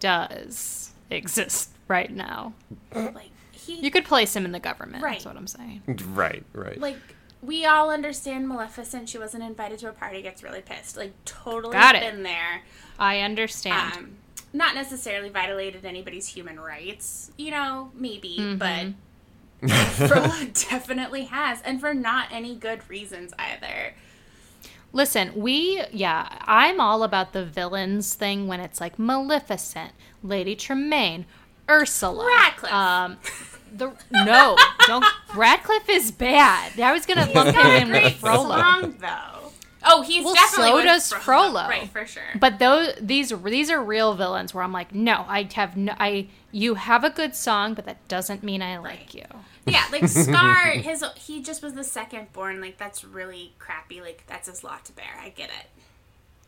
does 0.00 0.90
exist 1.14 1.70
right 1.88 2.10
now. 2.10 2.52
Like 2.94 3.30
he 3.52 3.76
You 3.80 3.90
could 3.90 4.04
place 4.04 4.34
him 4.34 4.44
in 4.44 4.52
the 4.52 4.60
government. 4.60 5.02
Right. 5.02 5.12
That's 5.14 5.26
what 5.26 5.36
I'm 5.36 5.46
saying. 5.46 5.82
Right. 6.12 6.44
Right. 6.52 6.78
like 6.80 6.96
we 7.42 7.66
all 7.66 7.90
understand 7.90 8.48
Maleficent. 8.48 9.08
She 9.08 9.18
wasn't 9.18 9.42
invited 9.42 9.78
to 9.80 9.88
a 9.90 9.92
party. 9.92 10.22
Gets 10.22 10.42
really 10.42 10.62
pissed. 10.62 10.96
Like 10.96 11.12
totally 11.24 11.72
Got 11.74 11.94
it. 11.94 12.00
been 12.02 12.22
there. 12.22 12.62
I 12.98 13.20
understand. 13.20 13.92
Um, 13.96 14.16
not 14.52 14.74
necessarily 14.74 15.28
violated 15.28 15.84
anybody's 15.84 16.28
human 16.28 16.58
rights. 16.58 17.30
You 17.36 17.50
know, 17.50 17.90
maybe, 17.94 18.36
Mm-hmm. 18.38 18.56
but 18.58 19.68
Frollo 20.08 20.44
definitely 20.70 21.24
has, 21.24 21.60
and 21.62 21.80
for 21.80 21.92
not 21.94 22.28
any 22.30 22.54
good 22.54 22.88
reasons 22.88 23.32
either. 23.38 23.94
Listen, 24.94 25.32
we 25.34 25.82
yeah, 25.92 26.28
I'm 26.42 26.80
all 26.80 27.02
about 27.02 27.32
the 27.34 27.44
villains 27.44 28.14
thing 28.14 28.46
when 28.46 28.60
it's 28.60 28.80
like 28.80 28.98
Maleficent, 28.98 29.92
Lady 30.22 30.54
Tremaine, 30.56 31.26
Ursula, 31.68 32.24
Ratcliffe. 32.24 32.72
Um, 32.72 33.18
the 33.76 33.92
no, 34.12 34.56
don't. 34.86 35.04
Ratcliffe 35.34 35.88
is 35.90 36.12
bad. 36.12 36.78
I 36.80 36.92
was 36.92 37.04
gonna 37.06 37.28
lump 37.32 37.56
him 37.56 37.66
in 37.88 37.92
with 37.92 38.14
Frollo, 38.14 38.56
song 38.56 38.94
though. 39.00 39.50
Oh, 39.86 40.00
he's 40.02 40.24
Well, 40.24 40.32
definitely 40.34 40.80
so 40.82 40.84
does 40.84 41.12
Frollo. 41.12 41.68
right 41.68 41.90
for 41.90 42.06
sure. 42.06 42.22
but 42.38 42.58
those 42.60 42.94
these 43.00 43.30
these 43.42 43.70
are 43.70 43.82
real 43.82 44.14
villains 44.14 44.54
where 44.54 44.62
I'm 44.64 44.72
like, 44.72 44.94
no, 44.94 45.24
I 45.28 45.48
have 45.54 45.76
no, 45.76 45.92
I 45.98 46.28
you 46.52 46.74
have 46.76 47.02
a 47.04 47.10
good 47.10 47.34
song, 47.34 47.74
but 47.74 47.84
that 47.86 48.06
doesn't 48.08 48.42
mean 48.44 48.62
I 48.62 48.78
like 48.78 49.12
you. 49.12 49.26
Yeah, 49.66 49.84
like 49.92 50.08
Scar, 50.08 50.66
his 50.70 51.04
he 51.16 51.42
just 51.42 51.62
was 51.62 51.74
the 51.74 51.84
second 51.84 52.32
born. 52.32 52.60
Like 52.60 52.78
that's 52.78 53.04
really 53.04 53.52
crappy. 53.58 54.00
Like 54.00 54.24
that's 54.26 54.48
his 54.48 54.62
lot 54.64 54.84
to 54.86 54.92
bear. 54.92 55.18
I 55.20 55.30
get 55.30 55.48
it. 55.50 55.66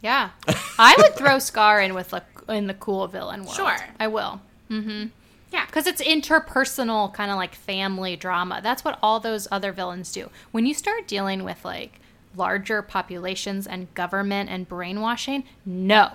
Yeah, 0.03 0.31
I 0.79 0.95
would 0.99 1.15
throw 1.17 1.39
Scar 1.39 1.81
in 1.81 1.95
with 1.95 2.13
like 2.13 2.25
in 2.49 2.67
the 2.67 2.75
cool 2.75 3.07
villain 3.09 3.43
world. 3.43 3.57
Sure. 3.57 3.77
I 3.99 4.09
will. 4.09 4.41
Mm-hmm. 4.71 5.07
Yeah, 5.53 5.65
Because 5.67 5.87
it's 5.87 6.03
interpersonal, 6.03 7.13
kind 7.15 7.31
of 7.31 7.37
like 7.37 7.55
family 7.55 8.17
drama. 8.17 8.61
That's 8.63 8.85
what 8.85 8.99
all 9.03 9.21
those 9.21 9.47
other 9.51 9.73
villains 9.73 10.13
do. 10.13 10.29
When 10.51 10.67
you 10.67 10.75
start 10.75 11.07
dealing 11.07 11.45
with 11.45 11.65
like 11.65 12.01
larger 12.37 12.83
populations 12.83 13.67
and 13.67 13.93
government 13.95 14.51
and 14.51 14.69
brainwashing, 14.69 15.45
no. 15.65 16.11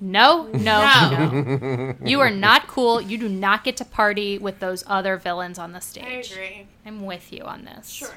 No, 0.00 0.44
no, 0.52 0.54
no. 0.58 1.94
You 2.04 2.20
are 2.20 2.30
not 2.30 2.66
cool. 2.68 3.00
You 3.00 3.16
do 3.18 3.28
not 3.28 3.64
get 3.64 3.76
to 3.78 3.84
party 3.84 4.36
with 4.38 4.60
those 4.60 4.84
other 4.86 5.16
villains 5.16 5.58
on 5.58 5.72
the 5.72 5.80
stage. 5.80 6.04
I 6.04 6.20
stage. 6.22 6.32
agree. 6.32 6.66
I'm 6.84 7.06
with 7.06 7.32
you 7.32 7.42
on 7.44 7.64
this. 7.64 7.88
Sure. 7.90 8.08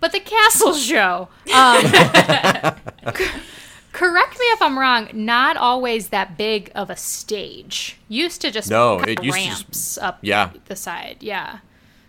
But 0.00 0.12
the 0.12 0.20
castle 0.20 0.74
show. 0.74 1.28
Um, 1.52 1.82
correct 3.92 4.38
me 4.38 4.44
if 4.46 4.62
I'm 4.62 4.78
wrong. 4.78 5.08
Not 5.12 5.56
always 5.56 6.10
that 6.10 6.36
big 6.38 6.70
of 6.74 6.88
a 6.90 6.96
stage. 6.96 7.96
Used 8.08 8.40
to 8.42 8.50
just 8.50 8.70
No, 8.70 8.98
have 8.98 9.08
it 9.08 9.24
used 9.24 9.36
to 9.38 9.44
just- 9.44 9.62
ramps 9.64 9.98
up 9.98 10.18
Yeah. 10.22 10.50
the 10.66 10.76
side. 10.76 11.16
Yeah, 11.20 11.58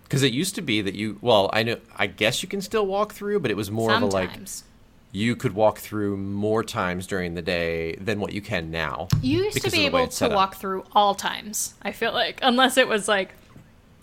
Because 0.03 0.21
it 0.23 0.33
used 0.33 0.53
to 0.55 0.61
be 0.61 0.81
that 0.81 0.93
you, 0.95 1.17
well, 1.21 1.49
I 1.51 1.63
know, 1.63 1.77
I 1.97 2.05
guess 2.07 2.43
you 2.43 2.49
can 2.49 2.61
still 2.61 2.85
walk 2.85 3.13
through, 3.13 3.39
but 3.39 3.49
it 3.51 3.57
was 3.57 3.71
more 3.71 3.91
of 3.91 4.01
a 4.01 4.05
like 4.05 4.29
sometimes. 4.29 4.63
You 5.11 5.35
could 5.35 5.53
walk 5.53 5.79
through 5.79 6.17
more 6.17 6.63
times 6.63 7.07
during 7.07 7.33
the 7.33 7.41
day 7.41 7.95
than 7.95 8.19
what 8.19 8.33
you 8.33 8.41
can 8.41 8.69
now. 8.69 9.07
you 9.21 9.43
used 9.45 9.61
to 9.61 9.63
be 9.63 9.67
of 9.67 9.91
the 9.91 9.95
way 9.95 10.01
able 10.03 10.07
to 10.11 10.25
up. 10.27 10.31
walk 10.33 10.55
through 10.55 10.85
all 10.93 11.15
times. 11.15 11.73
I 11.81 11.91
feel 11.91 12.13
like, 12.13 12.39
unless 12.43 12.77
it 12.77 12.87
was 12.87 13.07
like 13.07 13.33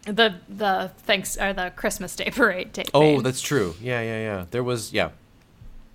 the 0.05 0.37
the 0.49 0.91
thanks 0.99 1.37
or 1.37 1.53
the 1.53 1.73
Christmas 1.77 2.17
Day 2.17 2.31
parade. 2.35 2.73
Day 2.73 2.85
Oh, 2.95 3.21
that's 3.21 3.41
true. 3.41 3.75
Yeah, 3.81 4.01
yeah, 4.01 4.19
yeah. 4.19 4.45
There 4.51 4.65
was, 4.65 4.93
yeah. 4.93 5.11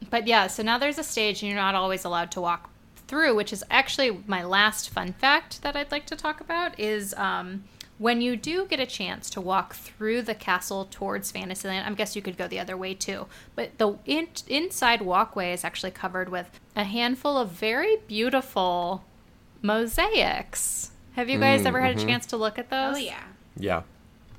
But 0.10 0.28
yeah, 0.28 0.48
so 0.48 0.64
now 0.64 0.78
there's 0.78 0.98
a 0.98 1.04
stage 1.04 1.42
and 1.42 1.52
you're 1.52 1.60
not 1.60 1.76
always 1.76 2.06
allowed 2.06 2.32
to 2.32 2.42
walk 2.42 2.70
through, 3.08 3.36
which 3.36 3.52
is 3.54 3.64
actually 3.70 4.24
my 4.26 4.44
last 4.44 4.90
fun 4.90 5.14
fact 5.14 5.62
that 5.62 5.76
I'd 5.76 5.92
like 5.92 6.06
to 6.08 6.16
talk 6.16 6.40
about 6.42 6.80
is 6.80 7.14
um, 7.16 7.66
when 8.02 8.20
you 8.20 8.36
do 8.36 8.66
get 8.66 8.80
a 8.80 8.86
chance 8.88 9.30
to 9.30 9.40
walk 9.40 9.76
through 9.76 10.24
the 10.24 10.34
castle 10.34 10.88
towards 10.90 11.30
Fantasyland. 11.30 11.86
I 11.88 11.94
guess 11.94 12.16
you 12.16 12.22
could 12.24 12.36
go 12.36 12.48
the 12.48 12.58
other 12.60 12.76
way 12.76 12.96
too, 12.96 13.28
but 13.56 13.78
the 13.78 14.00
in- 14.06 14.28
inside 14.48 15.04
walkway 15.04 15.54
is 15.54 15.64
actually 15.64 15.92
covered 15.92 16.28
with 16.28 16.60
a 16.76 16.84
handful 16.84 17.38
of 17.38 17.50
very 17.50 17.98
beautiful 18.08 19.04
mosaics. 19.62 20.90
Have 21.16 21.30
you 21.30 21.40
guys 21.40 21.64
ever 21.66 21.80
had 21.82 21.98
a 21.98 22.04
chance 22.04 22.26
to 22.28 22.38
look 22.38 22.58
at 22.58 22.70
those? 22.72 22.96
Oh 22.96 23.00
yeah. 23.00 23.24
Yeah. 23.56 23.82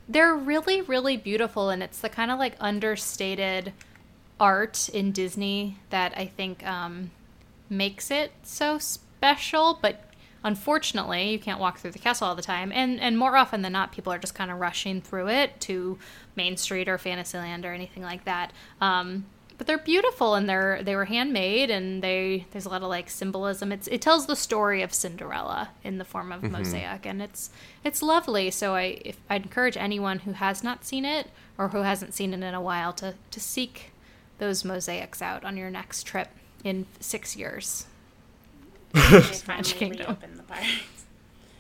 they're 0.09 0.35
really 0.35 0.81
really 0.81 1.17
beautiful 1.17 1.71
and 1.71 1.83
it's 1.83 2.01
the 2.01 2.09
kind 2.09 2.31
of 2.31 2.39
like 2.39 2.57
understated 2.59 3.73
art 4.41 4.89
in 4.89 5.13
disney 5.13 5.77
that 5.91 6.13
i 6.17 6.27
think 6.27 6.67
um, 6.67 7.11
makes 7.71 8.11
it 8.11 8.33
so 8.43 8.79
special 8.79 9.79
but 9.81 10.12
unfortunately 10.45 11.31
you 11.31 11.39
can't 11.39 11.61
walk 11.61 11.79
through 11.79 11.91
the 11.91 11.99
castle 11.99 12.27
all 12.27 12.35
the 12.35 12.43
time 12.43 12.73
and 12.73 13.01
and 13.01 13.19
more 13.19 13.37
often 13.37 13.63
than 13.63 13.73
not 13.73 13.93
people 13.93 14.13
are 14.13 14.19
just 14.19 14.35
kind 14.35 14.51
of 14.51 14.59
rushing 14.59 15.01
through 15.01 15.29
it 15.29 15.61
to 15.61 15.99
main 16.37 16.57
street 16.57 16.89
or 16.89 16.99
fantasyland 16.99 17.65
or 17.65 17.73
anything 17.73 18.03
like 18.03 18.25
that 18.25 18.53
um, 18.81 19.25
but 19.63 19.69
they're 19.69 19.79
beautiful 19.79 20.35
and 20.35 20.49
they're 20.49 20.83
they 20.83 20.97
were 20.97 21.05
handmade 21.05 21.71
and 21.71 22.03
they 22.03 22.47
there's 22.51 22.65
a 22.65 22.69
lot 22.69 22.83
of 22.83 22.89
like 22.89 23.09
symbolism. 23.09 23.71
It's 23.71 23.87
it 23.87 24.01
tells 24.01 24.27
the 24.27 24.35
story 24.35 24.83
of 24.83 24.93
Cinderella 24.93 25.71
in 25.85 25.99
the 25.99 26.05
form 26.05 26.33
of 26.33 26.43
mosaic 26.51 27.07
and 27.07 27.23
it's 27.23 27.51
it's 27.85 28.03
lovely. 28.03 28.51
So 28.51 28.75
I 28.75 29.01
if 29.05 29.19
I'd 29.31 29.45
encourage 29.45 29.77
anyone 29.77 30.19
who 30.21 30.33
has 30.33 30.65
not 30.65 30.85
seen 30.85 31.05
it 31.05 31.29
or 31.59 31.69
who 31.69 31.83
hasn't 31.83 32.13
seen 32.13 32.35
it 32.35 32.43
in 32.43 32.55
a 32.55 32.61
while 32.61 32.93
to 32.95 33.15
to 33.31 33.39
seek 33.39 33.93
those 34.39 34.65
mosaics 34.65 35.23
out 35.23 35.45
on 35.45 35.57
your 35.57 35.71
next 35.71 36.09
trip 36.09 36.31
in 36.65 36.87
six 36.99 37.37
years. 37.37 37.87
They 38.93 39.21
finally 39.21 39.71
Kingdom. 39.73 40.07
reopened 40.07 40.39
the 40.39 40.43
parks. 40.45 40.67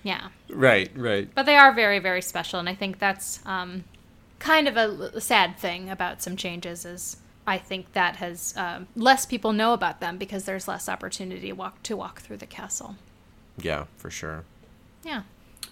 Yeah. 0.04 0.30
Right, 0.50 0.90
right. 0.96 1.30
But 1.32 1.46
they 1.46 1.54
are 1.56 1.72
very, 1.72 2.00
very 2.00 2.22
special, 2.22 2.58
and 2.58 2.68
I 2.68 2.74
think 2.74 2.98
that's 2.98 3.38
um, 3.46 3.84
kind 4.40 4.66
of 4.66 4.76
a 4.76 5.20
sad 5.20 5.56
thing 5.58 5.88
about 5.88 6.20
some 6.20 6.36
changes. 6.36 6.84
Is 6.84 7.18
I 7.46 7.56
think 7.58 7.92
that 7.92 8.16
has 8.16 8.52
um, 8.56 8.88
less 8.96 9.24
people 9.26 9.52
know 9.52 9.72
about 9.74 10.00
them 10.00 10.18
because 10.18 10.44
there's 10.44 10.66
less 10.66 10.88
opportunity 10.88 11.46
to 11.48 11.52
walk 11.52 11.84
to 11.84 11.96
walk 11.96 12.20
through 12.20 12.38
the 12.38 12.46
castle. 12.46 12.96
Yeah, 13.56 13.84
for 13.96 14.10
sure. 14.10 14.42
Yeah, 15.04 15.22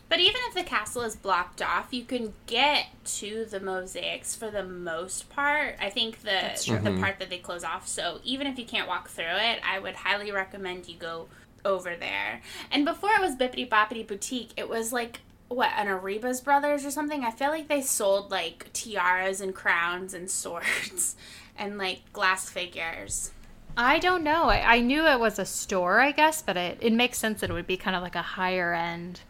But 0.08 0.20
even 0.20 0.40
if 0.48 0.54
the 0.54 0.62
castle 0.62 1.02
is 1.02 1.16
blocked 1.16 1.60
off, 1.60 1.88
you 1.90 2.04
can 2.04 2.34
get 2.46 2.86
to 3.18 3.44
the 3.46 3.58
mosaics 3.58 4.36
for 4.36 4.48
the 4.50 4.62
most 4.62 5.28
part. 5.30 5.74
I 5.80 5.90
think 5.90 6.22
the 6.22 6.52
the 6.84 6.96
part 7.00 7.18
that 7.18 7.30
they 7.30 7.38
close 7.38 7.64
off. 7.64 7.88
So 7.88 8.20
even 8.22 8.46
if 8.46 8.58
you 8.60 8.64
can't 8.64 8.86
walk 8.86 9.08
through 9.08 9.24
it, 9.24 9.60
I 9.68 9.80
would 9.80 9.96
highly 9.96 10.30
recommend 10.30 10.88
you 10.88 10.94
go 10.96 11.26
over 11.64 11.94
there. 11.96 12.42
And 12.70 12.84
before 12.84 13.10
it 13.10 13.20
was 13.20 13.36
Bibbidi 13.36 13.68
Bobbidi 13.68 14.06
Boutique, 14.06 14.52
it 14.56 14.68
was 14.68 14.92
like 14.92 15.20
what 15.48 15.70
an 15.76 15.88
Arribas 15.88 16.42
Brothers 16.42 16.84
or 16.84 16.90
something. 16.90 17.24
I 17.24 17.30
feel 17.32 17.50
like 17.50 17.68
they 17.68 17.82
sold 17.82 18.30
like 18.30 18.72
tiaras 18.72 19.40
and 19.40 19.54
crowns 19.54 20.14
and 20.14 20.30
swords 20.30 21.16
and 21.58 21.78
like 21.78 22.12
glass 22.12 22.48
figures. 22.48 23.32
I 23.76 23.98
don't 23.98 24.24
know. 24.24 24.44
I, 24.44 24.76
I 24.76 24.80
knew 24.80 25.06
it 25.06 25.20
was 25.20 25.38
a 25.38 25.44
store, 25.44 26.00
I 26.00 26.12
guess, 26.12 26.42
but 26.42 26.56
it, 26.56 26.78
it 26.80 26.92
makes 26.92 27.18
sense 27.18 27.40
that 27.40 27.50
it 27.50 27.52
would 27.52 27.66
be 27.66 27.76
kind 27.76 27.96
of 27.96 28.02
like 28.02 28.16
a 28.16 28.22
higher 28.22 28.74
end 28.74 29.20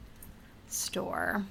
store. 0.68 1.44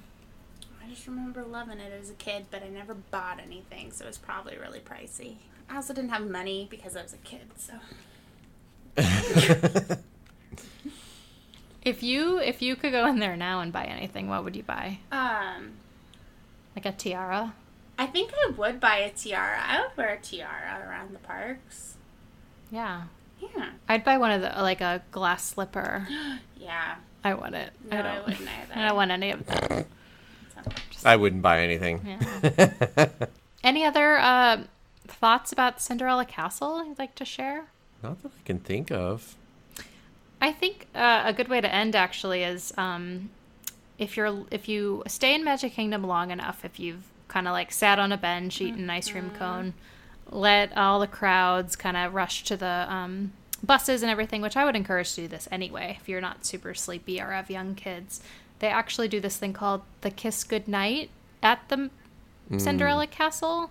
I 0.84 0.88
just 0.88 1.06
remember 1.06 1.44
loving 1.44 1.78
it 1.78 1.92
as 1.92 2.10
a 2.10 2.14
kid, 2.14 2.46
but 2.50 2.62
I 2.62 2.68
never 2.68 2.94
bought 2.94 3.38
anything, 3.40 3.92
so 3.92 4.04
it 4.04 4.08
was 4.08 4.18
probably 4.18 4.58
really 4.58 4.80
pricey. 4.80 5.36
I 5.68 5.76
also 5.76 5.94
didn't 5.94 6.10
have 6.10 6.28
money 6.28 6.66
because 6.68 6.96
I 6.96 7.02
was 7.02 7.12
a 7.12 7.18
kid, 7.18 7.48
so 7.56 7.74
If 11.82 12.02
you 12.02 12.38
if 12.38 12.60
you 12.60 12.76
could 12.76 12.92
go 12.92 13.06
in 13.06 13.18
there 13.18 13.36
now 13.36 13.60
and 13.60 13.72
buy 13.72 13.84
anything, 13.84 14.28
what 14.28 14.44
would 14.44 14.54
you 14.56 14.62
buy? 14.62 14.98
um 15.10 15.72
Like 16.76 16.86
a 16.86 16.92
tiara? 16.92 17.54
I 17.98 18.06
think 18.06 18.32
I 18.34 18.50
would 18.50 18.80
buy 18.80 18.96
a 18.98 19.10
tiara. 19.10 19.60
I 19.66 19.80
would 19.82 19.96
wear 19.96 20.14
a 20.14 20.20
tiara 20.20 20.86
around 20.86 21.14
the 21.14 21.18
parks. 21.20 21.96
Yeah. 22.70 23.04
Yeah. 23.40 23.70
I'd 23.88 24.04
buy 24.04 24.18
one 24.18 24.30
of 24.30 24.42
the 24.42 24.52
like 24.62 24.80
a 24.80 25.02
glass 25.10 25.44
slipper. 25.44 26.06
Yeah. 26.60 26.96
I 27.24 27.32
want 27.32 27.54
it. 27.54 27.70
No, 27.90 27.96
I 27.96 28.00
I, 28.00 28.02
don't. 28.02 28.26
wouldn't 28.28 28.48
either. 28.62 28.74
I 28.74 28.88
don't 28.88 28.96
want 28.96 29.10
any 29.10 29.30
of 29.30 29.46
that. 29.46 29.86
I 31.06 31.16
wouldn't 31.16 31.40
buy 31.40 31.60
anything. 31.62 32.02
Yeah. 32.06 33.08
Any 33.64 33.84
other 33.86 34.18
uh, 34.18 34.64
thoughts 35.06 35.52
about 35.52 35.80
Cinderella 35.80 36.26
Castle 36.26 36.84
you'd 36.84 36.98
like 36.98 37.14
to 37.14 37.24
share? 37.24 37.64
Not 38.02 38.22
that 38.22 38.28
I 38.38 38.42
can 38.44 38.58
think 38.58 38.90
of. 38.90 39.36
I 40.40 40.52
think 40.52 40.86
uh, 40.94 41.22
a 41.26 41.32
good 41.32 41.48
way 41.48 41.60
to 41.60 41.72
end 41.72 41.94
actually 41.94 42.42
is 42.42 42.72
um, 42.78 43.30
if 43.98 44.16
you're 44.16 44.44
if 44.50 44.68
you 44.68 45.02
stay 45.06 45.34
in 45.34 45.44
Magic 45.44 45.72
Kingdom 45.72 46.02
long 46.04 46.30
enough, 46.30 46.64
if 46.64 46.80
you've 46.80 47.04
kind 47.28 47.46
of 47.46 47.52
like 47.52 47.70
sat 47.72 47.98
on 47.98 48.10
a 48.10 48.16
bench 48.16 48.60
eating 48.60 48.80
an 48.80 48.90
ice 48.90 49.10
cream 49.10 49.30
cone, 49.38 49.74
let 50.30 50.76
all 50.76 50.98
the 50.98 51.06
crowds 51.06 51.76
kind 51.76 51.96
of 51.96 52.14
rush 52.14 52.42
to 52.44 52.56
the 52.56 52.86
um, 52.88 53.32
buses 53.62 54.02
and 54.02 54.10
everything, 54.10 54.40
which 54.40 54.56
I 54.56 54.64
would 54.64 54.74
encourage 54.74 55.14
to 55.14 55.22
do 55.22 55.28
this 55.28 55.46
anyway 55.52 55.98
if 56.00 56.08
you're 56.08 56.20
not 56.20 56.46
super 56.46 56.74
sleepy 56.74 57.20
or 57.20 57.30
have 57.30 57.50
young 57.50 57.74
kids. 57.74 58.22
They 58.58 58.68
actually 58.68 59.08
do 59.08 59.20
this 59.20 59.36
thing 59.36 59.52
called 59.52 59.82
the 60.00 60.10
Kiss 60.10 60.44
Goodnight 60.44 61.10
at 61.42 61.68
the 61.68 61.90
Cinderella 62.58 63.06
Castle, 63.06 63.70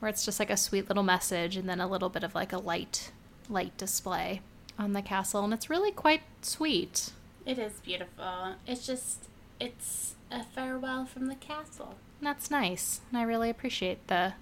where 0.00 0.08
it's 0.08 0.24
just 0.24 0.40
like 0.40 0.50
a 0.50 0.56
sweet 0.56 0.88
little 0.88 1.02
message 1.02 1.56
and 1.56 1.68
then 1.68 1.80
a 1.80 1.86
little 1.86 2.08
bit 2.08 2.24
of 2.24 2.34
like 2.34 2.52
a 2.52 2.58
light 2.58 3.12
light 3.48 3.76
display 3.76 4.40
on 4.78 4.92
the 4.92 5.02
castle, 5.02 5.44
and 5.44 5.52
it's 5.54 5.70
really 5.70 5.90
quite 5.90 6.22
sweet. 6.42 7.10
It 7.44 7.58
is 7.58 7.74
beautiful. 7.80 8.54
It's 8.66 8.86
just 8.86 9.24
it's 9.60 10.14
a 10.30 10.42
farewell 10.44 11.06
from 11.06 11.26
the 11.26 11.34
castle. 11.36 11.94
That's 12.20 12.50
nice, 12.50 13.00
and 13.10 13.18
I 13.18 13.22
really 13.22 13.50
appreciate 13.50 14.06
the 14.08 14.34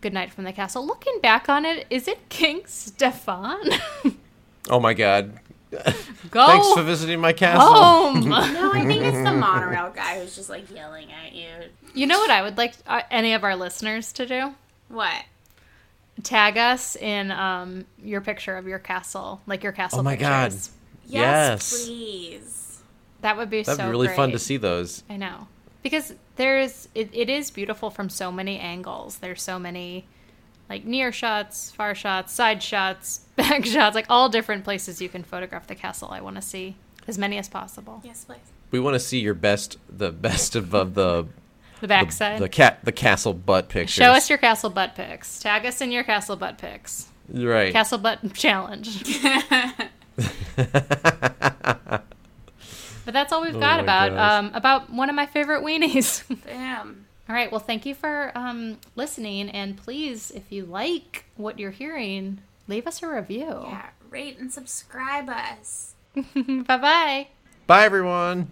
good 0.00 0.12
night 0.12 0.32
from 0.32 0.44
the 0.44 0.52
castle. 0.52 0.86
Looking 0.86 1.18
back 1.20 1.48
on 1.48 1.64
it, 1.64 1.86
is 1.90 2.06
it 2.08 2.28
King 2.28 2.62
Stefan? 2.66 3.70
Oh 4.70 4.80
my 4.80 4.92
god. 4.92 5.40
Go 6.30 6.46
Thanks 6.46 6.72
for 6.74 6.82
visiting 6.82 7.20
my 7.20 7.32
castle. 7.32 7.72
home. 7.72 8.20
No, 8.28 8.70
I 8.72 8.84
think 8.84 9.02
it's 9.02 9.16
the 9.16 9.32
monorail 9.32 9.90
guy 9.90 10.20
who's 10.20 10.36
just 10.36 10.50
like 10.50 10.70
yelling 10.74 11.08
at 11.10 11.32
you. 11.34 11.46
you 11.94 12.06
know 12.06 12.18
what 12.18 12.30
I 12.30 12.42
would 12.42 12.58
like 12.58 12.74
uh, 12.86 13.00
any 13.10 13.32
of 13.32 13.44
our 13.44 13.56
listeners 13.56 14.12
to 14.14 14.26
do? 14.26 14.54
What? 14.88 15.24
Tag 16.22 16.56
us 16.56 16.96
in 16.96 17.30
um, 17.30 17.84
your 18.02 18.20
picture 18.20 18.56
of 18.56 18.66
your 18.66 18.78
castle, 18.78 19.40
like 19.46 19.62
your 19.62 19.72
castle. 19.72 20.00
Oh 20.00 20.02
my 20.02 20.16
god. 20.16 20.52
Yes, 20.52 20.70
Yes. 21.06 21.86
please. 21.86 22.80
That 23.20 23.36
would 23.36 23.50
be 23.50 23.64
so 23.64 23.72
much. 23.72 23.78
That'd 23.78 23.86
so 23.86 23.86
be 23.86 23.90
really 23.90 24.16
fun 24.16 24.30
to 24.32 24.38
see 24.38 24.56
those. 24.56 25.02
I 25.08 25.16
know. 25.16 25.48
Because 25.82 26.14
there's 26.36 26.88
it, 26.94 27.10
it 27.12 27.28
is 27.30 27.50
beautiful 27.50 27.90
from 27.90 28.08
so 28.08 28.30
many 28.32 28.58
angles. 28.58 29.18
There's 29.18 29.42
so 29.42 29.58
many 29.58 30.06
like 30.68 30.84
near 30.84 31.12
shots, 31.12 31.70
far 31.70 31.94
shots, 31.94 32.32
side 32.32 32.62
shots, 32.62 33.18
back 33.36 33.64
shots, 33.64 33.94
like 33.94 34.06
all 34.08 34.28
different 34.28 34.64
places 34.64 35.00
you 35.00 35.08
can 35.08 35.22
photograph 35.22 35.66
the 35.66 35.74
castle. 35.74 36.08
I 36.10 36.20
want 36.20 36.36
to 36.36 36.42
see 36.42 36.76
as 37.06 37.16
many 37.16 37.38
as 37.38 37.48
possible. 37.48 38.02
Yes, 38.04 38.24
please. 38.24 38.38
We 38.70 38.80
want 38.80 38.94
to 38.94 39.00
see 39.00 39.20
your 39.20 39.34
best, 39.34 39.78
the 39.88 40.12
best 40.12 40.54
of, 40.56 40.74
of 40.74 40.94
the 40.94 41.26
The 41.80 41.82
the, 41.82 41.88
backside. 41.88 42.40
the 42.40 42.48
cat, 42.48 42.80
the 42.84 42.92
castle 42.92 43.34
butt 43.34 43.68
pictures. 43.68 43.94
Show 43.94 44.12
us 44.12 44.28
your 44.28 44.38
castle 44.38 44.70
butt 44.70 44.94
pics. 44.94 45.40
Tag 45.40 45.66
us 45.66 45.80
in 45.80 45.92
your 45.92 46.04
castle 46.04 46.36
butt 46.36 46.58
pics. 46.58 47.08
right. 47.32 47.72
Castle 47.72 47.98
butt 47.98 48.18
challenge. 48.34 49.18
But 53.08 53.14
that's 53.14 53.32
all 53.32 53.40
we've 53.40 53.56
Oh 53.56 53.58
got 53.58 53.78
my 53.78 53.82
about 53.84 54.12
um, 54.12 54.50
about 54.52 54.92
one 54.92 55.08
of 55.08 55.16
my 55.16 55.24
favorite 55.24 55.62
weenies. 55.62 56.24
Damn. 56.46 57.06
All 57.26 57.34
right. 57.34 57.50
Well, 57.50 57.58
thank 57.58 57.86
you 57.86 57.94
for 57.94 58.32
um, 58.34 58.76
listening, 58.96 59.48
and 59.48 59.78
please, 59.78 60.30
if 60.30 60.52
you 60.52 60.66
like 60.66 61.24
what 61.34 61.58
you're 61.58 61.70
hearing, 61.70 62.42
leave 62.66 62.86
us 62.86 63.02
a 63.02 63.08
review. 63.08 63.62
Yeah, 63.64 63.86
rate 64.10 64.38
and 64.38 64.52
subscribe 64.52 65.30
us. 65.30 65.94
bye 66.14 66.62
bye. 66.66 67.28
Bye, 67.66 67.84
everyone. 67.86 68.48